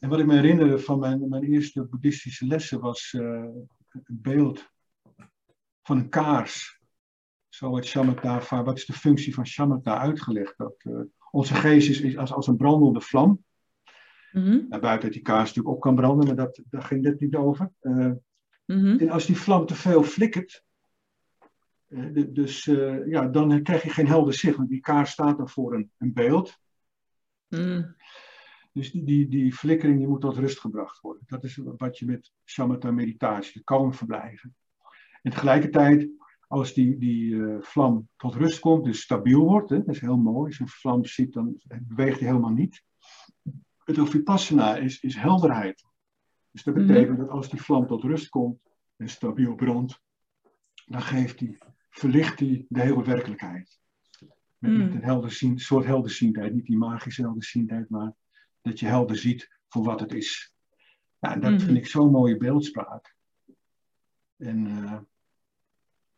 [0.00, 3.22] En wat ik me herinner van mijn, mijn eerste boeddhistische lessen was uh,
[3.88, 4.70] een beeld
[5.82, 6.80] van een kaars.
[7.48, 10.54] Zo wordt shamatha, wat is de functie van shamatha uitgelegd?
[10.56, 13.44] Dat uh, onze geest is, is als, als een brandende vlam.
[14.32, 14.80] Mm -hmm.
[14.80, 17.70] buiten die kaars natuurlijk op kan branden, maar dat, daar ging dit niet over.
[17.80, 18.20] Uh, mm
[18.64, 18.98] -hmm.
[18.98, 20.64] En als die vlam te veel flikkert,
[22.28, 22.64] dus
[23.06, 26.12] ja, dan krijg je geen helder zicht, want die kaars staat dan voor een, een
[26.12, 26.58] beeld.
[27.48, 27.96] Mm.
[28.72, 31.22] Dus die, die, die flikkering die moet tot rust gebracht worden.
[31.26, 34.54] Dat is wat je met shamatha meditatie, kalm verblijven.
[35.22, 36.08] En tegelijkertijd,
[36.46, 40.16] als die, die uh, vlam tot rust komt, dus stabiel wordt, hè, dat is heel
[40.16, 40.46] mooi.
[40.46, 42.82] Als je een vlam ziet, dan beweegt hij helemaal niet.
[43.84, 45.84] Het vipassana is, is helderheid.
[46.50, 48.58] Dus dat betekent dat als die vlam tot rust komt
[48.96, 50.02] en stabiel brandt,
[50.86, 51.58] dan geeft die,
[51.90, 53.78] verlicht die de hele werkelijkheid.
[54.58, 58.14] Met, met een helder soort helderziendheid, niet die magische helderziendheid, maar
[58.62, 60.54] dat je helder ziet voor wat het is.
[61.18, 63.14] En dat vind ik zo'n mooie beeldspraak.
[64.36, 64.98] En, uh,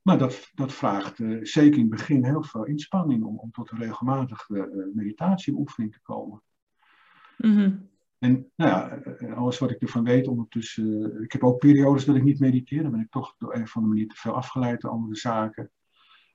[0.03, 3.70] maar dat, dat vraagt uh, zeker in het begin heel veel inspanning om, om tot
[3.70, 6.43] een regelmatige uh, meditatieoefening te komen.
[7.36, 7.90] Mm-hmm.
[8.18, 9.03] En nou ja,
[9.34, 11.22] alles wat ik ervan weet ondertussen.
[11.22, 12.82] ik heb ook periodes dat ik niet mediteer.
[12.82, 15.70] Dan ben ik toch door een of andere manier te veel afgeleid door andere zaken.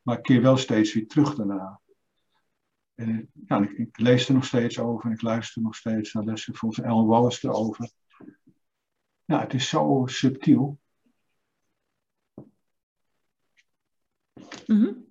[0.04, 1.80] Maar ik keer wel steeds weer terug daarna.
[2.98, 6.24] En ja, ik, ik, lees er nog steeds over en ik luister nog steeds naar
[6.24, 6.56] lessen.
[6.56, 7.90] Volgens Ellen Wallace erover.
[9.26, 10.80] Ja, het is zo subtiel.
[14.66, 15.06] Mm -hmm.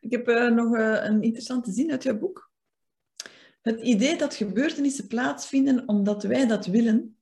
[0.00, 2.50] Ik heb uh, nog uh, een interessante zin uit jouw boek.
[3.60, 7.16] Het idee dat gebeurtenissen plaatsvinden omdat wij dat willen,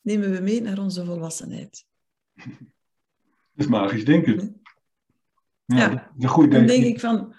[0.00, 1.86] nemen we mee naar onze volwassenheid.
[3.54, 4.62] Dat is magisch denken.
[5.64, 5.88] Ja, ja.
[5.88, 6.66] Dat is een goed denken.
[6.66, 7.34] Dan denk ik van,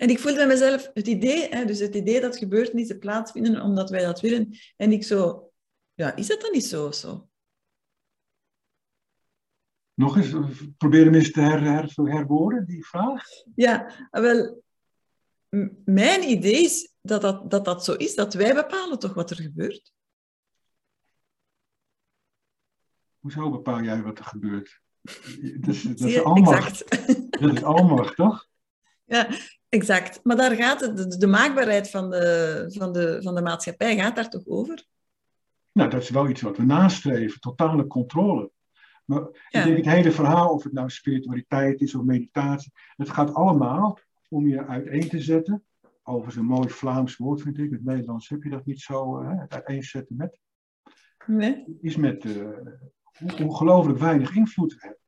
[0.00, 3.90] en ik voelde bij mezelf het idee, hè, dus het idee dat gebeurtenissen plaatsvinden omdat
[3.90, 4.56] wij dat willen.
[4.76, 5.50] En ik zo,
[5.94, 6.90] ja, is dat dan niet zo?
[6.90, 7.28] zo?
[9.94, 10.32] Nog eens,
[10.76, 13.24] probeer hem eens te her, her, herwoorden, die vraag.
[13.54, 14.62] Ja, wel,
[15.84, 19.36] mijn idee is dat dat, dat dat zo is, dat wij bepalen toch wat er
[19.36, 19.92] gebeurt.
[23.18, 24.80] Hoezo bepaal jij wat er gebeurt?
[25.60, 26.84] Dat is, dat is almacht.
[26.84, 27.40] Exact.
[27.40, 28.48] Dat is almacht, toch?
[29.04, 29.28] Ja,
[29.70, 30.20] Exact.
[30.22, 34.16] Maar daar gaat het, de, de maakbaarheid van de, van, de, van de maatschappij gaat
[34.16, 34.84] daar toch over?
[35.72, 38.50] Nou, dat is wel iets wat we nastreven, totale controle.
[39.04, 43.34] Maar ik denk het hele verhaal, of het nou spiritualiteit is of meditatie, het gaat
[43.34, 43.98] allemaal
[44.28, 45.64] om je uiteen te zetten.
[46.02, 47.64] Overigens een mooi Vlaams woord vind ik.
[47.64, 49.34] In het Nederlands heb je dat niet zo, hè?
[49.34, 50.38] het uiteenzetten met.
[51.26, 51.78] Nee.
[51.80, 52.48] Is met uh,
[53.40, 54.98] ongelooflijk weinig invloed hebben.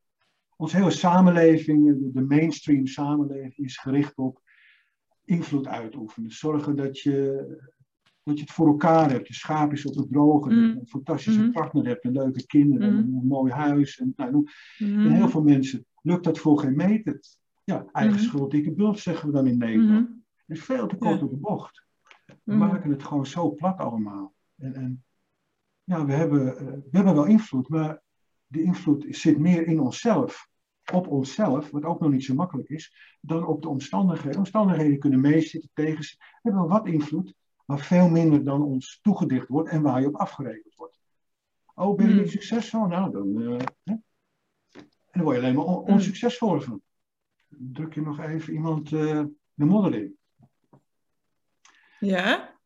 [0.57, 4.41] Onze hele samenleving, de mainstream samenleving, is gericht op
[5.33, 6.31] invloed uitoefenen.
[6.31, 7.47] Zorgen dat je,
[8.23, 9.29] dat je het voor elkaar hebt.
[9.29, 10.51] Je schaap is op het droge.
[10.51, 10.63] Mm.
[10.63, 11.53] Een fantastische mm.
[11.53, 12.05] partner hebt.
[12.05, 12.93] Een leuke kinderen.
[12.93, 12.99] Mm.
[12.99, 13.99] Een mooi huis.
[13.99, 14.47] En, nou, mm.
[14.79, 17.21] en heel veel mensen lukt dat voor geen meter.
[17.65, 20.09] Ja, eigen schuld, dikke bult zeggen we dan in Nederland.
[20.47, 21.85] Het is veel te kort op de bocht.
[22.43, 24.35] We maken het gewoon zo plat allemaal.
[24.57, 25.05] En, en
[25.85, 28.03] ja, we hebben, eh, we hebben wel invloed, maar
[28.47, 30.51] die invloed zit meer in onszelf
[30.93, 34.39] op onszelf, wat ook nog niet zo makkelijk is, dan op de omstandigheden.
[34.39, 37.35] Omstandigheden kunnen meezitten, tegenzitten, hebben wel wat invloed,
[37.65, 41.01] maar veel minder dan ons toegedicht wordt en waar je op afgerekend wordt.
[41.75, 42.31] Oh, ben je niet hmm.
[42.31, 42.87] succesvol?
[42.87, 43.93] Nou, dan, uh, hè?
[43.93, 45.95] En dan word je alleen maar on hmm.
[45.95, 46.83] onsuccesvol van.
[47.49, 49.25] Druk je nog even iemand uh,
[49.55, 50.17] de modder in.
[51.99, 52.59] Ja.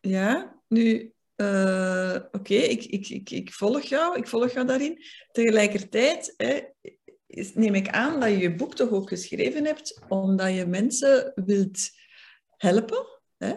[0.00, 5.02] Ja, nu, uh, oké, okay, ik, ik, ik, ik volg jou, ik volg jou daarin.
[5.32, 6.60] Tegelijkertijd hè,
[7.54, 11.90] neem ik aan dat je je boek toch ook geschreven hebt omdat je mensen wilt
[12.56, 13.06] helpen,
[13.36, 13.54] hè?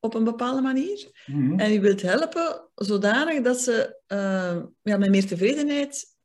[0.00, 1.24] op een bepaalde manier.
[1.26, 1.58] Mhm.
[1.58, 6.16] En je wilt helpen zodanig dat ze uh, ja, met meer tevredenheid,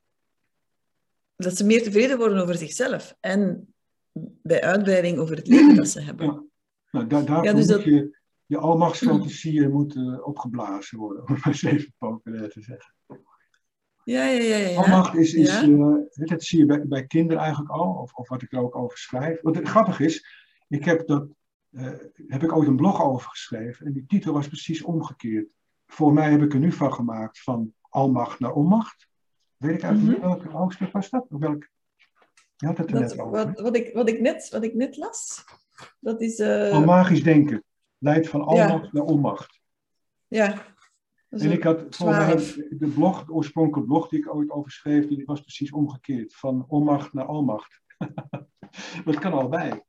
[1.36, 3.74] dat ze meer tevreden worden over zichzelf en
[4.41, 6.26] bij uitbreiding over het leven dat ze hebben.
[6.26, 6.43] Ja.
[6.91, 7.84] Nou, daar, daarvoor ja, dus moet dat...
[7.84, 12.95] je, je almachtsfantasieën moeten opgeblazen worden, om het maar eens even populair te zeggen.
[14.04, 14.56] Ja, ja, ja.
[14.56, 14.82] ja.
[14.82, 18.41] Almacht is, is uh, dat zie je bij, bij kinderen eigenlijk al, of, of wat
[18.41, 19.41] ik er ook over schrijf.
[19.41, 20.26] Wat grappig is,
[20.68, 21.28] ik heb, dat,
[21.72, 21.91] uh,
[22.28, 25.47] heb ik ooit een blog over geschreven en die titel was precies omgekeerd.
[25.88, 29.08] Voor mij heb ik er nu van gemaakt van almacht naar onmacht.
[29.58, 30.39] Weet ik eigenlijk mm -hmm.
[30.39, 31.26] welk hoofdstuk was dat?
[31.30, 31.70] Of welk...
[32.56, 33.32] Je had het er dat, net over.
[33.32, 35.43] Wat, wat, ik, wat, ik net, wat ik net las,
[35.99, 36.39] dat is...
[36.39, 36.72] Uh...
[36.72, 37.64] Al magisch denken.
[37.97, 39.62] leidt van almacht naar onmacht.
[40.28, 40.72] Ja.
[41.42, 45.26] En ik had volgens de blog, de oorspronkelijke blog die ik ooit over schreef, die
[45.26, 46.36] was precies omgekeerd.
[46.36, 47.82] Van onmacht naar almacht.
[49.06, 49.82] dat kan allebei.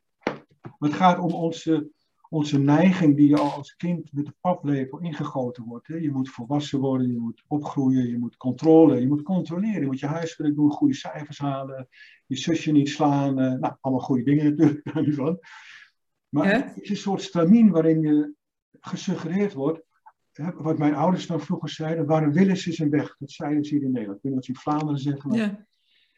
[0.78, 1.90] Maar het gaat om onze,
[2.28, 5.86] onze neiging die je al als kind met de paplepel ingegoten wordt.
[5.86, 5.96] Hè.
[5.96, 9.80] Je moet volwassen worden, je moet opgroeien, je moet controle, je moet controleren.
[9.80, 11.88] Je moet je huiswerk doen, goede cijfers halen,
[12.26, 13.38] je zusje niet slaan.
[13.38, 15.38] Uh, nou, allemaal goede dingen natuurlijk, daar niet van.
[16.28, 18.34] Maar het is een soort stramien waarin je
[18.80, 19.82] gesuggereerd wordt,
[20.56, 23.16] wat mijn ouders dan vroeger zeiden, waar een wil is, is een weg.
[23.18, 24.16] Dat zeiden ze hier in Nederland.
[24.16, 25.30] Ik weet niet wat ze in Vlaanderen zeggen.
[25.30, 25.38] Maar...
[25.38, 25.66] Ja.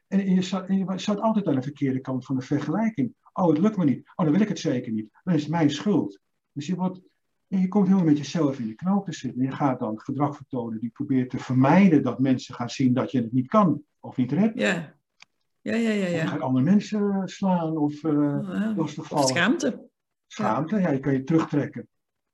[0.08, 3.14] En je zat, je zat, altijd aan de verkeerde kant van de vergelijking.
[3.32, 4.12] Oh, het lukt me niet.
[4.14, 5.08] Oh, dan wil ik het zeker niet.
[5.24, 6.20] Dan is het mijn schuld.
[6.52, 7.00] Dus je, wordt,
[7.46, 9.40] je komt helemaal met jezelf in de knoop te zitten.
[9.40, 13.10] En je gaat dan gedrag vertonen die probeert te vermijden dat mensen gaan zien dat
[13.10, 14.58] je het niet kan of niet redt.
[14.58, 14.94] Ja.
[15.60, 16.22] Ja, ja, ja, ja.
[16.22, 18.74] je gaat andere mensen slaan of uh, ja.
[18.76, 19.24] lastigvallen.
[19.24, 19.88] Of schaamte.
[20.26, 20.90] Schaamte, ja.
[20.90, 21.88] je kan je terugtrekken.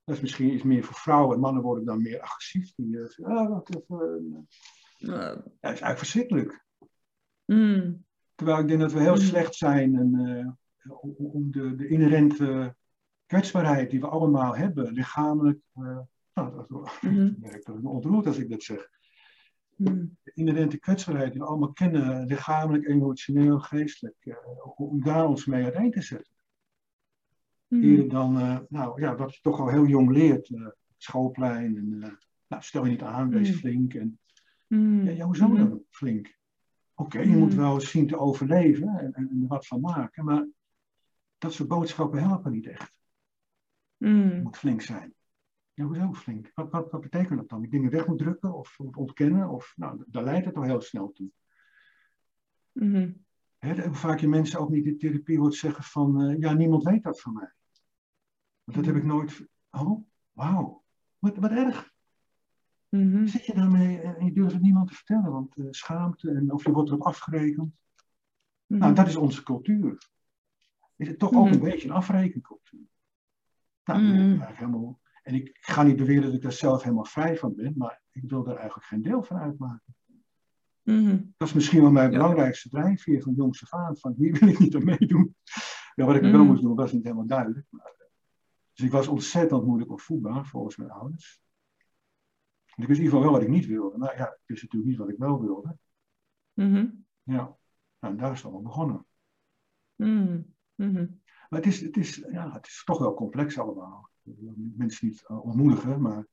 [0.04, 1.40] Dat is misschien iets meer voor vrouwen.
[1.40, 2.72] Mannen worden dan meer agressief.
[2.76, 4.46] Die zeggen, ah, wat even.
[4.98, 6.64] Uh, ja, dat is eigenlijk verschrikkelijk.
[7.44, 8.04] Mm.
[8.34, 9.20] Terwijl ik denk dat we heel mm.
[9.20, 10.14] slecht zijn en,
[10.84, 10.94] uh,
[11.32, 12.76] om de, de inherente
[13.26, 15.60] kwetsbaarheid die we allemaal hebben, lichamelijk.
[15.74, 15.98] Uh,
[16.34, 16.68] nou, dat,
[17.00, 17.36] mm-hmm.
[17.44, 18.88] ik me ontroerd als ik dat zeg.
[19.76, 20.16] Mm.
[20.22, 24.42] De inherente kwetsbaarheid die we allemaal kennen, lichamelijk, emotioneel, geestelijk,
[24.76, 26.31] om daar ons mee uiteen te zetten.
[27.72, 27.82] Mm.
[27.82, 28.32] Eerder dan,
[28.68, 30.50] nou ja, wat je toch al heel jong leert,
[30.96, 33.56] schoolplein, en, nou, stel je niet aan, wees mm.
[33.56, 33.94] flink.
[33.94, 34.18] En,
[35.04, 36.38] ja, ja, hoezo dan flink?
[36.94, 40.46] Oké, je moet wel zien te overleven en, en, er wat van maken, maar
[41.38, 42.92] dat soort boodschappen helpen niet echt.
[43.96, 45.14] Je moet flink zijn.
[45.74, 46.50] Ja, hoezo flink?
[46.54, 47.62] Wat, wat, wat betekent dat dan?
[47.62, 49.48] Ik dingen weg moet drukken of ontkennen?
[49.48, 51.30] Of, nou, daar leidt het al heel snel toe.
[52.72, 53.22] Mm
[53.70, 57.02] hoe vaak je mensen ook niet in therapie hoort zeggen van, uh, ja, niemand weet
[57.02, 57.52] dat van mij.
[58.64, 59.46] Want dat heb ik nooit...
[59.70, 60.84] Oh, wauw.
[61.18, 61.92] Wat, wat erg.
[62.88, 66.52] Mm Zit je daarmee en je durft het niemand te vertellen, want uh, schaamte en
[66.52, 67.74] of je wordt erop afgerekend.
[68.66, 70.10] Mm Nou, dat is onze cultuur.
[70.96, 71.64] Is het toch ook een mhm.
[71.64, 72.86] beetje een afrekencultuur?
[73.84, 77.54] Nou, mm helemaal, en ik ga niet beweren dat ik daar zelf helemaal vrij van
[77.54, 79.94] ben, maar ik wil daar eigenlijk geen deel van uitmaken.
[80.82, 81.20] Mhm.
[81.36, 84.58] Dat is misschien wel mijn belangrijkste drijfveer van jongs af aan, van hier wil ik
[84.58, 85.36] niet aan meedoen.
[85.94, 86.46] Ja, wat ik wel mhm.
[86.46, 87.66] moest doen, was niet helemaal duidelijk.
[87.70, 88.01] Maar, eh,
[88.72, 91.40] dus ik was ontzettend moeilijk op voetbal, volgens mijn ouders.
[92.74, 93.98] Ik wist in ieder geval wel wat ik niet wilde.
[93.98, 95.76] Maar ja, ik wist natuurlijk niet wat ik wel wilde.
[96.52, 97.56] Mm Ja,
[97.98, 99.06] nou, en daar is het allemaal begonnen.
[99.94, 104.10] Mm Maar het is, het, is, ja, het is toch wel complex allemaal.
[104.22, 106.26] Ik wil mensen niet uh, ontmoedigen, maar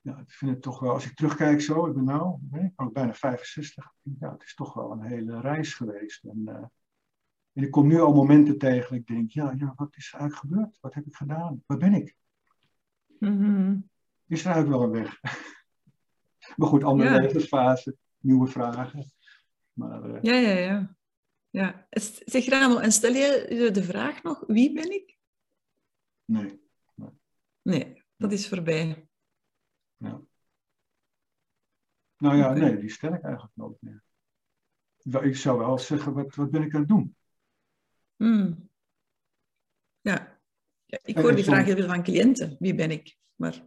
[0.00, 2.92] ja, ik vind het toch wel, als ik terugkijk zo, ik ben nou, ik ben
[2.92, 6.24] bijna 65, ja, het is toch wel een hele reis geweest.
[6.24, 6.64] En, uh,
[7.52, 10.54] en ik kom nu al momenten tegen, ik denk, ja, ja, wat is er eigenlijk
[10.54, 10.78] gebeurd?
[10.80, 11.62] Wat heb ik gedaan?
[11.66, 12.16] Waar ben ik?
[13.18, 13.90] Mm
[14.32, 15.20] is er eigenlijk wel een weg.
[16.56, 17.20] maar goed, andere ja.
[17.20, 19.12] levensfase, nieuwe vragen.
[19.72, 20.22] Maar, uh...
[20.22, 20.96] Ja, ja, ja.
[21.50, 21.86] ja.
[22.24, 25.18] Zeg Ramo, en stel je de vraag nog, wie ben ik?
[26.24, 26.60] Nee.
[26.94, 27.10] Nee,
[27.62, 29.08] nee dat is voorbij.
[29.96, 30.20] Ja.
[32.16, 34.02] Nou ja, nee, die stel ik eigenlijk nooit meer.
[35.22, 37.16] Ik zou wel zeggen, wat, wat ben ik aan het doen?
[38.22, 38.70] Hmm.
[40.00, 40.38] Ja.
[40.86, 40.98] ja.
[41.02, 42.56] ik hoor die vraag heel veel van cliënten.
[42.58, 43.16] Wie ben ik?
[43.34, 43.62] Maar?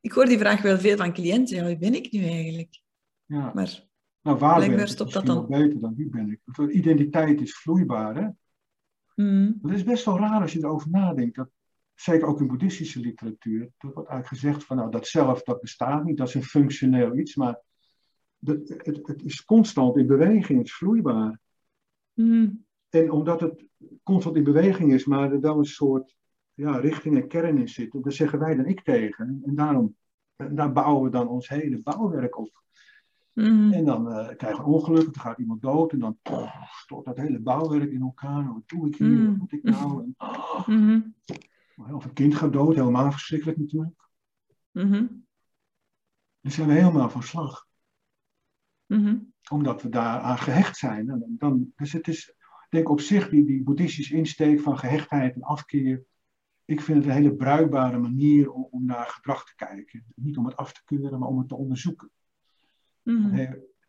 [0.00, 1.56] Ik hoor die vraag wel veel van cliënten.
[1.56, 2.80] Ja, wie ben ik nu eigenlijk?
[3.24, 3.52] Ja.
[3.54, 3.88] Maar
[4.22, 4.86] nou, waar ben ik?
[4.86, 5.46] stopt dat dan?
[5.46, 6.40] beter dan wie ben ik.
[6.44, 8.28] Want identiteit is vloeibaar, hè?
[9.14, 9.58] Mm.
[9.62, 11.36] Dat is best wel raar als je erover nadenkt.
[11.36, 11.50] Dat,
[11.94, 13.60] zeker ook in boeddhistische literatuur.
[13.60, 16.16] Er wordt eigenlijk gezegd van, nou, dat zelf, dat bestaat niet.
[16.16, 17.34] Dat is een functioneel iets.
[17.34, 17.60] Maar
[18.38, 20.58] dat, het, het is constant in beweging.
[20.58, 21.40] Het is vloeibaar.
[22.14, 22.64] Mm.
[22.90, 23.66] En omdat het
[24.02, 26.16] constant in beweging is, maar er wel een soort
[26.54, 28.02] ja, richting en kern in zitten.
[28.02, 29.42] Daar zeggen wij dan ik tegen.
[29.44, 29.96] En daarom
[30.48, 32.62] daar bouwen we dan ons hele bouwwerk op.
[33.32, 33.72] Mm.
[33.72, 36.18] En dan uh, krijgen we ongeluk, dan gaat iemand dood en dan
[36.62, 38.52] stort dat hele bouwwerk in elkaar.
[38.52, 39.08] Wat doe ik hier?
[39.08, 39.26] Mm.
[39.26, 40.02] Wat moet ik nou?
[40.02, 41.14] En, oh, mm-hmm.
[41.92, 44.08] Of een kind gaat dood, helemaal verschrikkelijk natuurlijk.
[46.40, 47.66] Dan zijn we helemaal van slag.
[49.50, 51.08] Omdat we daar aan gehecht zijn.
[51.08, 52.34] En dan, dus het is,
[52.70, 56.04] denk op zich, die, die boeddhistische insteek van gehechtheid en afkeer
[56.70, 60.04] ik vind het een hele bruikbare manier om, om, naar gedrag te kijken.
[60.14, 62.10] Niet om het af te keuren, maar om het te onderzoeken.
[63.02, 63.34] Mm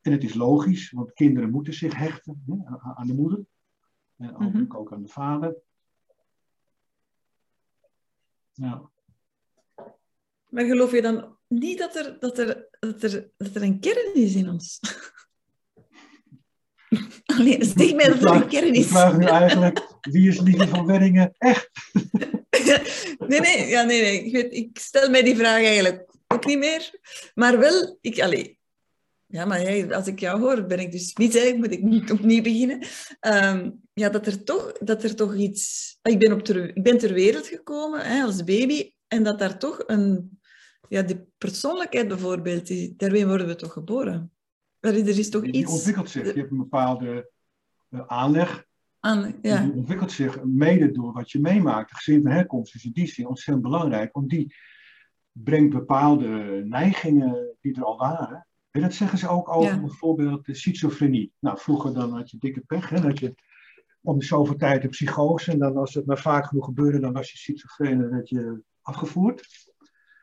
[0.01, 3.45] En het is logisch, want kinderen moeten zich hechten hè, aan de moeder.
[4.17, 5.55] En mm ook aan de vader.
[8.53, 8.89] Ja.
[10.49, 14.13] Maar geloof je dan niet dat er, dat er, dat er, dat er een kern
[14.15, 14.79] is in ons?
[17.41, 18.85] Alleen, mij dat een kern is.
[18.85, 21.69] Ik vraag nu eigenlijk, wie is Lieve van Werringen echt?
[23.27, 24.23] nee, nee, ja, nee, nee.
[24.23, 26.91] Ik, weet, ik stel mij die vraag eigenlijk ook niet meer.
[27.33, 28.57] Maar wel, ik, allee,
[29.25, 32.11] ja, maar hey, als ik jou hoor, ben ik dus niet, hè, moet ik niet
[32.11, 32.85] opnieuw beginnen.
[33.21, 35.89] Um, ja, dat er toch, dat er toch iets...
[36.01, 39.57] Ik ben, op ter, ik ben ter wereld gekomen hè, als baby en dat daar
[39.57, 40.39] toch een...
[40.89, 44.31] Ja, die persoonlijkheid bijvoorbeeld, die, daarmee worden we toch geboren.
[44.81, 45.57] Er is toch iets...
[45.57, 46.33] Die ontwikkelt zich.
[46.33, 47.31] Je hebt een bepaalde
[47.89, 48.65] uh, aanleg.
[48.99, 49.61] Aan, ja.
[49.63, 51.89] Die ontwikkelt zich mede door wat je meemaakt.
[51.89, 54.55] De gezin van herkomst is in die zin ontzettend belangrijk, want die
[55.31, 60.53] brengt bepaalde neigingen die er al waren en dat zeggen ze ook over bijvoorbeeld de
[60.53, 61.33] schizofrenie.
[61.39, 63.35] Nou, vroeger dan had je dikke pech, hè, dat je
[64.01, 65.51] om de zoveel tijd een psychose.
[65.51, 68.63] En dan als het maar vaak genoeg gebeurde, dan was je schizofreen en werd je
[68.81, 69.47] afgevoerd.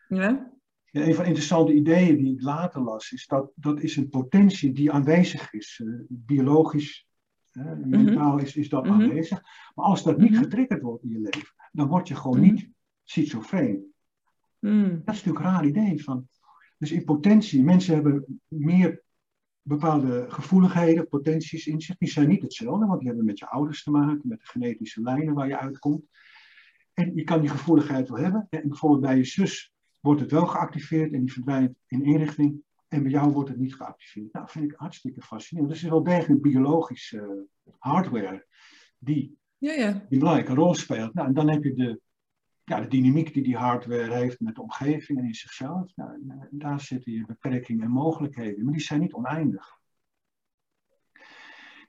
[0.08, 0.52] Ja.
[0.90, 4.72] Een van de interessante ideeën die ik later las, is dat dat is een potentie
[4.72, 5.80] die aanwezig is.
[5.84, 7.06] Uh, biologisch,
[7.52, 9.42] uh, mentaal is, is dat mm aanwezig.
[9.74, 12.52] Maar als dat niet mm getriggerd wordt in je leven, dan word je gewoon mhm.
[12.52, 12.68] niet
[13.04, 13.92] schizofreen.
[14.58, 15.02] Mm.
[15.04, 16.02] Dat is natuurlijk een raar idee.
[16.02, 16.28] Van,
[16.78, 19.02] dus in potentie, mensen hebben meer
[19.62, 21.96] bepaalde gevoeligheden, potenties in zich.
[21.96, 25.02] Die zijn niet hetzelfde, want die hebben met je ouders te maken, met de genetische
[25.02, 26.04] lijnen waar je uitkomt.
[26.92, 28.46] En je kan die gevoeligheid wel hebben.
[28.50, 32.62] En bijvoorbeeld bij je zus wordt het wel geactiveerd en die verdwijnt in inrichting.
[32.88, 34.32] En bij jou wordt het niet geactiveerd.
[34.32, 35.72] Nou, dat vind ik hartstikke fascinerend.
[35.72, 37.46] Dus er is wel degelijk biologische
[37.78, 38.46] hardware
[38.98, 39.92] die, ja, ja.
[39.92, 41.14] die een belangrijke rol speelt.
[41.14, 42.00] Nou, en dan heb je de
[42.68, 46.18] ja, de dynamiek die die hardware heeft met de omgeving en in zichzelf, nou,
[46.50, 48.64] daar zitten je beperkingen en mogelijkheden.
[48.64, 49.76] Maar die zijn niet oneindig.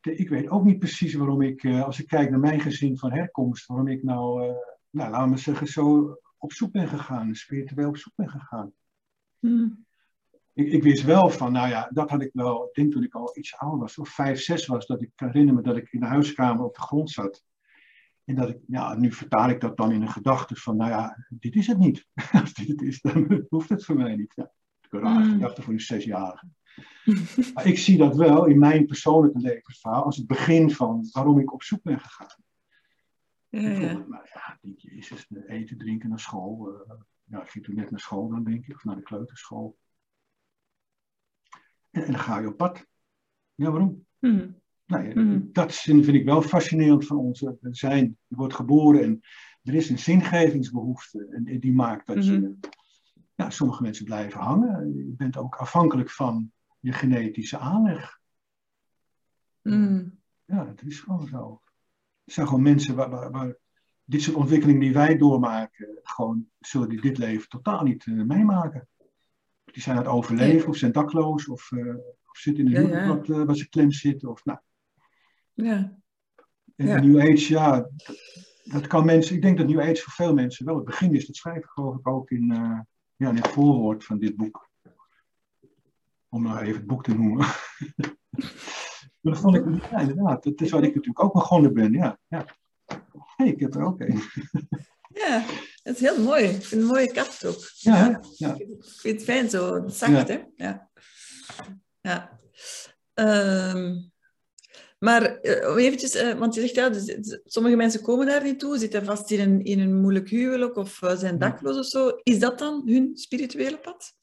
[0.01, 3.11] Ik weet ook niet precies waarom ik, eh, als ik kijk naar mijn gezin van
[3.11, 4.53] herkomst, waarom ik nou, uh,
[4.89, 8.71] nou laten we zeggen, zo op zoek ben gegaan, spiritueel op zoek ben gegaan.
[9.39, 9.85] Hmm.
[10.53, 13.13] Ik, ik, wist wel van, nou ja, dat had ik wel, ik denk toen ik
[13.13, 15.99] al iets ouder was, of vijf, zes was, dat ik herinner me dat ik in
[15.99, 17.43] de huiskamer op de grond zat.
[18.25, 21.25] En dat ik, ja, nu vertaal ik dat dan in een gedachte van, nou ja,
[21.29, 22.05] dit is het niet.
[22.41, 24.33] Als dit het is, dan hoeft het voor mij niet.
[24.35, 24.51] Ja,
[24.89, 25.31] een mm.
[25.31, 26.47] gedachte voor een zesjarige.
[27.53, 31.53] maar ik zie dat wel in mijn persoonlijke levensverhaal als het begin van waarom ik
[31.53, 32.43] op zoek ben gegaan.
[33.49, 33.93] Ja, ja.
[33.93, 36.73] Nou ja, denk je, is het eten, drinken naar school.
[36.73, 39.77] Uh, ja, ik ging toen net naar school dan, denk ik, of naar de kleuterschool.
[41.89, 42.85] En, en dan ga je op pad.
[43.55, 44.05] Ja, waarom?
[44.19, 44.57] Mm.
[44.85, 45.41] Nou, mhm.
[45.51, 47.39] Dat vind ik wel fascinerend van ons.
[47.39, 49.19] We zijn, je wordt geboren en
[49.63, 51.27] er is een zingevingsbehoefte.
[51.31, 52.39] En die maakt dat je.
[52.39, 52.51] Mhm.
[53.35, 54.95] Ja, sommige mensen blijven hangen.
[54.95, 58.19] Je bent ook afhankelijk van je genetische aanleg.
[59.61, 60.09] Mhm.
[60.45, 61.61] Ja, dat is gewoon zo.
[62.31, 63.55] Zijn gewoon mensen waar, waar, waar,
[64.03, 68.87] dit soort ontwikkelingen die wij doormaken, gewoon zullen die dit leven totaal niet uh, meemaken.
[69.65, 73.01] Die zijn aan het overleven, of zijn dakloos, of, uh, of zitten in een ja,
[73.01, 73.07] ja.
[73.07, 74.29] Wat, uh, waar ze klem zitten.
[74.29, 74.59] Of, nou,
[75.53, 75.97] ja.
[76.75, 77.11] En.
[77.11, 77.89] New Age, ja,
[78.63, 81.25] dat kan mensen, ik denk dat New Age voor veel mensen wel het begin is.
[81.25, 82.45] Dat schrijf ik geloof ik ook in,
[83.15, 84.69] ja, in het voorwoord van dit boek.
[86.29, 87.45] Om nou even het boek te noemen.
[89.21, 92.19] maar dat vond ik, ja, inderdaad, dat is wat ik natuurlijk ook begonnen ben, ja.
[92.27, 92.45] ja.
[93.35, 94.21] Hey, ik heb er ook een.
[95.23, 95.43] ja,
[95.83, 96.43] het is heel mooi.
[96.43, 97.71] Ik vind een mooie kaft ook.
[97.73, 98.55] Ja, ja.
[98.55, 100.41] Ik vind het fijn zo, zacht, hè?
[100.55, 100.89] Ja.
[102.01, 102.39] Ja.
[103.13, 104.11] Um,
[104.99, 108.77] maar uh, eventjes, uh, want je zegt ja, dus, sommige mensen komen daar niet toe,
[108.77, 112.11] zitten vast in een, in een moeilijk huwelijk of uh, zijn dakloos of zo.
[112.23, 114.13] Is dat dan hun spirituele pad?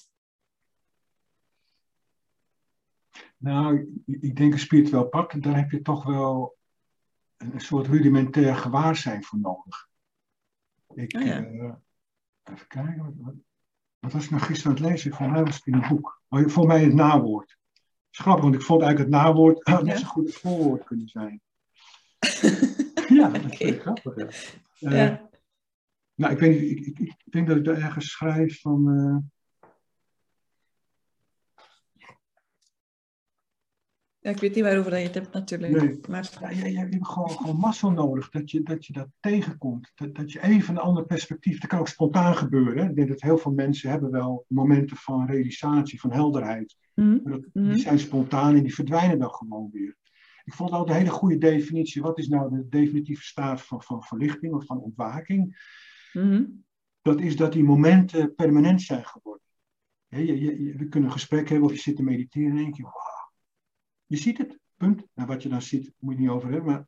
[3.46, 6.56] Nou, ik denk een spiritueel pad, daar heb je toch wel
[7.36, 9.88] een, soort rudimentair gewaarzijn voor nodig.
[10.94, 11.38] Ik, oh ja.
[12.44, 13.34] even kijken, wat,
[13.98, 15.12] wat, was ik nou gisteren aan het lezen?
[15.12, 16.22] Van mij was het in een boek.
[16.28, 17.58] Oh, voor mij het nawoord
[18.10, 21.40] is grappig, want ik vond eigenlijk het nawoord uh, net zo goed voorwoord kunnen zijn.
[23.18, 23.78] ja, dat is okay.
[23.78, 24.16] grappig.
[24.78, 24.90] Ja.
[24.90, 25.28] Uh, ja.
[26.14, 28.88] Nou, ik, weet niet, ik, ik, ik, denk dat ik daar ergens schrijf van.
[28.88, 29.16] Uh...
[34.26, 35.82] Ja, ik weet niet waarover je het hebt natuurlijk.
[35.82, 36.00] Nee.
[36.08, 36.30] Maar...
[36.40, 39.92] Ja, je, je, hebt gewoon, gewoon massa nodig dat je dat, je dat tegenkomt.
[39.94, 41.60] Dat, dat je even een ander perspectief.
[41.60, 42.88] Dat kan ook spontaan gebeuren.
[42.88, 46.76] Ik denk dat heel veel mensen hebben wel momenten van realisatie, van helderheid.
[46.94, 47.76] Mm Die mhm.
[47.76, 49.96] zijn spontaan en die verdwijnen dan gewoon weer.
[50.44, 52.02] Ik vond ook een hele goede definitie.
[52.02, 55.58] Wat is nou de definitieve staat van, van verlichting of van ontwaking?
[56.12, 56.64] Mm
[57.02, 59.42] Dat is dat die momenten permanent zijn geworden.
[60.08, 62.82] je, je, we kunnen een gesprek hebben of je zit te mediteren en denk je,
[62.82, 63.15] wow,
[64.06, 65.06] je ziet het, punt.
[65.14, 66.86] Nou, wat je dan ziet, moet je niet over hebben, maar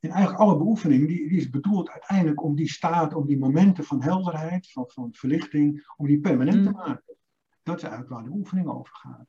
[0.00, 3.84] en eigenlijk alle beoefening, die, die, is bedoeld uiteindelijk om die staat, om die momenten
[3.84, 6.78] van helderheid, van, van verlichting, om die permanent te mhm.
[6.78, 7.16] maken.
[7.62, 9.26] Dat is eigenlijk waar de oefening over gaat.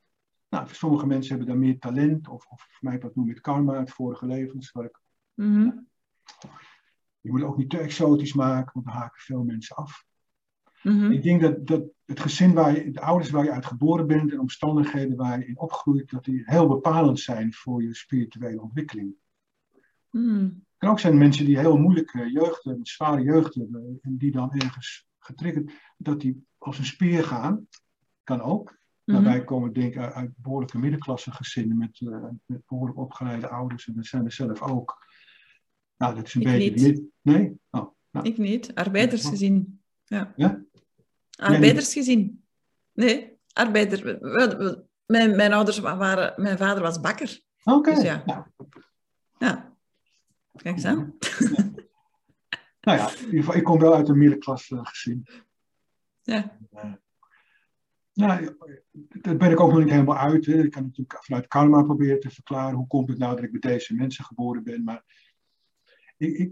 [0.49, 3.73] Nou, sommige mensen hebben daar meer talent, of, of voor mij wat noem ik karma
[3.73, 4.71] uit vorige levens.
[4.71, 4.99] Waar ik,
[5.34, 5.88] mm -hmm.
[7.21, 10.05] je moet het ook niet te exotisch maken, want dan haken veel mensen af.
[10.84, 11.11] Mhm.
[11.11, 14.32] Ik denk dat, dat het gezin waar je, de ouders waar je uit geboren bent
[14.32, 19.13] en omstandigheden waar je in opgroeit, dat die heel bepalend zijn voor je spirituele ontwikkeling.
[20.09, 20.43] Mhm.
[20.43, 24.32] Het kan ook zijn mensen die heel moeilijke jeugd hebben, zware jeugd hebben, en die
[24.32, 27.67] dan ergens getriggerd, dat die als een speer gaan.
[28.23, 28.79] Kan ook.
[29.05, 29.23] Mhm.
[29.23, 33.88] wij komen denk ik uit, uit behoorlijke middenklasse gezinnen met, eh, met behoorlijk opgeleide ouders
[33.88, 35.05] en dat zijn er zelf ook.
[35.97, 36.88] Nou, dat is een Ik beetje...
[36.88, 37.01] niet.
[37.21, 37.59] Nee?
[37.69, 38.27] Oh, nou.
[38.27, 38.75] Ik niet.
[38.75, 39.82] Arbeidersgezin.
[40.05, 40.34] Ja.
[40.36, 40.63] Ja?
[41.39, 42.43] Arbeidersgezin.
[42.93, 44.03] Nee, arbeider.
[44.03, 46.41] we- we- we- Mijn, mijn ouders wa- waren...
[46.41, 47.41] Mijn vader was bakker.
[47.63, 47.93] Oké.
[47.93, 48.23] Dus ja.
[48.25, 48.43] Nou,
[49.38, 49.75] Ja.
[50.55, 51.17] Kijk eens aan.
[52.82, 55.27] nou ja, in ieder geval, ik kom wel uit een middenklasse gezin.
[56.21, 56.57] Ja.
[58.13, 58.57] Nou,
[59.21, 60.45] daar ben ik ook nog niet helemaal uit.
[60.45, 60.63] Hè.
[60.63, 63.61] Ik kan natuurlijk vanuit karma proberen te verklaren hoe komt het nou dat ik met
[63.61, 64.84] deze mensen geboren ben.
[64.84, 65.03] Maar
[66.17, 66.51] ik, ik,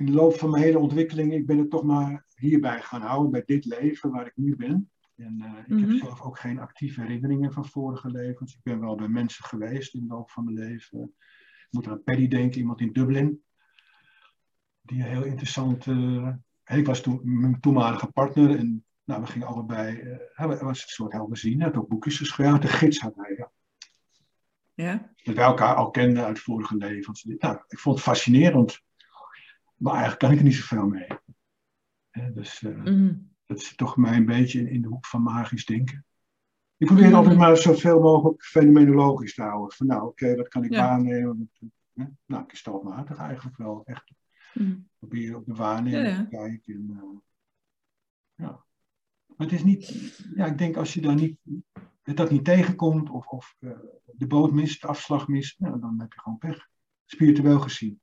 [0.00, 3.30] in de loop van mijn hele ontwikkeling, ik ben het toch maar hierbij gaan houden,
[3.30, 4.90] bij dit leven waar ik nu ben.
[5.16, 5.88] En eh, ik Mhm.
[5.90, 8.54] heb zelf ook geen actieve herinneringen van vorige levens.
[8.54, 11.02] Ik ben wel bij mensen geweest in de loop van mijn leven.
[11.02, 13.42] Ik moet aan Paddy denken, iemand in Dublin.
[14.82, 15.86] Die een heel interessant...
[15.86, 16.28] eh,
[16.64, 19.96] ik was toen mijn toenmalige partner en nou, we gingen allebei...
[19.98, 22.60] eh, hij was een soort helderzien, hij had ook boekjes geschreven.
[22.60, 23.50] De gids had hij, ja.
[24.74, 25.12] Ja.
[25.22, 27.24] Dat wij elkaar al kenden uit vorige levens.
[27.24, 28.82] Nou, ik vond het fascinerend.
[29.80, 31.06] Maar eigenlijk kan ik er niet zoveel mee.
[32.32, 33.14] Dus eh, Mhm.
[33.46, 36.04] dat is toch mij een beetje in, in de hoek van magisch denken.
[36.76, 37.14] Ik probeer Mhm.
[37.14, 39.76] altijd maar zoveel mogelijk fenomenologisch te houden.
[39.76, 40.86] Van nou, oké, wat kan ik Ja.
[40.86, 41.38] waarnemen?
[41.60, 42.04] Wat, hè?
[42.26, 43.82] Nou, ik is stelmatig eigenlijk wel.
[43.84, 44.12] Echt
[44.54, 44.76] Mhm.
[44.98, 46.22] proberen op de waarneming Ja, ja.
[46.22, 46.74] te kijken.
[46.74, 47.18] En, eh,
[48.34, 48.64] ja.
[49.26, 49.88] Maar het is niet,
[50.34, 51.36] ja, ik denk als je daar niet,
[52.02, 53.70] dat niet tegenkomt of, of eh,
[54.04, 56.68] de boot mist, de afslag mist, nou, dan heb je gewoon pech.
[57.04, 58.00] Spiritueel gezien.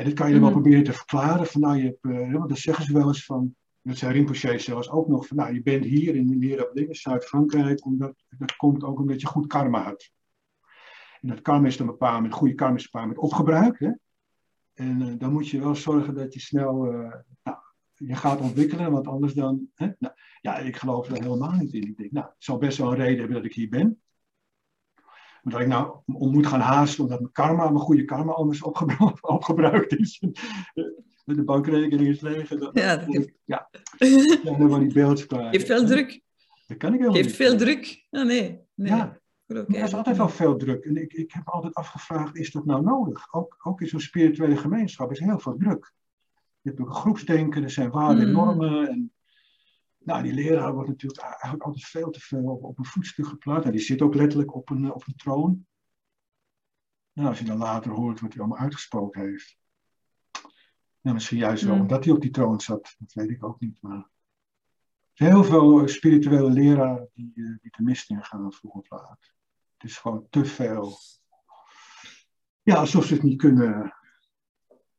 [0.00, 0.60] En dat kan je dan wel Mhm.
[0.60, 1.46] proberen te verklaren.
[1.46, 4.58] Van, nou, je hebt, eh, want dat zeggen ze wel eens van, dat zei Rinpoche
[4.58, 8.98] zelfs ook nog, van, nou, je bent hier in Lerablingen, Zuid-Frankrijk, omdat dat komt ook
[8.98, 10.10] omdat je goed karma had.
[11.20, 13.78] En dat karma is dan bepaald moment, goede karma is bepaald met opgebruik.
[13.78, 13.90] Hè?
[14.74, 17.58] En eh, dan moet je wel zorgen dat je snel eh, nou,
[17.94, 19.68] je gaat ontwikkelen, want anders dan.
[19.74, 19.88] Hè?
[19.98, 21.82] Nou, ja, ik geloof er helemaal niet in.
[21.82, 24.00] Ik denk, nou, het zal best wel een reden hebben dat ik hier ben.
[25.42, 28.62] Maar dat ik nou om moet gaan haasten omdat mijn karma, mijn goede karma, anders
[28.62, 30.22] opgebru- opgebruikt is.
[31.24, 32.48] de bankrekening is leeg.
[32.48, 33.68] Dat, Ja, dat heeft- ja,
[34.44, 35.54] ja, dan die beeldspraak.
[35.54, 36.20] Geeft veel druk.
[36.66, 37.36] Dat kan ik helemaal Geeft niet.
[37.48, 38.06] veel druk.
[38.10, 38.60] Ah, nee.
[38.74, 38.92] nee.
[38.92, 40.84] Ja, er is altijd wel veel druk.
[40.84, 43.32] En ik, ik heb altijd afgevraagd, is dat nou nodig?
[43.32, 45.92] Ook, ook in zo'n spirituele gemeenschap is heel veel druk.
[46.60, 48.44] Je hebt ook een groepsdenken, er zijn waarden en Mhm.
[48.44, 48.88] normen.
[48.88, 49.12] En,
[50.04, 53.66] nou, die leraar wordt natuurlijk eigenlijk altijd veel te veel op, op een voetstuk geplaatst.
[53.66, 55.66] En die zit ook letterlijk op een, eh, op een troon.
[57.12, 59.58] Nou, als je dan later hoort wat hij allemaal uitgesproken heeft.
[61.00, 61.82] Nou, misschien juist wel Mhm.
[61.82, 62.94] omdat hij op die troon zat.
[62.98, 63.78] Dat weet ik ook niet.
[63.80, 64.06] Maar er
[65.12, 69.32] zijn heel veel eh, spirituele leraren die, eh, die de mist ingaan vroeg of laat.
[69.76, 70.98] Het is gewoon te veel.
[72.62, 73.94] Ja, alsof ze het niet kunnen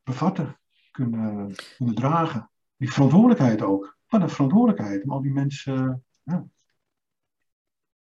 [0.03, 0.59] bevatten,
[0.91, 2.51] kunnen, kunnen dragen.
[2.77, 3.99] Die verantwoordelijkheid ook.
[4.11, 6.03] Wat een verantwoordelijkheid om al die mensen.
[6.23, 6.45] Ja,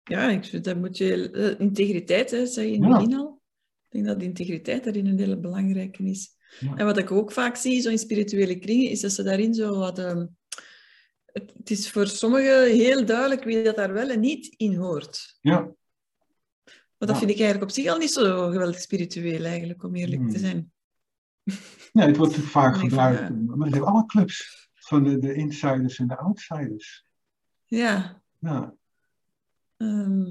[0.03, 1.32] Ja, ik vind dat moet je...
[1.32, 2.88] eh, integriteit, hè, zei je in Ja.
[2.89, 3.41] het begin al.
[3.89, 6.36] Ik denk dat integriteit daarin een hele belangrijke is.
[6.60, 6.76] Ja.
[6.76, 9.77] En wat ik ook vaak zie, zo in spirituele kringen, is dat ze daarin zo
[9.77, 9.99] wat...
[9.99, 10.26] ehm,
[11.26, 15.38] het, het is voor sommigen heel duidelijk wie dat daar wel en niet in hoort.
[15.41, 17.15] ja, Maar dat Ja.
[17.18, 20.45] vind ik eigenlijk op zich al niet zo geweldig spiritueel, eigenlijk, om eerlijk te Hmm.
[20.48, 20.72] zijn.
[21.94, 23.19] nee, het wordt vaak van, gebruikt.
[23.19, 23.30] ja.
[23.56, 27.06] Maar er zijn alle clubs van de, de insiders en de outsiders.
[27.66, 28.74] Ja, Ja,
[29.78, 30.26] ehm,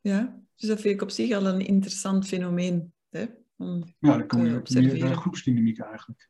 [0.00, 0.38] ja.
[0.56, 2.92] Dus dat vind ik op zich al een interessant fenomeen.
[3.10, 3.24] Hè?
[3.56, 6.28] Om, ja dan kom je op uh, groepsdynamiek eigenlijk.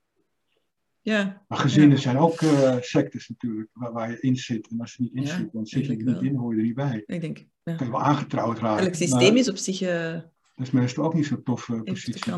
[1.01, 2.03] ja, Maar gezinnen Ja.
[2.03, 4.69] zijn ook eh, sectes natuurlijk, waar, waar je in zit.
[4.69, 6.21] En als je niet in Ja, zit, dan zit je er niet wel.
[6.23, 7.03] in, hoor je er niet bij.
[7.07, 7.39] ik denk...
[7.63, 7.75] Ja.
[7.75, 8.79] kan je wel aangetrouwd raken.
[8.79, 9.81] Elk maar systeem is op zich...
[9.81, 12.33] eh, Dat is meestal ook niet zo'n toffe de positie.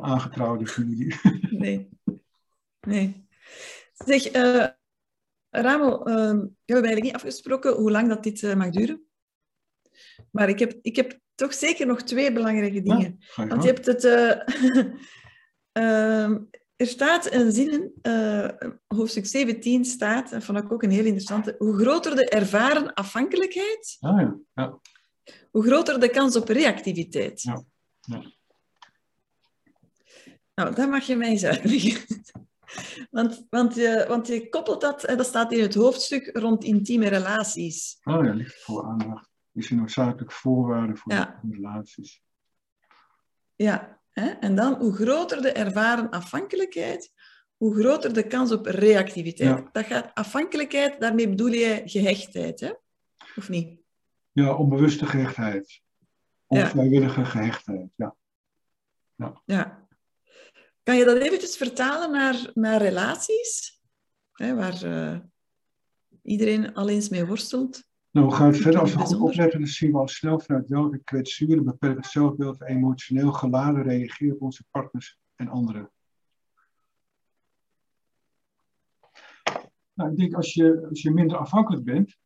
[0.00, 1.14] Aangetrouwde familie.
[1.50, 1.88] Nee.
[2.80, 3.26] Nee.
[4.06, 4.66] Zeg, eh
[5.50, 9.04] ehm, we hebben eigenlijk niet afgesproken hoe lang dat dit eh, mag duren.
[10.30, 13.18] Maar ik heb, ik heb toch zeker nog twee belangrijke dingen.
[13.36, 14.04] Want je hebt het...
[14.04, 14.30] eh,
[16.22, 16.38] ehm,
[16.76, 17.92] er staat een zin in,
[18.86, 23.96] hoofdstuk 17 staat, en vond ik ook een heel interessante, hoe groter de ervaren afhankelijkheid,
[24.00, 24.38] Ah, ja.
[24.54, 24.80] Ja.
[25.50, 27.42] hoe groter de kans op reactiviteit.
[27.42, 27.62] Ja,
[28.00, 28.22] ja.
[30.54, 32.00] Nou, dat mag je mij eens uitleggen.
[33.10, 37.08] Want, want, je, want je koppelt dat, en dat staat in het hoofdstuk rond intieme
[37.08, 37.98] relaties.
[38.04, 41.40] Oh ja, liefde voor aandacht is een noodzakelijke voorwaarde voor Ja.
[41.50, 42.22] relaties.
[43.56, 44.28] Ja, Hè?
[44.28, 47.12] En dan, hoe groter de ervaren afhankelijkheid,
[47.56, 49.68] hoe groter de kans op reactiviteit.
[49.72, 52.72] Dat gaat afhankelijkheid, daarmee bedoel je gehechtheid, hè?
[53.36, 53.80] of niet?
[54.32, 55.80] Ja, onbewuste gehechtheid.
[56.46, 58.16] Onvrijwillige gehechtheid, ja.
[59.14, 59.42] ja.
[59.44, 59.79] Ja.
[60.90, 63.80] Kan je dat eventjes vertalen naar, naar relaties?
[64.32, 65.18] Hè, waar uh,
[66.22, 67.84] iedereen al eens mee worstelt?
[68.10, 68.80] Nou, we gaan verder.
[68.80, 73.32] Als we goed opletten, dan zien we al snel vanuit welke kwetsuren, beperkt zelfbeeld emotioneel
[73.32, 75.90] geladen reageren op onze partners en anderen.
[79.94, 82.16] Nou, ik denk als je, als je minder afhankelijk bent,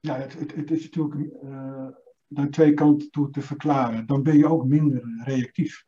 [0.00, 1.88] ja, het, het, het is natuurlijk uh,
[2.26, 4.06] naar twee kanten toe te verklaren.
[4.06, 5.86] Dan ben je ook minder reactief.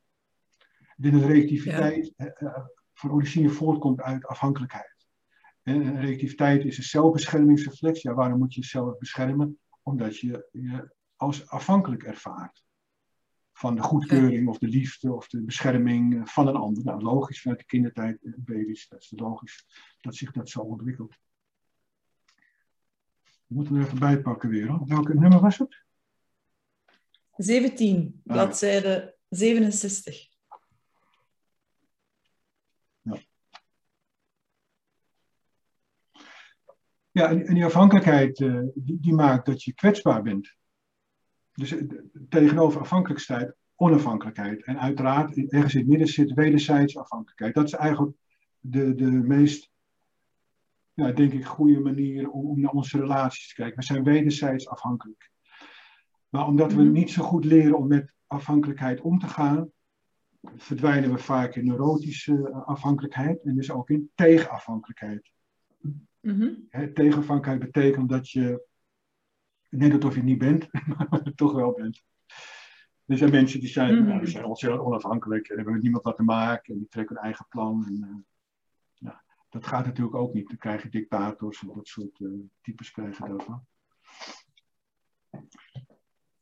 [1.00, 2.34] De reactiviteit ja.
[2.38, 5.06] uh, van origine voortkomt uit afhankelijkheid.
[5.62, 8.02] En reactiviteit is een zelfbeschermingsreflex.
[8.02, 9.58] Ja, waarom moet je jezelf beschermen?
[9.82, 12.64] Omdat je je als afhankelijk ervaart.
[13.52, 16.84] Van de goedkeuring of de liefde of de bescherming van een ander.
[16.84, 19.66] Nou, logisch vanuit de kindertijd, baby's, dat is logisch
[20.00, 21.16] dat zich dat zo ontwikkelt.
[23.46, 24.68] We moeten er even bij pakken weer.
[24.68, 24.86] Hoor.
[24.86, 25.84] Welke nummer was het?
[27.36, 30.29] 17, bladzijde 67.
[37.10, 40.56] Ja, en, die afhankelijkheid uh, die, die, maakt dat je kwetsbaar bent.
[41.52, 41.90] Dus uh,
[42.28, 44.64] tegenover afhankelijkheid, onafhankelijkheid.
[44.64, 47.54] En uiteraard, ergens in het midden zit wederzijds afhankelijkheid.
[47.54, 48.16] Dat is eigenlijk
[48.60, 49.70] de, de meest,
[50.92, 53.76] ja, denk ik, goede manier om, om naar onze relaties te kijken.
[53.76, 55.30] We zijn wederzijds afhankelijk.
[56.28, 56.92] Maar omdat we mhm.
[56.92, 59.70] niet zo goed leren om met afhankelijkheid om te gaan,
[60.56, 65.30] verdwijnen we vaak in neurotische eh, afhankelijkheid en dus ook in tegenafhankelijkheid.
[66.20, 68.66] Mm tegenafhankelijkheid betekent dat je
[69.68, 70.68] net alsof je niet bent,
[71.10, 72.02] maar toch wel bent.
[73.06, 76.04] Er zijn mensen die zijn, mm nou, die zijn ontzettend onafhankelijk en hebben met niemand
[76.04, 77.84] wat te maken en die trekken hun eigen plan.
[77.86, 78.22] En, uh,
[78.94, 80.48] ja, dat gaat natuurlijk ook niet.
[80.48, 83.66] Dan krijg je dictators en dat soort uh, types krijgen daarvan.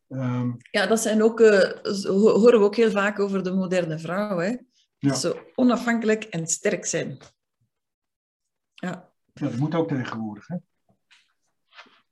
[0.09, 1.73] Um, ja, dat zijn ook, uh,
[2.07, 4.39] horen we ook heel vaak over de moderne vrouw.
[4.39, 4.57] Hè?
[4.99, 5.15] Ja.
[5.15, 7.19] Zo onafhankelijk en sterk zijn.
[8.75, 9.08] Ja.
[9.39, 10.57] Ja, dat moet ook tegenwoordig, hè?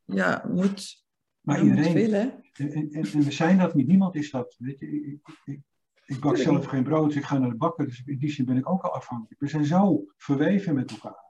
[0.05, 1.05] Ja, moet.
[1.41, 2.15] Maar iedereen.
[2.53, 3.87] En, en, en, we zijn dat niet.
[3.87, 4.57] Niemand is dat.
[4.59, 5.61] Weet je, ik, ik,
[6.05, 7.87] ik bak zelf geen brood, dus ik ga naar de bakker.
[7.87, 9.41] Dus in die zin ben ik ook al afhankelijk.
[9.41, 11.25] We zijn zo verweven met elkaar.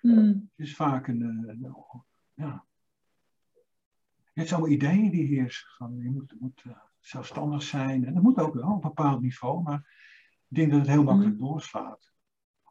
[0.00, 0.50] Hmm.
[0.56, 1.74] Het is vaak een, eh, een,
[2.34, 2.66] ja.
[4.32, 5.68] Het zijn allemaal ideeën die heersen.
[5.76, 8.04] Van, je moet, moet uh, zelfstandig zijn.
[8.04, 9.62] En dat moet ook wel op een bepaald niveau.
[9.62, 9.78] Maar
[10.48, 11.46] ik denk dat het heel makkelijk hmm.
[11.46, 12.12] doorslaat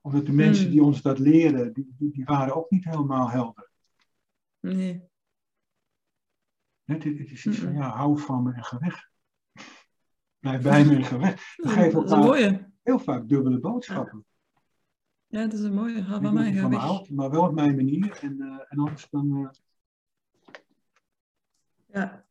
[0.02, 0.72] omdat de mensen hmm.
[0.72, 3.70] die ons dat leren, die, die, waren ook niet helemaal helder.
[4.60, 5.04] Nee.
[6.84, 9.10] Het, het is iets van, ja, hou van me en ga weg.
[10.40, 11.34] Blijf bij me en ga weg.
[11.56, 14.26] We geven elkaar heel vaak dubbele boodschappen.
[15.28, 16.02] Ja, dat is een mooie.
[16.02, 17.10] Hou van mij, ga weg.
[17.10, 18.20] maar wel op mijn manier.
[18.22, 19.38] En, uh, en anders dan...
[19.38, 19.50] Uh...
[21.86, 22.26] Ja.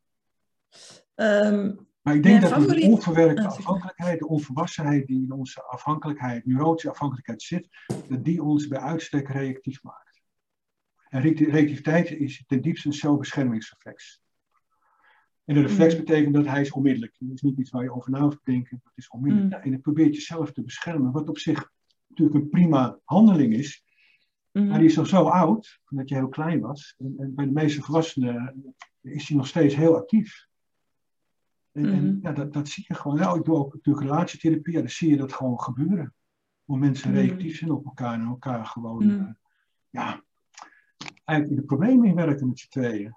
[1.14, 6.91] Um, maar ik denk dat de onverwerkte afhankelijkheid, de onvolwassenheid die in onze afhankelijkheid, neurotische
[6.91, 7.69] afhankelijkheid zit,
[8.09, 10.23] dat die ons bij uitstek reactief maakt.
[11.09, 14.23] En reactiviteit is ten diepste een zelfbeschermingsreflex.
[15.45, 16.01] En de reflex mm.
[16.01, 17.16] betekent dat hij is onmiddellijk.
[17.19, 19.55] Het is niet iets waar je over na hoeft te denken, het is onmiddellijk.
[19.55, 19.61] Mm.
[19.61, 21.70] en het probeert jezelf te beschermen, wat op zich
[22.09, 23.85] natuurlijk een prima handeling is.
[24.53, 24.66] Mm.
[24.66, 26.95] Maar die is al zo oud, omdat je heel klein was.
[26.99, 30.45] En, en bij de meeste volwassenen is hij nog steeds heel actief.
[31.77, 32.27] En, en mhm.
[32.27, 33.16] ja, dat, dat zie je gewoon.
[33.16, 36.15] Nou, ik doe ook natuurlijk relatietherapie, ja, dan zie je dat gewoon gebeuren.
[36.65, 37.16] Hoe mensen mm.
[37.16, 39.11] reactief zijn op elkaar en elkaar gewoon, mm.
[39.11, 39.28] uh,
[39.90, 40.24] ja,
[41.24, 43.16] eigenlijk in de problemen in werken met z'n tweeën.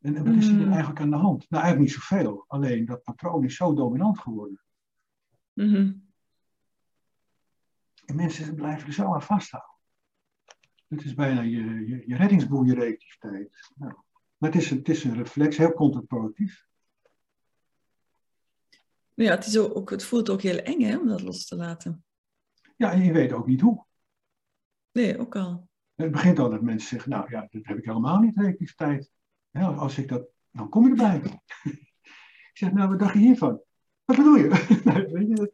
[0.00, 1.50] En, en wat is er eigenlijk aan de hand?
[1.50, 2.44] Nou, eigenlijk niet zoveel.
[2.46, 4.60] Alleen dat patroon is zo dominant geworden.
[8.04, 9.74] En mensen blijven er zo aan vasthouden.
[10.88, 13.70] Het is bijna je, je, je reddingsboei, je reactiviteit.
[13.74, 13.94] Nou,
[14.36, 16.68] maar het is, het is een reflex, heel contraproductief.
[19.22, 22.04] Ja, het, is ook, het voelt ook heel eng hè, om dat los te laten.
[22.76, 23.84] Ja, en je weet ook niet hoe.
[24.92, 25.68] Nee, ook al.
[25.94, 29.10] Het begint al dat mensen zeggen, nou ja, dat heb ik helemaal niet, reactiviteit.
[29.50, 31.40] Ja, als ik dat, dan kom je erbij.
[32.50, 33.60] ik zeg, nou, wat dacht je hiervan?
[34.04, 34.48] Wat bedoel je?
[35.12, 35.50] Weet je dat?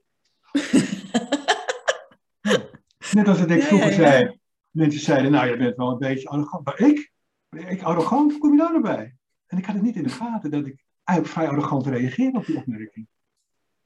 [3.13, 4.39] Net als dat ik vroeger zei,
[4.71, 6.65] mensen zeiden, nou, je bent wel een beetje arrogant.
[6.65, 7.13] Maar ik?
[7.51, 8.31] Ik arrogant?
[8.31, 8.81] Hoe kom je daar?
[8.81, 9.15] Nou
[9.47, 12.47] en ik had het niet in de gaten dat ik eigenlijk vrij arrogant reageerde op
[12.47, 13.09] die opmerking.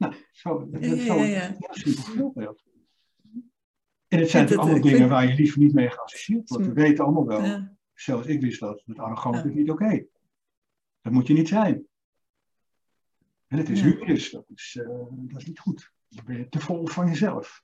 [0.01, 2.63] Nou, zo, dat is zo ja, simpel voorbeeld.
[4.07, 6.65] En het zijn allemaal dingen waar je liever niet mee geassocieerd wordt.
[6.65, 10.05] We weten allemaal wel, zelfs ik wist dat, dat arrogant is niet oké.
[11.01, 11.85] Dat moet je niet zijn.
[13.47, 15.91] En het is hubris, dat is, uh, dat is niet goed.
[16.07, 17.63] Dan ben je te vol van jezelf.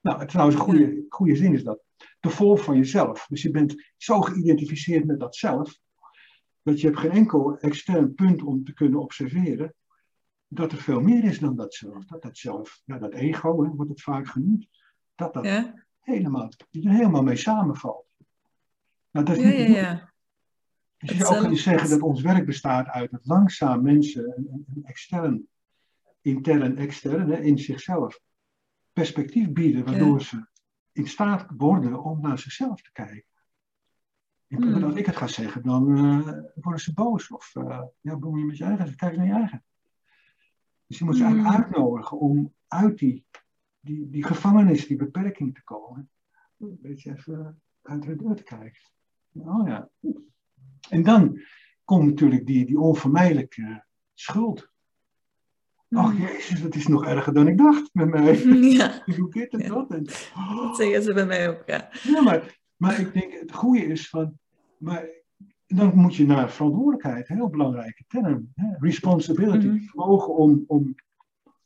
[0.00, 1.82] Nou, trouwens, een goede, goede zin is dat.
[2.20, 3.26] Te vol van jezelf.
[3.26, 5.78] Dus je bent zo geïdentificeerd met dat zelf,
[6.62, 9.74] dat je hebt geen enkel extern punt om te kunnen observeren
[10.48, 12.04] dat er veel meer is dan dat zelf.
[12.04, 14.68] Dat dat zelf, ja, dat ego, hè, wordt het vaak genoemd,
[15.14, 18.06] dat dat Ja, helemaal, er helemaal mee samenvalt.
[19.10, 20.12] Nou, dat is ja, niet ja.
[20.98, 24.48] Dus je zou ook kunnen zeggen dat ons werk bestaat uit het langzaam mensen een,
[24.52, 25.46] een- een extern,
[26.20, 28.20] intern, extern, hè, in zichzelf
[28.92, 30.46] perspectief bieden, waardoor ze
[30.92, 33.24] in staat worden om naar zichzelf te kijken.
[34.46, 34.90] In plaats van Hmm.
[34.90, 37.30] Als ik het ga zeggen, dan eh, worden ze boos.
[37.30, 39.64] Of uh, ja, bemoei je met je eigen, kijk naar je eigen.
[40.88, 41.64] Dus je moet ze eigenlijk Hmm.
[41.64, 43.24] uitnodigen om uit die,
[43.80, 46.10] die, die gevangenis, die beperking te komen.
[46.58, 48.80] Een beetje even uit de deur te kijken.
[49.32, 49.88] Oh ja.
[50.90, 51.40] En dan
[51.84, 53.84] komt natuurlijk die, die onvermijdelijke
[54.14, 54.70] schuld.
[55.90, 56.20] Ach Hmm.
[56.26, 58.36] jezus, dat is nog erger dan ik dacht met mij.
[58.78, 59.68] Ja, doe dit en Ja.
[59.68, 59.90] dat.
[59.90, 60.04] En,
[60.56, 61.88] dat zeggen ze bij mij ook, ja.
[62.02, 64.38] ja, maar, maar ik denk, het goede is van,
[64.78, 65.08] maar
[65.76, 68.52] dan moet je naar verantwoordelijkheid, een heel belangrijke term.
[68.54, 68.66] Hè?
[68.78, 69.78] Responsibility, Mhm.
[69.78, 70.94] vermogen om, om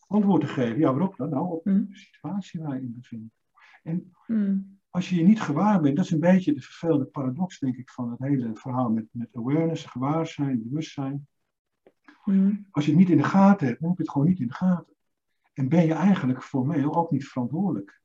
[0.06, 0.78] antwoord te geven.
[0.78, 1.28] Ja, waarop dan?
[1.30, 1.76] Nou, op Mhm.
[1.88, 3.34] de situatie waar je in bevindt.
[3.82, 4.78] En Hmm.
[4.90, 7.90] als je je niet gewaar bent, dat is een beetje de vervelende paradox, denk ik,
[7.90, 11.26] van het hele verhaal met, met awareness, gewaarzijn, bewustzijn.
[12.22, 12.66] Hmm.
[12.70, 14.46] Als je het niet in de gaten hebt, dan heb je het gewoon niet in
[14.46, 14.94] de gaten.
[15.52, 18.00] En ben je eigenlijk formeel ook niet verantwoordelijk.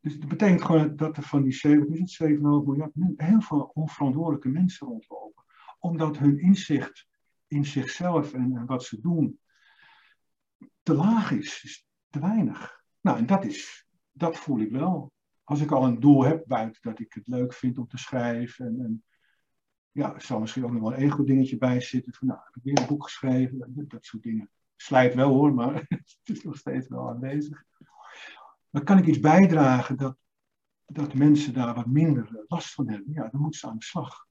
[0.00, 3.70] Dus dat betekent gewoon dat er van die 7, is het 7,5 miljard heel veel
[3.74, 5.44] onverantwoordelijke mensen rondlopen.
[5.78, 7.08] Omdat hun inzicht
[7.46, 9.40] in zichzelf en, wat ze doen
[10.82, 12.82] te laag is, is te weinig.
[13.00, 15.12] Nou, en dat, is, dat voel ik wel.
[15.44, 18.66] Als ik al een doel heb buiten dat ik het leuk vind om te schrijven.
[18.66, 19.04] En, en
[19.90, 22.14] ja, er zal misschien ook nog wel een ego-dingetje bij zitten.
[22.14, 23.58] Van, nou, heb ik weer een boek geschreven?
[23.58, 24.50] Dat, dat soort dingen.
[24.76, 27.64] Slijt wel hoor, maar het is nog steeds wel aanwezig.
[28.70, 30.16] Maar kan ik iets bijdragen dat,
[30.86, 33.12] dat mensen daar wat minder eh, last van hebben?
[33.12, 34.26] Ja, dan moeten ze aan de slag.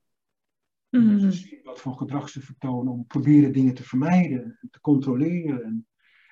[1.31, 5.87] Zien wat voor gedrag ze vertonen om proberen dingen te vermijden, en te controleren en,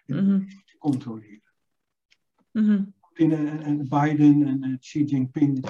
[0.05, 0.47] en Mhm.
[0.65, 1.41] te controleren.
[2.51, 2.83] Mhm.
[3.13, 3.31] En,
[3.63, 5.65] en Biden en Xi Jinping,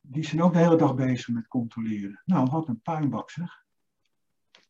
[0.00, 2.22] die zijn ook de hele dag bezig met controleren.
[2.24, 3.64] Nou, wat een puinbak zeg.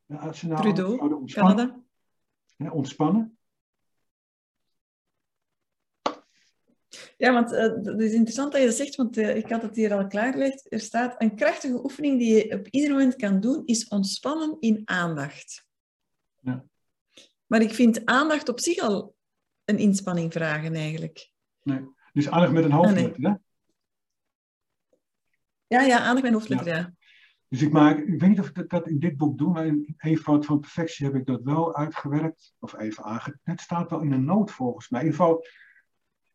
[0.06, 1.82] Als ze nou Trudeau, ontspannen, Canada.
[2.56, 3.37] hè, ontspannen.
[7.18, 9.76] Ja, want eh, het is interessant dat je dat zegt, want eh, ik had het
[9.76, 10.72] hier al klaargelegd.
[10.72, 14.82] Er staat, een krachtige oefening die je op ieder moment kan doen, is ontspannen in
[14.84, 15.66] aandacht.
[16.40, 16.64] Ja.
[17.46, 19.14] Maar ik vind aandacht op zich al
[19.64, 21.32] een inspanning vragen, eigenlijk.
[21.62, 21.80] Nee.
[22.12, 23.22] Dus aandacht met een hoofdletter.
[23.22, 23.34] hè?
[25.66, 26.94] Ja, ja, aandacht met hoofdletter, ja.
[27.48, 29.66] Dus ik maak, ik weet niet of ik dat, dat in dit boek doe, maar
[29.66, 32.54] in Eenvoud van Perfectie heb ik dat wel uitgewerkt.
[32.58, 33.38] Of even aange...
[33.42, 35.00] Het staat wel in een noot volgens mij.
[35.00, 35.44] In ieder geval,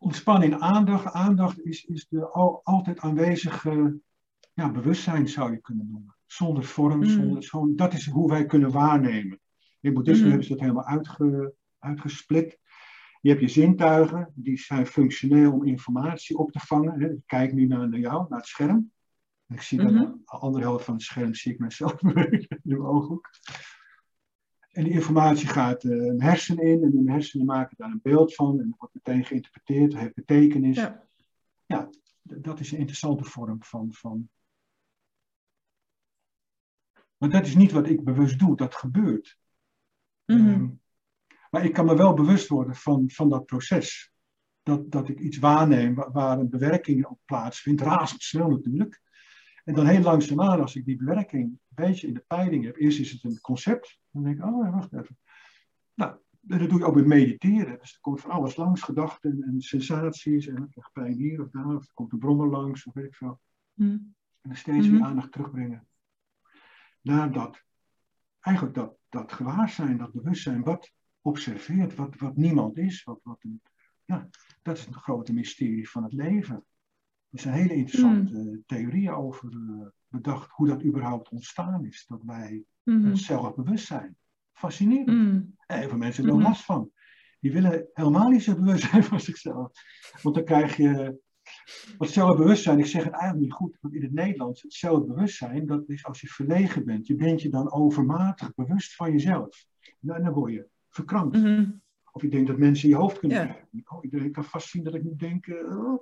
[0.03, 1.13] ontspanning in aandacht.
[1.13, 3.99] Aandacht is, is de al, altijd aanwezige
[4.53, 6.15] ja, bewustzijn, zou je kunnen noemen.
[6.25, 7.05] Zonder vorm, Mm.
[7.05, 9.39] zonder, zo, dat is hoe wij kunnen waarnemen.
[9.81, 10.30] In boeddhisme Mhm.
[10.30, 12.59] hebben ze dat helemaal uitge, uitgesplit.
[13.21, 16.99] Je hebt je zintuigen, die zijn functioneel om informatie op te vangen.
[17.01, 17.09] Hè.
[17.09, 18.91] Ik kijk nu naar, naar jou, naar het scherm.
[19.47, 22.81] Ik zie dan aan de andere helft van het scherm zie ik mezelf in mijn
[22.81, 23.30] ooghoek.
[24.73, 28.59] En die informatie gaat mijn hersenen in en die hersenen maken daar een beeld van
[28.59, 30.75] en dat wordt meteen geïnterpreteerd, heeft betekenis.
[31.65, 31.89] Ja.
[32.27, 34.29] D- Dat is een interessante vorm van, van.
[37.17, 39.37] Maar dat is niet wat ik bewust doe, dat gebeurt.
[40.25, 40.47] Mhm.
[40.49, 40.67] Ehm,
[41.51, 44.11] maar ik kan me wel bewust worden van, van dat proces.
[44.63, 49.01] Dat, dat ik iets waarneem wa- waar een bewerking op plaatsvindt, razendsnel natuurlijk.
[49.63, 52.99] En dan heel langzaamaan, als ik die bewerking een beetje in de peiling heb, eerst
[52.99, 55.18] is het een concept, dan denk ik, oh wacht even.
[55.94, 57.80] Nou, dat doe je ook met mediteren.
[57.80, 61.49] Dus er komt van alles langs, gedachten en sensaties, en ik krijg pijn hier of
[61.49, 63.41] daar, of er komt een brommer langs, of weet ik veel.
[63.73, 63.90] Mhm.
[63.90, 64.95] En dan steeds Mhm.
[64.95, 65.88] weer aandacht terugbrengen
[67.02, 67.64] naar dat,
[68.40, 70.91] eigenlijk dat, dat gewaarzijn, dat bewustzijn, wat
[71.22, 73.03] observeert, wat, wat niemand is.
[73.03, 73.61] Wat, wat een,
[74.06, 74.30] ja,
[74.61, 76.65] dat is het grote mysterie van het leven.
[77.30, 82.64] Er zijn hele interessante theorieën over eh, bedacht, hoe dat überhaupt ontstaan is, dat wij
[82.84, 83.05] Mhm.
[83.05, 84.18] een zelfbewust zijn.
[84.53, 85.07] Fascinerend.
[85.07, 85.41] Mhm.
[85.68, 86.49] En heel veel mensen hebben er Mhm.
[86.51, 86.91] last van.
[87.39, 89.72] Die willen helemaal niet zo bewust zijn van zichzelf.
[90.22, 91.22] Want dan krijg je.
[91.97, 95.89] Wat zelfbewustzijn, ik zeg het eigenlijk niet goed, want in het Nederlands, het zelfbewustzijn, dat
[95.89, 97.07] is als je verlegen bent.
[97.07, 99.65] Je bent je dan overmatig bewust van jezelf.
[99.99, 101.38] Nou, en dan word je verkrampt.
[101.38, 101.72] Mhm.
[102.11, 103.45] Of je denkt dat mensen in je hoofd kunnen Ja.
[103.45, 103.81] kijken.
[103.85, 105.47] Oh, iedereen kan vast zien dat ik niet denk.
[105.47, 106.01] oh.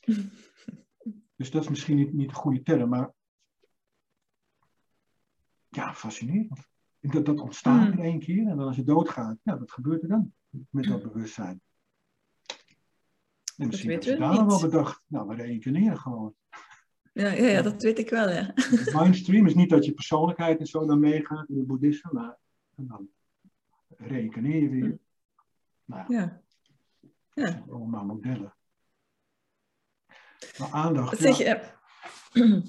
[1.36, 3.12] Dus dat is misschien niet, niet de goede term, maar.
[5.76, 6.68] Ja, fascinerend.
[7.00, 7.92] En Dat, dat ontstaat Mm.
[7.92, 10.32] in één keer en dan als je doodgaat, ja, wat gebeurt er dan
[10.70, 11.60] met dat bewustzijn?
[13.56, 16.34] En misschien heb je daar wel bedacht, nou, we reïncarneren gewoon.
[17.12, 18.54] Ja, ja, ja, dat weet ik wel, ja.
[19.00, 22.36] Mindstream is niet dat je persoonlijkheid en zo dan meegaat in het boeddhisme, maar
[22.76, 23.08] dan
[23.96, 24.98] reïncarneer je weer.
[25.84, 26.42] Nou, ja.
[27.34, 27.64] ja.
[27.70, 28.54] Allemaal modellen.
[30.58, 31.18] Maar aandacht.
[31.18, 31.80] Zeg, ja.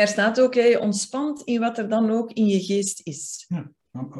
[0.00, 3.44] er staat ook, je ontspant in wat er dan ook in je geest is.
[3.48, 3.70] Ja,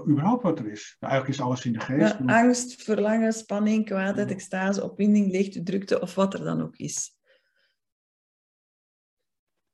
[0.09, 0.97] überhaupt wat er is.
[1.01, 2.19] eigenlijk is alles in de geest.
[2.19, 7.17] Ja, angst, verlangen, spanning, kwaadheid, extase, opwinding, leegte, drukte of wat er dan ook is.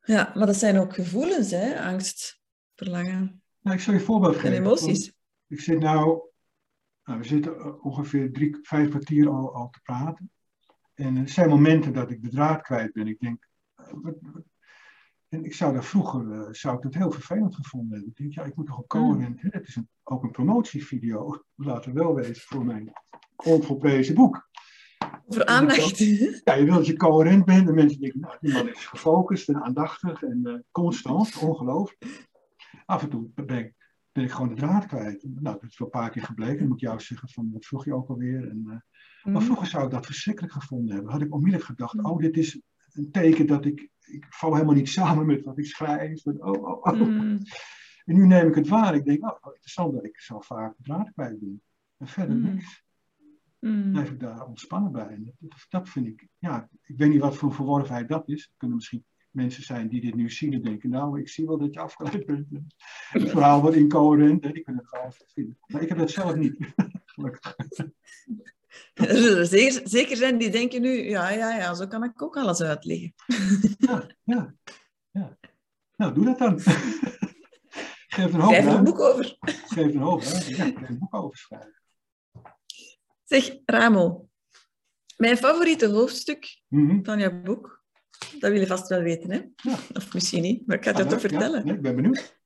[0.01, 1.81] Ja, maar dat zijn ook gevoelens, hè?
[1.81, 2.41] Angst,
[2.75, 3.43] verlangen.
[3.61, 4.51] Nou, ik zal je een voorbeeld geven.
[4.51, 5.13] En emoties.
[5.47, 6.21] Ik zit nou,
[7.05, 10.31] nou, we zitten ongeveer drie, vijf kwartier al, al te praten.
[10.95, 13.07] En er zijn momenten dat ik de draad kwijt ben.
[13.07, 14.15] Ik denk, wat,
[15.31, 18.11] en ik zou daar vroeger uh, zou ik dat heel vervelend gevonden hebben.
[18.11, 19.43] Ik denk, ja, ik moet toch een coherent.
[19.43, 19.51] Mm.
[19.53, 22.93] Het is een, ook een promotievideo, laten we wel weten, voor mijn
[23.37, 24.49] onvolprezen boek.
[25.29, 25.99] Voor aandacht.
[26.45, 27.69] Ja, je wilt dat je coherent bent.
[27.69, 32.29] En mensen denken, nou, die man is gefocust en aandachtig en uh, constant, ongelooflijk.
[32.87, 33.75] Af en toe ben ik,
[34.13, 35.23] ben ik gewoon de draad kwijt.
[35.23, 36.59] Nou, dat is wel een paar keer gebleken.
[36.59, 38.49] Dan moet ik jou zeggen van, wat vroeg je ook alweer?
[38.49, 38.73] En, uh,
[39.23, 39.33] mm.
[39.33, 41.13] Maar vroeger zou ik dat verschrikkelijk gevonden hebben.
[41.13, 42.05] Had ik onmiddellijk gedacht, mm.
[42.05, 42.61] oh, dit is
[42.93, 46.27] een teken dat ik, ik val helemaal niet samen met wat ik schrijf.
[46.27, 46.93] oh, oh, oh.
[46.93, 47.39] Mm.
[48.05, 48.95] En nu neem ik het waar.
[48.95, 51.63] Ik denk, oh, interessant dat ik zo vaak de draad kwijt ben.
[51.97, 52.85] En verder niks
[53.61, 53.93] mm.
[53.93, 55.09] blijf ik daar ontspannen bij.
[55.09, 58.43] En dat, dat, vind ik, ja, ik weet niet wat voor verworvenheid dat is.
[58.43, 61.59] Er kunnen misschien mensen zijn die dit nu zien en denken, nou, ik zie wel
[61.59, 62.47] dat je afgeleid bent.
[63.09, 65.59] Het verhaal wordt incoherent, hè, die kunnen het gewoon vinden.
[65.67, 66.57] Maar ik heb dat zelf niet,
[67.05, 67.57] gelukkig.
[68.95, 72.37] Er zullen zeker, zeker zijn die denken nu, ja, ja, ja, zo kan ik ook
[72.37, 73.15] alles uitleggen.
[73.79, 74.55] Ja, ja,
[75.11, 75.39] ja.
[75.97, 76.61] Nou, doe dat dan.
[78.15, 78.53] Geef een hoop.
[78.53, 79.37] Schrijf een boek over.
[79.41, 80.55] Geef een hoop, hè.
[80.55, 81.83] Ja, een boek over schrijven.
[83.25, 84.29] Zeg, Ramo,
[85.17, 87.03] mijn favoriete hoofdstuk mhm.
[87.03, 87.85] van jouw boek,
[88.39, 89.41] dat wil je vast wel weten, hè?
[89.57, 89.79] Ja.
[89.93, 91.67] Of misschien niet, maar ik ga het ah, toch vertellen.
[91.67, 92.39] Ja, ik ben benieuwd.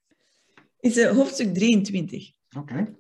[0.81, 2.31] Is uh, hoofdstuk 23.
[2.57, 2.95] Oké.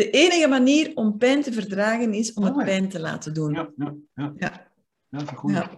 [0.00, 3.52] De enige manier om pijn te verdragen is om het oh, pijn te laten doen.
[3.54, 4.32] Ja, ja, ja.
[4.36, 4.70] ja.
[5.10, 5.52] dat is een.
[5.52, 5.70] Ja.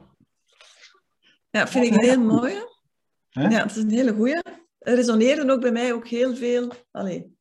[1.50, 2.70] ja, vind ik een heel mooie.
[3.28, 4.44] Ja, het is een hele goede.
[4.78, 6.72] Er resoneerde ook bij mij ook heel veel.
[6.90, 7.36] Allee,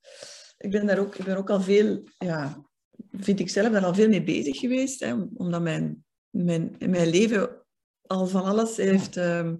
[0.57, 2.65] ik ben daar ook, ik ben ook al veel ja,
[3.11, 4.99] vind ik zelf daar al veel mee bezig geweest.
[4.99, 7.65] Hè, omdat mijn, mijn, mijn leven
[8.01, 9.51] al van alles heeft uh,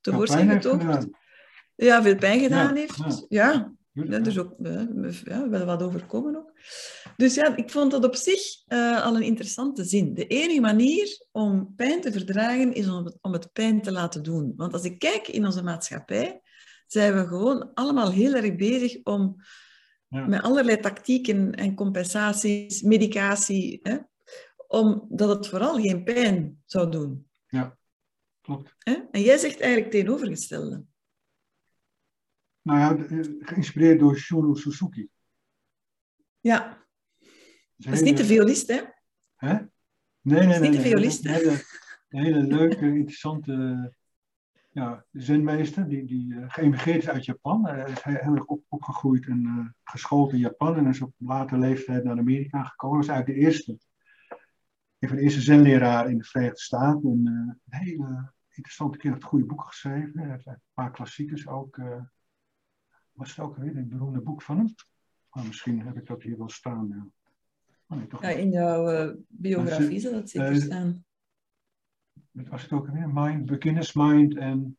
[0.00, 1.08] tevoorschijn getoond.
[1.74, 3.26] Ja, veel pijn gedaan heeft.
[3.28, 3.72] Ja,
[4.06, 4.18] ja.
[4.18, 4.54] dus ook
[5.24, 6.52] ja, wel wat overkomen ook.
[7.16, 10.14] Dus ja, ik vond dat op zich uh, al een interessante zin.
[10.14, 14.22] De enige manier om pijn te verdragen is om het, om het pijn te laten
[14.22, 14.52] doen.
[14.56, 16.40] Want als ik kijk in onze maatschappij,
[16.86, 19.36] zijn we gewoon allemaal heel erg bezig om
[20.08, 23.96] met allerlei tactieken en compensaties, medicatie, hè,
[24.66, 27.28] omdat het vooral geen pijn zou doen.
[27.46, 27.78] Ja,
[28.40, 28.74] klopt.
[28.78, 28.96] Hè?
[29.10, 30.84] En jij zegt eigenlijk tegenovergestelde.
[32.68, 35.08] Nou ja, geïnspireerd door Shunu Suzuki.
[36.40, 36.86] Ja.
[37.76, 38.80] Dat is, niet de violist, hè?
[39.36, 39.52] Hè?
[39.52, 39.66] Nee,
[40.20, 40.54] nee, nee.
[40.54, 41.42] Is niet de violist, hè?
[41.42, 41.60] Een
[42.08, 43.92] hele, leuke, interessante
[44.70, 47.66] ja, zenmeester die, die uh, geëmigreerd is uit Japan.
[47.66, 51.58] Hij is heel erg op, opgegroeid en uh, geschoold in Japan en is op later
[51.58, 52.98] leeftijd naar Amerika gekomen.
[52.98, 53.78] Hij was eigenlijk de eerste,
[54.98, 57.10] een van de eerste zenleraar in de Verenigde Staten.
[57.10, 60.20] En, uh, een hele interessante keer, heeft goede boeken geschreven.
[60.20, 61.80] Hij heeft een paar klassiekers ook.
[63.18, 64.74] Was het ook weer een beroemde boek van hem?
[65.30, 66.88] Oh, misschien heb ik dat hier wel staan.
[66.88, 67.06] Ja.
[67.86, 71.04] Oh, nee, ja, in jouw biografie zal dat zeker staan
[72.38, 73.10] wat was het ook alweer?
[73.12, 74.78] Mind, Beginner's Mind en...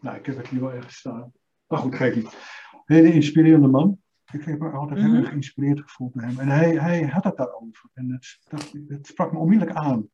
[0.00, 1.32] Nou, ik heb het hier wel ergens staan.
[1.66, 2.36] Maar goed, geef niet.
[2.84, 4.00] Hele inspirerende man.
[4.32, 5.18] Ik heb me altijd heel mhm.
[5.18, 6.38] erg geïnspireerd gevoeld door hem.
[6.38, 7.90] En hij, hij had het daarover.
[7.92, 10.08] En het, dat, het sprak me onmiddellijk aan.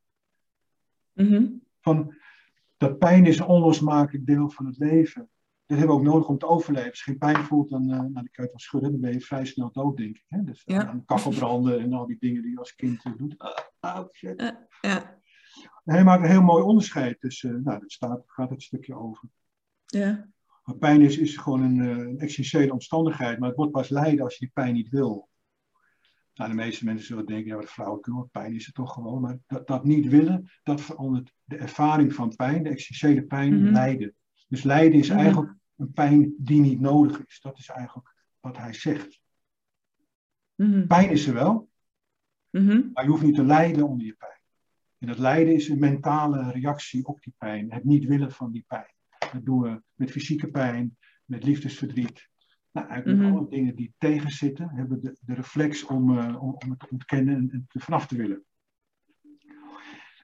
[1.13, 1.47] Mhm.
[1.81, 2.15] Van,
[2.77, 5.29] dat pijn is een onlosmakelijk deel van het leven.
[5.71, 6.91] Dat hebben we ook nodig om te overleven.
[6.91, 8.91] Als je geen pijn voelt, dan, uh, nou, dan kan je het wel schudden.
[8.91, 10.25] Dan ben je vrij snel dood, denk ik.
[10.27, 10.45] Hè?
[10.45, 10.87] Dus ja.
[10.87, 13.35] aan kachelbranden en al die dingen die je als kind uh, doet.
[13.81, 14.41] Ah, shit.
[14.41, 15.19] Uh, ja
[15.85, 19.29] hij maakt een heel mooi onderscheid tussen, nou, daar staat, gaat het stukje over.
[19.87, 20.29] Ja.
[20.65, 24.33] Maar pijn is, is gewoon een, een essentiële omstandigheid, maar het wordt pas lijden als
[24.33, 25.29] je die pijn niet wil.
[26.35, 29.21] Nou, de meeste mensen zullen denken, ja, wat flauwekul, pijn is het toch gewoon.
[29.21, 33.73] Maar dat, dat niet willen, dat verandert de ervaring van pijn, de essentiële pijn, mm
[33.73, 34.15] lijden.
[34.49, 37.41] Dus lijden is eigenlijk een pijn die niet nodig is.
[37.41, 39.21] Dat is eigenlijk wat hij zegt.
[40.55, 40.87] Mhm.
[40.87, 41.71] Pijn is er wel,
[42.51, 42.93] mhm.
[42.93, 44.41] maar je hoeft niet te lijden onder je pijn.
[44.99, 47.73] En dat lijden is een mentale reactie op die pijn.
[47.73, 48.95] Het niet willen van die pijn.
[49.33, 52.29] Dat doen we met fysieke pijn, met liefdesverdriet.
[52.73, 56.71] Nou, eigenlijk mm alle dingen die tegenzitten, hebben de, de reflex om, uh, om, om,
[56.71, 58.45] het te ontkennen en, en vanaf te willen.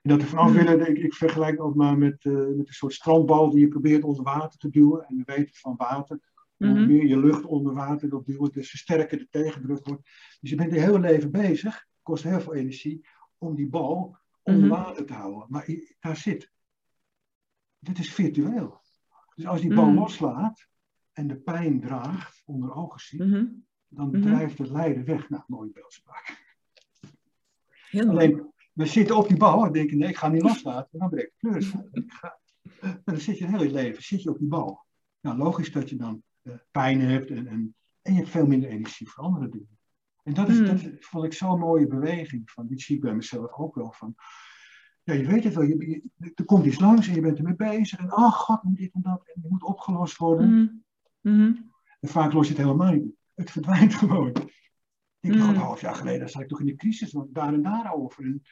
[0.07, 0.55] Dat er vanaf mm.
[0.55, 4.05] willen, ik, ik vergelijk ook maar met, uh, met een soort strandbal die je probeert
[4.05, 5.07] onder water te duwen.
[5.07, 6.21] En we weten van water,
[6.57, 6.87] hoe mm-hmm.
[6.87, 10.03] meer je lucht onder water wilt duwen, des te sterker de tegendruk wordt.
[10.41, 13.07] Dus je bent je hele leven bezig, kost heel veel energie,
[13.39, 14.85] om die bal onder mm-hmm.
[14.85, 15.47] water te houden.
[15.49, 15.69] Maar
[16.01, 16.53] daar zit,
[17.79, 18.81] dit is virtueel.
[19.35, 19.95] Dus als die bal mm.
[19.95, 20.69] loslaat
[21.13, 23.49] en de pijn draagt, onder ogen ziet,
[23.89, 25.29] dan drijft het lijden weg.
[25.29, 26.45] Nou, mooie beeldspraak.
[27.93, 30.89] Alleen, we zitten op die bal en denken, nee, ik ga niet loslaten.
[30.93, 31.73] En dan breekt de kleur.
[32.81, 34.85] En dan zit je een heel leven zit je op die bal.
[35.21, 38.69] Nou, logisch dat je dan uh, pijn hebt en, en, en, je hebt veel minder
[38.69, 39.79] energie voor andere dingen.
[40.23, 40.65] En dat, is, mm.
[40.65, 42.51] dat vond ik zo'n mooie beweging.
[42.51, 43.93] Van, die zie ik bij mezelf ook wel.
[43.93, 44.15] Van,
[45.03, 46.03] ja, je weet het wel, je,
[46.35, 47.99] er komt iets langs en je bent ermee bezig.
[47.99, 49.23] En oh god, dit en dat.
[49.35, 50.49] En die moet opgelost worden.
[50.49, 50.85] Mm.
[51.21, 51.73] Mm-hmm.
[52.01, 53.15] En vaak los je het helemaal niet.
[53.35, 54.33] Het verdwijnt gewoon.
[55.21, 57.63] Ik dacht, een half jaar geleden zat ik toch in de crisis, want daar en
[57.63, 58.25] daar over.
[58.25, 58.43] En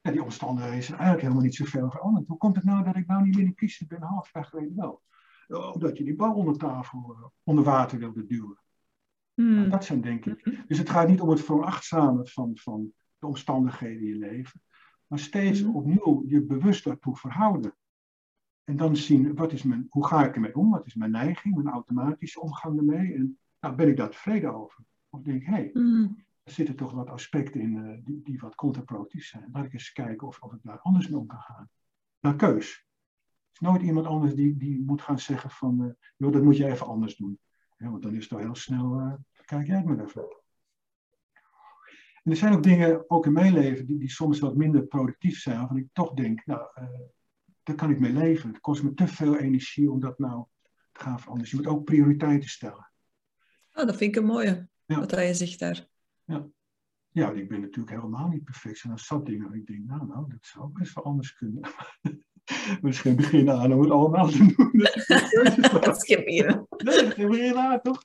[0.00, 2.26] ja, die omstandigheden zijn eigenlijk helemaal niet zoveel veranderd.
[2.26, 4.76] Hoe komt het nou dat ik nou niet meer crisis ben, een half jaar geleden
[4.76, 5.02] wel?
[5.72, 8.58] Omdat je die bal onder tafel, uh, onder water wilde duwen.
[9.34, 9.54] Mm.
[9.54, 10.46] Nou, dat zijn denk ik.
[10.46, 10.64] Mm-hmm.
[10.66, 14.62] Dus het gaat niet om het veronachtzamen van, van de omstandigheden in je leven.
[15.06, 15.76] Maar steeds mm-hmm.
[15.76, 17.74] opnieuw je bewust daartoe verhouden.
[18.64, 20.70] En dan zien, wat is mijn, hoe ga ik ermee om?
[20.70, 23.14] Wat is mijn neiging, mijn automatische omgang ermee?
[23.14, 24.84] En nou, ben ik daar tevreden over?
[25.08, 26.24] Of denk ik, hé, hey, mm.
[26.42, 29.48] Er zitten toch wat aspecten in uh, die, die, wat contraproductief zijn.
[29.52, 31.70] Laat ik eens kijken of, of ik daar anders mee om kan gaan.
[32.20, 32.70] Naar keus.
[32.72, 36.56] Er is nooit iemand anders die, die moet gaan zeggen van, uh, joh, dat moet
[36.56, 37.38] je even anders doen.
[37.76, 39.14] Ja, want dan is het al heel snel, uh,
[39.44, 40.38] kijk jij het maar even.
[42.22, 45.40] En er zijn ook dingen, ook in mijn leven, die, die soms wat minder productief
[45.40, 45.58] zijn.
[45.58, 46.68] Waarvan ik toch denk, nou,
[47.62, 48.48] daar kan ik mee leven.
[48.48, 50.44] Het kost me te veel energie om dat nou
[50.92, 51.40] te gaan veranderen.
[51.40, 52.92] Dus je moet ook prioriteiten stellen.
[53.72, 55.89] Oh, dat vind ik een mooie, wat hij zegt daar.
[56.30, 56.46] Ja.
[57.08, 58.74] ja, ik ben natuurlijk helemaal niet perfect.
[58.74, 61.70] Er zijn zat dingen ik denk, nou, nou, dat zou best wel anders kunnen.
[62.80, 64.70] Misschien beginnen aan om het allemaal te doen.
[65.80, 68.02] dat is geen Nee, dat is geen aan, toch?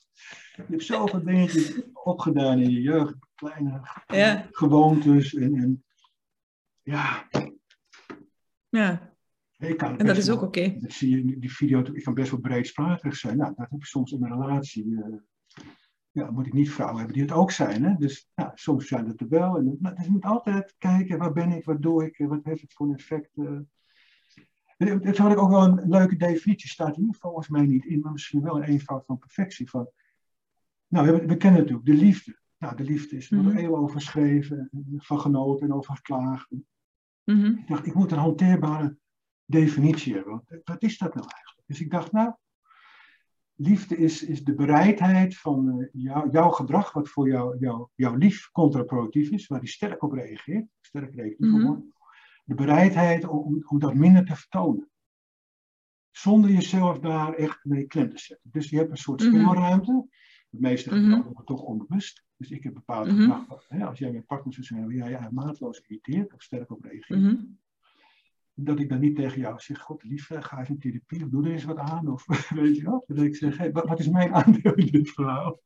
[0.55, 3.15] Je hebt zoveel dingetjes opgedaan in je jeugd.
[3.35, 4.47] Kleine ja.
[4.51, 5.83] gewoontes en, en
[6.81, 7.27] ja.
[8.69, 9.13] Ja.
[9.57, 10.59] en dat is ook oké.
[10.59, 10.79] Okay.
[10.79, 13.37] Dat zie je die video, ik kan best wel breedsprakig zijn.
[13.37, 14.85] Nou, dat heb ik soms in mijn relatie.
[14.85, 15.15] Uh,
[16.15, 17.83] ja, moet ik niet vrouwen hebben die het ook zijn.
[17.83, 17.95] Hè?
[17.95, 19.57] Dus ja, soms zijn het er wel.
[19.57, 22.61] En, maar, dus je moet altijd kijken, waar ben ik, wat doe ik, wat heeft
[22.61, 23.37] het voor een effect.
[23.37, 23.59] Uh.
[24.77, 28.11] Dat had ik ook wel een leuke definitie, staat hier volgens mij niet in, maar
[28.11, 29.69] misschien wel een eenvoud van perfectie.
[29.69, 29.89] Van,
[30.87, 32.39] nou, we, we kennen natuurlijk de liefde.
[32.57, 33.57] Nou, de liefde is er mm -hmm.
[33.57, 36.51] eeuwen over geschreven, van genoten en over geklaagd.
[36.51, 36.63] Mm
[37.23, 37.57] -hmm.
[37.57, 38.97] Ik dacht, ik moet een hanteerbare
[39.45, 40.43] definitie hebben.
[40.63, 41.67] Wat is dat nou eigenlijk?
[41.67, 42.33] Dus ik dacht, nou,
[43.55, 48.15] liefde is, is de bereidheid van uh, jou, jouw gedrag, wat voor jou, jou, jouw
[48.15, 51.93] lief contraproductief is, waar die sterk op reageert, sterk reactief mm -hmm.
[52.45, 54.89] De bereidheid om, om dat minder te vertonen.
[56.11, 58.49] Zonder jezelf daar echt mee klem te zetten.
[58.51, 59.29] Dus je hebt een soort mhm.
[59.29, 59.91] speelruimte.
[59.91, 60.09] Mm -hmm.
[60.49, 61.23] De meeste mm -hmm.
[61.23, 62.25] gedrag toch onbewust.
[62.37, 63.19] Dus ik heb bepaalde -hmm.
[63.19, 63.65] gedrag.
[63.67, 66.83] Hè, als jij met partner zou zijn waar jij je maatloos irriteert of sterk op
[66.83, 67.39] reageert.
[68.55, 71.29] Mhm dat ik dan niet tegen jou zeg, god lief, ga eens in therapie of
[71.29, 72.07] doe er eens wat aan.
[72.07, 73.03] Of weet je wat?
[73.07, 75.59] Dat ik zeg, hey, wat is mijn aandeel in dit verhaal?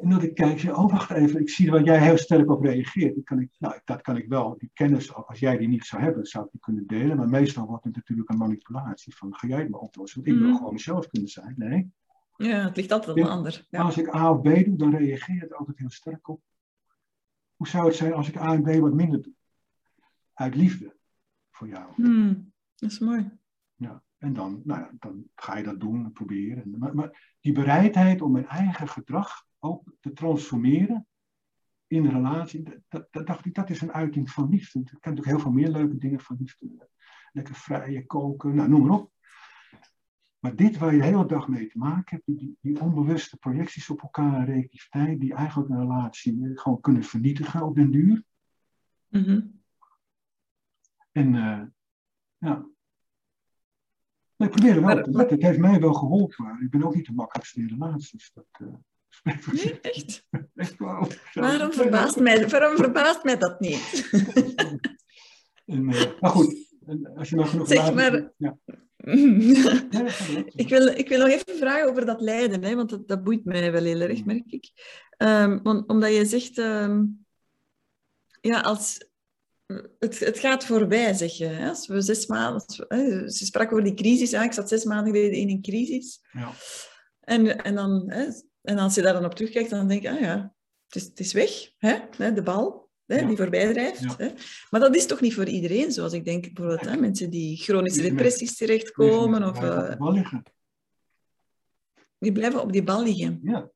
[0.00, 2.62] en dat ik kijk, zeg, oh wacht even, ik zie waar jij heel sterk op
[2.62, 3.14] reageert.
[3.14, 6.02] Dat kan ik, nou, dat kan ik wel, die kennis, als jij die niet zou
[6.02, 7.16] hebben, zou ik die kunnen delen.
[7.16, 10.22] Maar meestal wordt het natuurlijk een manipulatie van, ga jij het maar oplossen?
[10.22, 10.56] Want ik wil mm.
[10.56, 11.54] gewoon mezelf kunnen zijn.
[11.56, 11.90] Nee.
[12.36, 13.66] Ja, het ligt altijd op een ander.
[13.70, 13.82] Ja.
[13.82, 16.40] Als ik A of B doe, dan reageer het altijd heel sterk op.
[17.56, 19.32] Hoe zou het zijn als ik A en B wat minder doe?
[20.32, 20.96] Uit liefde
[21.50, 21.92] voor jou.
[21.94, 23.30] Hmm, dat is mooi.
[23.74, 26.78] Ja, en dan, nou ja, dan ga je dat doen, proberen.
[26.78, 31.06] Maar, maar die bereidheid om mijn eigen gedrag ook te transformeren
[31.86, 34.78] in een relatie, dat, dat, dacht ik, dat is een uiting van liefde.
[34.78, 36.88] Ik ken natuurlijk heel veel meer leuke dingen van liefde.
[37.32, 39.12] Lekker vrije koken, nou, noem maar op.
[40.44, 43.90] Maar dit waar je de hele dag mee te maken hebt, die, die onbewuste projecties
[43.90, 48.24] op elkaar, reactiviteit, die eigenlijk een relatie gewoon kunnen vernietigen op den duur.
[49.08, 49.60] Mm
[51.12, 51.62] En uh,
[52.38, 52.66] ja.
[54.36, 55.36] ik probeer er wel te letten.
[55.36, 56.62] Het heeft mij wel geholpen.
[56.62, 58.32] Ik ben ook niet de makkelijkste in relaties.
[58.34, 58.46] Dat,
[59.24, 60.26] uh, nee, echt?
[60.54, 61.08] echt wel.
[61.32, 64.08] Waarom verbaast, mij, waarom verbaast mij dat niet?
[65.66, 66.73] en, uh, maar goed,
[67.16, 68.58] als je nog genoeg zeg maar, ja.
[70.62, 73.44] ik, wil, ik wil nog even vragen over dat lijden, hè, want dat, dat boeit
[73.44, 74.70] mij wel heel erg, merk ik.
[75.18, 77.26] Um, want, omdat je zegt, um,
[78.40, 79.08] ja, als,
[79.98, 81.46] het, het gaat voorbij, zeg je.
[81.46, 81.68] Hè?
[81.68, 82.60] Als we zes maanden,
[83.30, 84.42] ze sprak over die crisis, hè?
[84.42, 86.20] ik zat zes maanden geleden in een crisis.
[86.32, 86.52] Ja.
[87.20, 88.26] En, en, dan, hè,
[88.62, 90.54] en als je daar dan op terugkijkt, dan denk je, ah ja,
[90.86, 92.32] het is, het is weg, hè?
[92.32, 92.83] de bal.
[93.06, 94.18] Hè, die voorbij drijft.
[94.18, 94.28] Hè.
[94.70, 98.02] Maar dat is toch niet voor iedereen, zoals ik denk bijvoorbeeld hè, mensen die chronische
[98.02, 99.42] depressies terechtkomen.
[99.42, 100.34] Of, uh,
[102.18, 103.40] die blijven op die bal liggen.
[103.42, 103.70] Ja.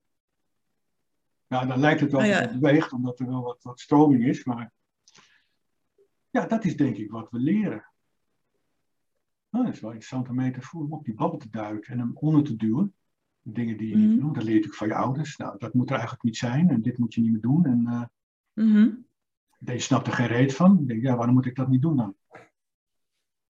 [1.46, 2.40] Ja, dan lijkt het wel ah, ja.
[2.40, 4.44] dat het beweegt, omdat er wel wat, wat stroming is.
[4.44, 4.72] Maar
[6.30, 7.90] ja, dat is denk ik wat we leren.
[9.50, 11.92] Nou, dat is wel interessant om mee te voelen, om op die babbel te duiken
[11.92, 12.94] en hem onder te duwen.
[13.42, 14.20] Dingen die je niet mhm.
[14.20, 15.36] doet, dat leer je natuurlijk van je ouders.
[15.36, 17.64] Nou, dat moet er eigenlijk niet zijn en dit moet je niet meer doen.
[17.64, 19.06] En uh, mm
[19.58, 20.78] je snapt er geen reet van.
[20.80, 22.16] Ik denk, ja, waarom moet ik dat niet doen dan?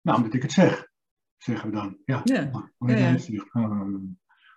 [0.00, 0.88] Nou, omdat ik het zeg,
[1.36, 1.98] zeggen we dan.
[2.04, 2.34] Ja, ja.
[2.34, 3.16] ja, ja.
[3.16, 3.76] Uh,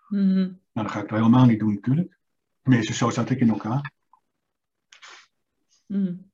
[0.10, 2.20] Nou, dan ga ik dat helemaal niet doen natuurlijk.
[2.62, 3.94] Tenminste, zo zat ik in elkaar.
[5.86, 6.32] Mm.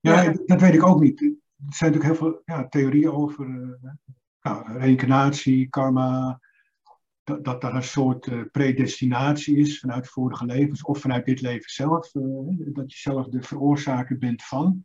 [0.00, 1.20] Ja, dat weet ik ook niet.
[1.20, 1.26] Er
[1.74, 3.92] zijn natuurlijk heel veel ja, theorieën over uh,
[4.40, 6.40] nou, reïncarnatie, karma,
[7.26, 11.70] dat, dat daar een soort uh, predestinatie is vanuit vorige levens of vanuit dit leven
[11.70, 12.22] zelf, uh,
[12.56, 14.84] dat je zelf de veroorzaker bent van.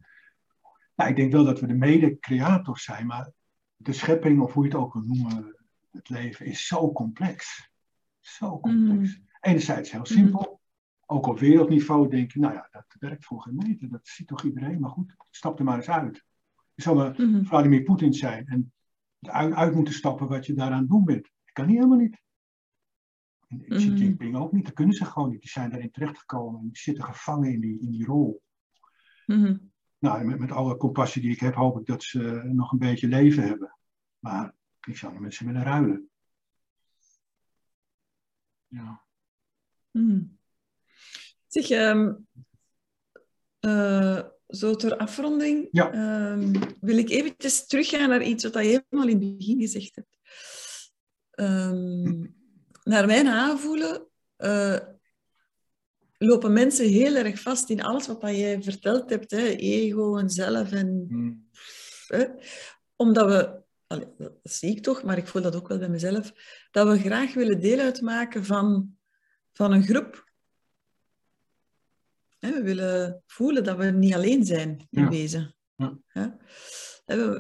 [0.96, 3.32] Nou, ik denk wel dat we de mede-creator zijn, maar
[3.76, 5.56] de schepping, of hoe je het ook wil noemen,
[5.92, 7.70] het leven is zo complex.
[8.20, 9.18] Zo complex.
[9.18, 9.26] Mm.
[9.42, 10.62] Enerzijds heel simpel,
[11.06, 13.90] ook op wereldniveau denk je, nou ja, dat werkt voor geen meter.
[13.90, 16.26] Dat ziet toch iedereen, maar goed, stap er maar eens uit.
[16.74, 17.46] Je zou maar mm-hmm.
[17.46, 18.74] Vladimir Poetin zijn en
[19.22, 21.24] uit, uit, moeten stappen wat je daaraan doen bent.
[21.24, 22.22] Dat kan niet helemaal niet.
[23.52, 23.96] En Xi mm-hmm.
[23.96, 25.42] Jinping ook niet, dat kunnen ze gewoon niet.
[25.42, 28.42] Die zijn daarin terechtgekomen en die zitten gevangen in die, in die rol.
[29.26, 29.72] Mm-hmm.
[29.98, 33.08] Nou, met, met alle compassie die ik heb, hoop ik dat ze nog een beetje
[33.08, 33.78] leven hebben.
[34.20, 34.56] Maar
[34.88, 36.10] ik zou met ze willen ruilen.
[38.68, 39.04] Ja.
[39.92, 40.38] Mm.
[41.48, 42.28] Zeg, um,
[43.60, 46.32] uh, zo ter afronding ja.
[46.32, 50.18] um, wil ik eventjes teruggaan naar iets wat je helemaal in het begin gezegd hebt.
[51.36, 52.41] Um,
[52.92, 54.08] naar mijn aanvoelen
[54.38, 54.78] uh,
[56.18, 59.48] lopen mensen heel erg vast in alles wat jij verteld hebt, hè?
[59.48, 60.72] ego en zelf.
[60.72, 61.48] En, hmm.
[62.96, 63.60] omdat we,
[64.18, 66.32] dat zie ik toch, maar ik voel dat ook wel bij mezelf,
[66.72, 68.98] dat we graag willen deel uitmaken van,
[69.54, 70.30] van een groep
[72.40, 75.56] we willen voelen dat we niet alleen zijn in wezen.
[75.76, 76.38] Ja.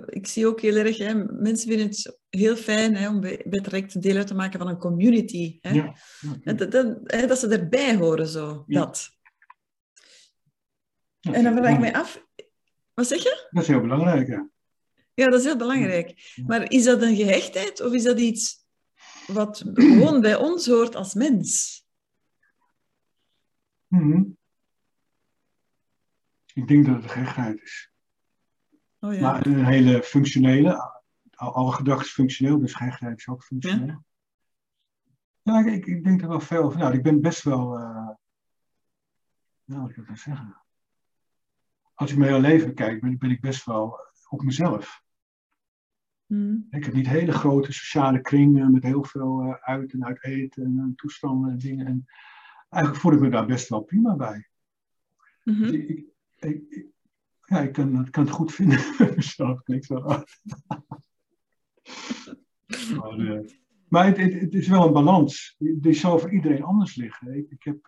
[0.05, 4.01] Ik zie ook heel erg, hè, mensen vinden het heel fijn hè, om bij, direct
[4.01, 5.57] deel uit te maken van een community.
[5.61, 5.69] Hè.
[5.69, 5.95] Ja.
[6.43, 8.63] Dat, dat, dat, ze erbij horen, zo.
[8.67, 9.09] Dat.
[11.21, 12.25] en dan vraag ik mij af...
[12.93, 13.47] Wat zeg je?
[13.51, 14.49] Dat is heel belangrijk, ja.
[15.13, 16.33] Ja, dat is heel belangrijk.
[16.45, 18.65] Maar is dat een gehechtheid of is dat iets
[19.27, 21.79] wat gewoon bij ons hoort als mens?
[23.88, 24.39] Mm
[26.53, 27.90] ik denk dat het gehechtheid is.
[29.02, 29.22] Oh, ja.
[29.22, 31.02] Maar een hele functionele,
[31.32, 34.03] alle gedachten is functioneel, dus gehechtheid is ook functioneel.
[35.41, 36.80] Ja, ja ik, ik, denk er wel veel over.
[36.80, 38.10] Nou, ik ben best wel, uh,
[39.64, 40.61] nou, wat ik dat zeggen?
[41.94, 43.99] Als ik mijn hele leven kijk, ben, ben ik best wel
[44.30, 45.03] op mezelf.
[46.26, 46.68] Mm.
[46.69, 50.64] Ik heb niet hele grote sociale kringen met heel veel uh, uit en uit eten
[50.64, 51.86] en toestanden en dingen.
[51.86, 52.06] En
[52.69, 54.49] eigenlijk voel ik me daar best wel prima bij.
[55.44, 55.73] Mm -hmm.
[55.73, 56.06] ik,
[56.40, 56.86] ik,
[57.52, 58.80] ja, ik kan, kan, het goed vinden
[59.15, 59.64] mezelf.
[59.64, 59.99] Klinkt zo
[62.95, 63.40] maar, uh,
[63.88, 65.56] maar het, het, het, is wel een balans.
[65.57, 67.38] Die zou voor iedereen anders liggen.
[67.38, 67.88] Ik, ik heb,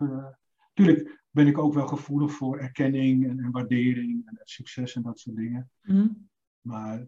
[0.73, 5.01] natuurlijk uh, ben ik ook wel gevoelig voor erkenning en, en waardering en succes en
[5.01, 5.71] dat soort dingen.
[5.81, 6.29] Mm.
[6.61, 7.07] Maar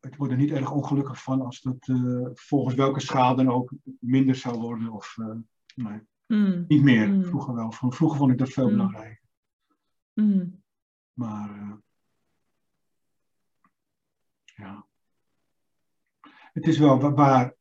[0.00, 3.72] het wordt er niet erg ongelukkig van als dat uh, volgens welke schaal dan ook
[4.00, 4.92] minder zou worden.
[4.92, 5.16] Of
[5.74, 6.64] nee, mm.
[6.68, 7.08] niet meer.
[7.08, 7.24] Mm.
[7.24, 7.72] Vroeger wel.
[7.72, 8.76] Vroeger vond ik dat veel mm.
[8.76, 9.24] belangrijker.
[10.14, 10.64] Mm.
[11.12, 11.72] Maar uh,
[14.56, 14.86] ja.
[16.52, 17.54] Het is wel waar,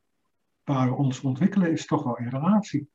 [0.64, 2.90] waar we ons ontwikkelen, is toch wel in relatie.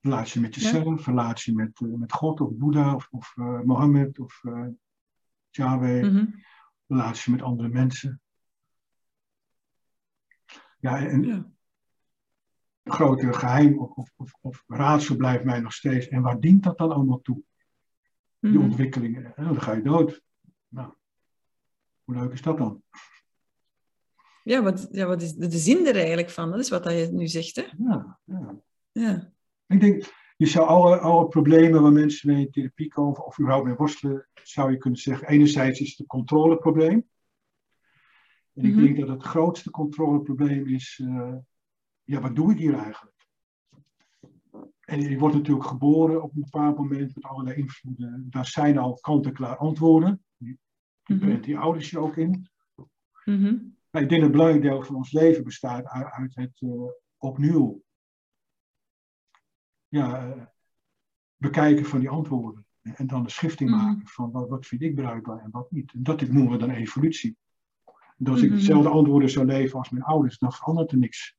[0.00, 1.04] Relatie met jezelf, ja.
[1.04, 4.66] relatie met, uh, met God of Boeddha of, of uh, Mohammed of uh,
[5.50, 6.42] Yahweh, mm -hmm.
[6.86, 8.20] relatie met andere mensen.
[10.78, 11.50] Ja, en ja.
[12.82, 16.08] het grote geheim of, of, of raadsel blijft mij nog steeds.
[16.08, 17.42] En waar dient dat dan allemaal toe?
[18.42, 18.66] die mm -hmm.
[18.66, 19.36] ontwikkelingen.
[19.36, 20.22] En dan ga je dood.
[20.68, 20.94] Nou,
[22.12, 22.82] hoe leuk is dat dan?
[24.44, 26.50] Ja, wat, ja, wat is de, zin er eigenlijk van?
[26.50, 27.62] Dat is wat je nu zegt, hè?
[27.78, 28.62] Ja, ja.
[28.92, 29.32] ja.
[29.66, 33.66] Ik denk, je zou alle, alle problemen waar mensen mee in therapie komen, of überhaupt
[33.66, 37.08] mee worstelen, zou je kunnen zeggen, enerzijds is het een controleprobleem.
[38.54, 38.84] En ik mm -hmm.
[38.84, 41.34] denk dat het grootste controleprobleem is, uh,
[42.02, 43.12] ja, wat doe ik hier eigenlijk?
[44.80, 48.26] En je wordt natuurlijk geboren op een bepaald moment met allerlei invloeden.
[48.30, 50.24] Daar zijn al kant-en-klaar antwoorden.
[51.02, 51.40] Die mm -hmm.
[51.40, 52.48] die ouders je ook in.
[53.24, 53.76] Mm -hmm.
[53.90, 56.82] Maar ik denk dat een belangrijk deel van ons leven bestaat uit, uit het uh,
[57.16, 57.82] opnieuw
[59.88, 60.34] ja,
[61.36, 62.66] bekijken van die antwoorden.
[62.82, 63.84] En dan de schifting Mhm.
[63.84, 65.92] maken van wat, wat vind ik bruikbaar en wat niet.
[65.92, 67.36] En dat noemen we dan evolutie.
[68.18, 68.58] En als ik Mhm.
[68.58, 71.36] dezelfde antwoorden zou leven als mijn ouders, dan verandert er niks.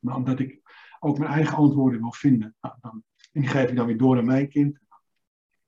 [0.00, 0.60] Maar omdat ik
[1.00, 4.18] ook mijn eigen antwoorden wil vinden, nou, dan, en die geef ik dan weer door
[4.18, 4.78] aan mijn kind.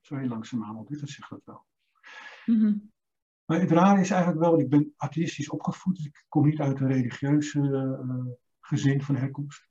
[0.01, 1.67] Zo heel langzaamaan ontwikkelt zich dat wel.
[2.49, 2.75] Mhm.
[3.45, 6.81] Maar het rare is eigenlijk wel, ik ben atheïstisch opgevoed, dus ik kom niet uit
[6.81, 9.69] een religieuze eh, gezin van herkomst.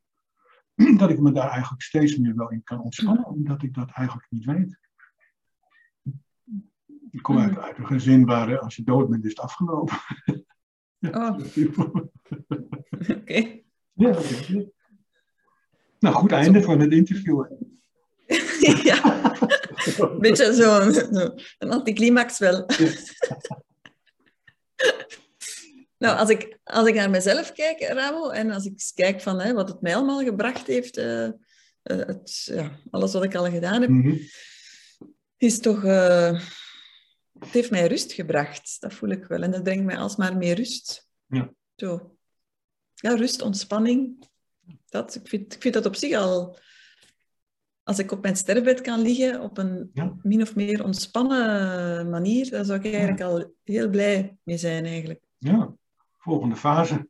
[0.97, 4.27] Dat ik me daar eigenlijk steeds meer wel in kan ontspannen, omdat ik dat eigenlijk
[4.29, 4.79] niet weet.
[7.11, 9.97] Ik kom uit, uit een gezin waar eh, als je dood bent, is het afgelopen.
[11.11, 11.37] Oh,
[13.07, 13.61] oké.
[13.93, 14.69] Ja, oké.
[15.99, 17.45] Nou, goed einde van het interview.
[18.83, 19.35] ja,
[19.97, 22.65] een beetje zo'n zo, een anticlimax wel.
[25.97, 29.53] nou, als ik, als ik naar mezelf kijk, Ramo, en als ik kijk van hè,
[29.53, 31.33] wat het mij allemaal gebracht heeft, eh, eh,
[31.83, 34.15] het, ja, alles wat ik al gedaan heb, Mhm.
[35.37, 35.83] is toch...
[35.83, 36.41] eh,
[37.39, 39.41] het heeft mij rust gebracht, dat voel ik wel.
[39.41, 41.07] En dat brengt mij alsmaar meer rust.
[41.27, 41.53] Ja.
[41.75, 42.17] Zo.
[42.95, 44.29] Ja, rust, ontspanning.
[44.89, 46.57] Dat, ik, vind, ik vind dat op zich al...
[47.88, 50.15] Als ik op mijn sterfbed kan liggen op een Ja.
[50.23, 55.19] min of meer ontspannen manier, daar zou ik eigenlijk al heel blij mee zijn eigenlijk.
[55.38, 55.73] Ja,
[56.18, 57.07] volgende fase.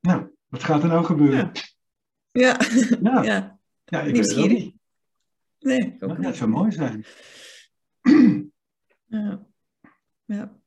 [0.00, 1.52] Nou, wat gaat er nou gebeuren?
[2.32, 2.56] Ja,
[3.02, 3.58] Ja, ja.
[3.84, 3.98] ja.
[3.98, 4.52] ik weet nieuwsgierig.
[4.58, 4.74] niet.
[5.58, 6.36] Nee, ik ook Maar niet.
[6.36, 7.04] zou mooi zijn.
[9.08, 9.46] Ja.
[10.24, 10.58] ja.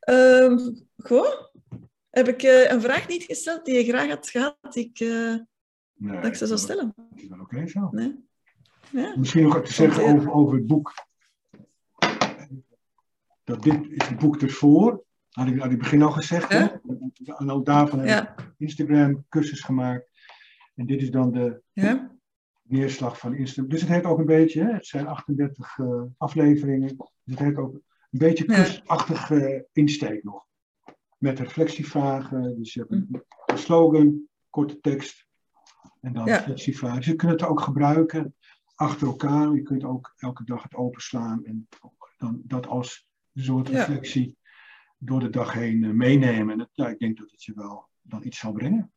[0.00, 0.58] Ehm,
[0.96, 1.50] goed.
[2.10, 5.34] Heb ik eh, een vraag niet gesteld die je graag had gehad, ik, eh,
[5.98, 6.94] Nee, dat ik ze zou stellen?
[7.14, 7.88] Is wel oké zo.
[7.92, 8.24] Nee?
[8.92, 9.14] Ja.
[9.18, 10.92] Misschien nog te zeggen eh, over, over het boek.
[13.44, 15.04] Dat dit is het boek ervoor.
[15.30, 16.48] Had ik aan het begin al gezegd.
[16.52, 16.66] hè?
[17.38, 18.52] En ook daarvan heb ik Ja.
[18.58, 20.08] Instagram cursus gemaakt.
[20.74, 22.16] En dit is dan de Ja.
[22.62, 23.68] neerslag van Instagram.
[23.70, 26.88] Dus het heeft ook een beetje, hè, het zijn 38 eh, afleveringen.
[26.96, 27.82] Dus het heeft ook een
[28.18, 28.54] beetje Ja.
[28.54, 30.46] kursachtige insteek nog.
[31.18, 32.56] Met reflectievragen.
[32.58, 35.26] Dus je hebt een, een slogan, korte tekst.
[36.00, 36.40] En dan Ja.
[36.40, 38.34] Dus je kunt het ook gebruiken
[38.74, 39.54] achter elkaar.
[39.54, 41.44] Je kunt ook elke dag het openslaan.
[41.44, 41.68] En
[42.16, 43.84] dan dat als een soort Ja.
[43.84, 44.36] reflectie
[44.98, 46.60] door de dag heen eh, meenemen.
[46.60, 48.92] En ja, ik denk dat het je wel dan iets zal brengen.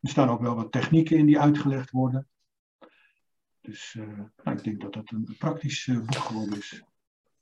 [0.00, 2.28] Er staan ook wel wat technieken in die uitgelegd worden.
[3.60, 6.82] Dus eh, nou, ik denk dat dat een praktisch eh, boek geworden is.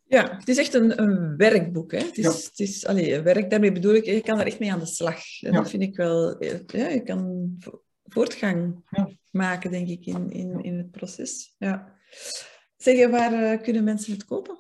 [0.07, 1.93] Ja, het is echt een, een werkboek.
[1.93, 1.99] Hè?
[1.99, 2.31] Het is, Ja.
[2.31, 5.43] het is allee, werk, daarmee bedoel ik, je kan er echt mee aan de slag.
[5.43, 5.59] En Ja.
[5.59, 6.45] dat vind ik wel...
[6.67, 7.51] Ja, je kan
[8.05, 9.09] voortgang Ja.
[9.31, 11.55] maken, denk ik, in, in, in het proces.
[11.59, 11.99] Ja.
[12.77, 14.59] Zeg, je, waar eh, kunnen mensen het kopen?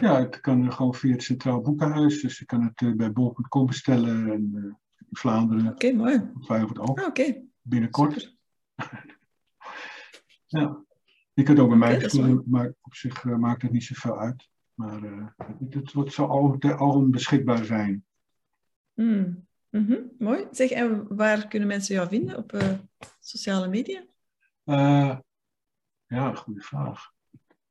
[0.00, 2.22] Ja, het kan gewoon via het Centraal Boekenhuis.
[2.22, 4.32] Dus je kan het eh, bij bol.com bestellen.
[4.32, 4.62] En eh,
[4.98, 6.30] in Vlaanderen, Oké, mooi.
[6.34, 8.36] ongetwijfeld ook, Ah, Oké, binnenkort.
[10.46, 10.84] Ja.
[11.32, 14.48] Je kunt ook bij mij bestellen, maar op zich maakt het niet zoveel uit.
[14.74, 15.02] Maar
[15.36, 18.04] het, het, het zal al, al beschikbaar zijn.
[19.74, 19.82] Hmm.
[19.82, 20.46] Mhm, Mooi.
[20.50, 22.36] Zeg, en waar kunnen mensen jou vinden?
[22.36, 22.72] Op eh,
[23.20, 24.04] sociale media?
[24.64, 25.18] Eh,
[26.06, 27.12] ja, goede vraag.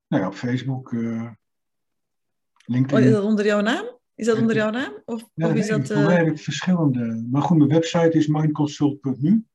[0.07, 3.03] Nou ja, op Facebook, eh, Oh, LinkedIn.
[3.05, 3.85] is dat onder jouw naam?
[4.15, 4.93] Is dat onder jouw naam?
[5.05, 5.87] Of, Ja, of is nee, dat...
[5.87, 7.27] voor mij heb ik verschillende.
[7.31, 9.45] Maar goed, mijn website is mindconsult.nu.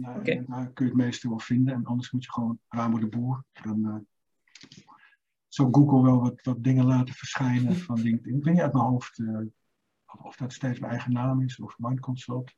[0.00, 1.74] Nou, Daar kun je het meeste wel vinden.
[1.74, 3.44] En anders moet je gewoon Ramo de Boer.
[3.62, 4.06] Dan
[5.48, 8.36] zou Google wel wat, wat dingen laten verschijnen van LinkedIn.
[8.36, 9.22] Ik weet niet uit mijn hoofd
[10.22, 12.54] of, dat steeds mijn eigen naam is of Mindconsult.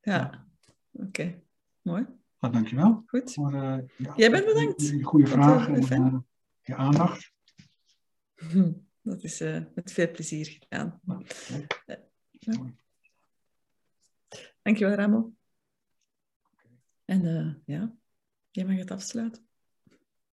[0.00, 0.46] ja,
[0.92, 1.42] oké.
[1.82, 2.06] Mooi.
[2.38, 3.32] Nou, dankjewel Goed.
[3.32, 4.88] voor eh, ja, Jij bent bedankt.
[4.88, 6.18] je goede het vragen heel en eh,
[6.60, 7.32] je aandacht.
[8.34, 8.72] Hm,
[9.02, 11.00] Dat is eh, met veel plezier gedaan.
[11.02, 11.24] Nou,
[11.86, 11.96] Eh,
[12.30, 12.60] ja.
[14.62, 15.32] Dankjewel, Ramo.
[17.04, 17.94] En eh, ja,
[18.50, 19.46] jij mag het afsluiten.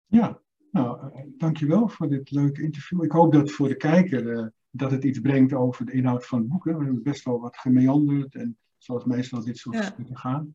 [0.07, 0.41] Ja,
[0.71, 3.05] nou, eh, dankjewel voor dit leuke interview.
[3.05, 6.39] Ik hoop dat voor de kijker eh, dat het iets brengt over de inhoud van
[6.39, 6.65] het boek.
[6.65, 6.77] Hè.
[6.77, 9.83] We hebben best wel wat gemeanderd en zoals meestal dit soort Ja.
[9.83, 10.55] stukken gaan.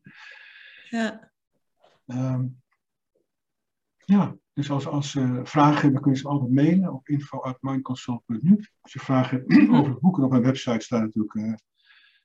[0.90, 1.32] Ja,
[2.06, 2.46] Ehm,
[4.04, 8.64] ja, dus als, als ze vragen hebben, kun je ze altijd mailen op info.mindconsult.nu.
[8.80, 11.54] Als je vragen hebt over het boek, en op mijn website staat natuurlijk eh,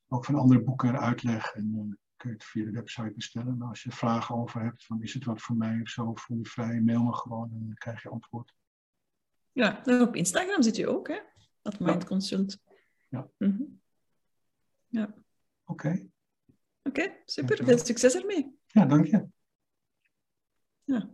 [0.08, 1.52] ook van andere boeken uitleg.
[1.54, 3.58] En dan kun je het via de website bestellen.
[3.58, 6.38] Maar als je vragen over hebt, van is het wat voor mij of zo, voel
[6.38, 8.54] je vrij, mail me gewoon en dan krijg je antwoord.
[9.52, 9.86] ja.
[9.86, 11.20] En op Instagram zit je ook, hè?
[11.62, 11.86] Dat Ja.
[11.86, 12.58] Mindconsult.
[13.10, 13.30] Ja.
[13.38, 13.64] Mhm.
[15.66, 16.10] Oké,
[16.84, 17.56] Oké, super.
[17.56, 17.66] Dankjewel.
[17.78, 18.60] Veel succes ermee.
[18.68, 19.28] ja, dank je.
[20.84, 21.10] Ja.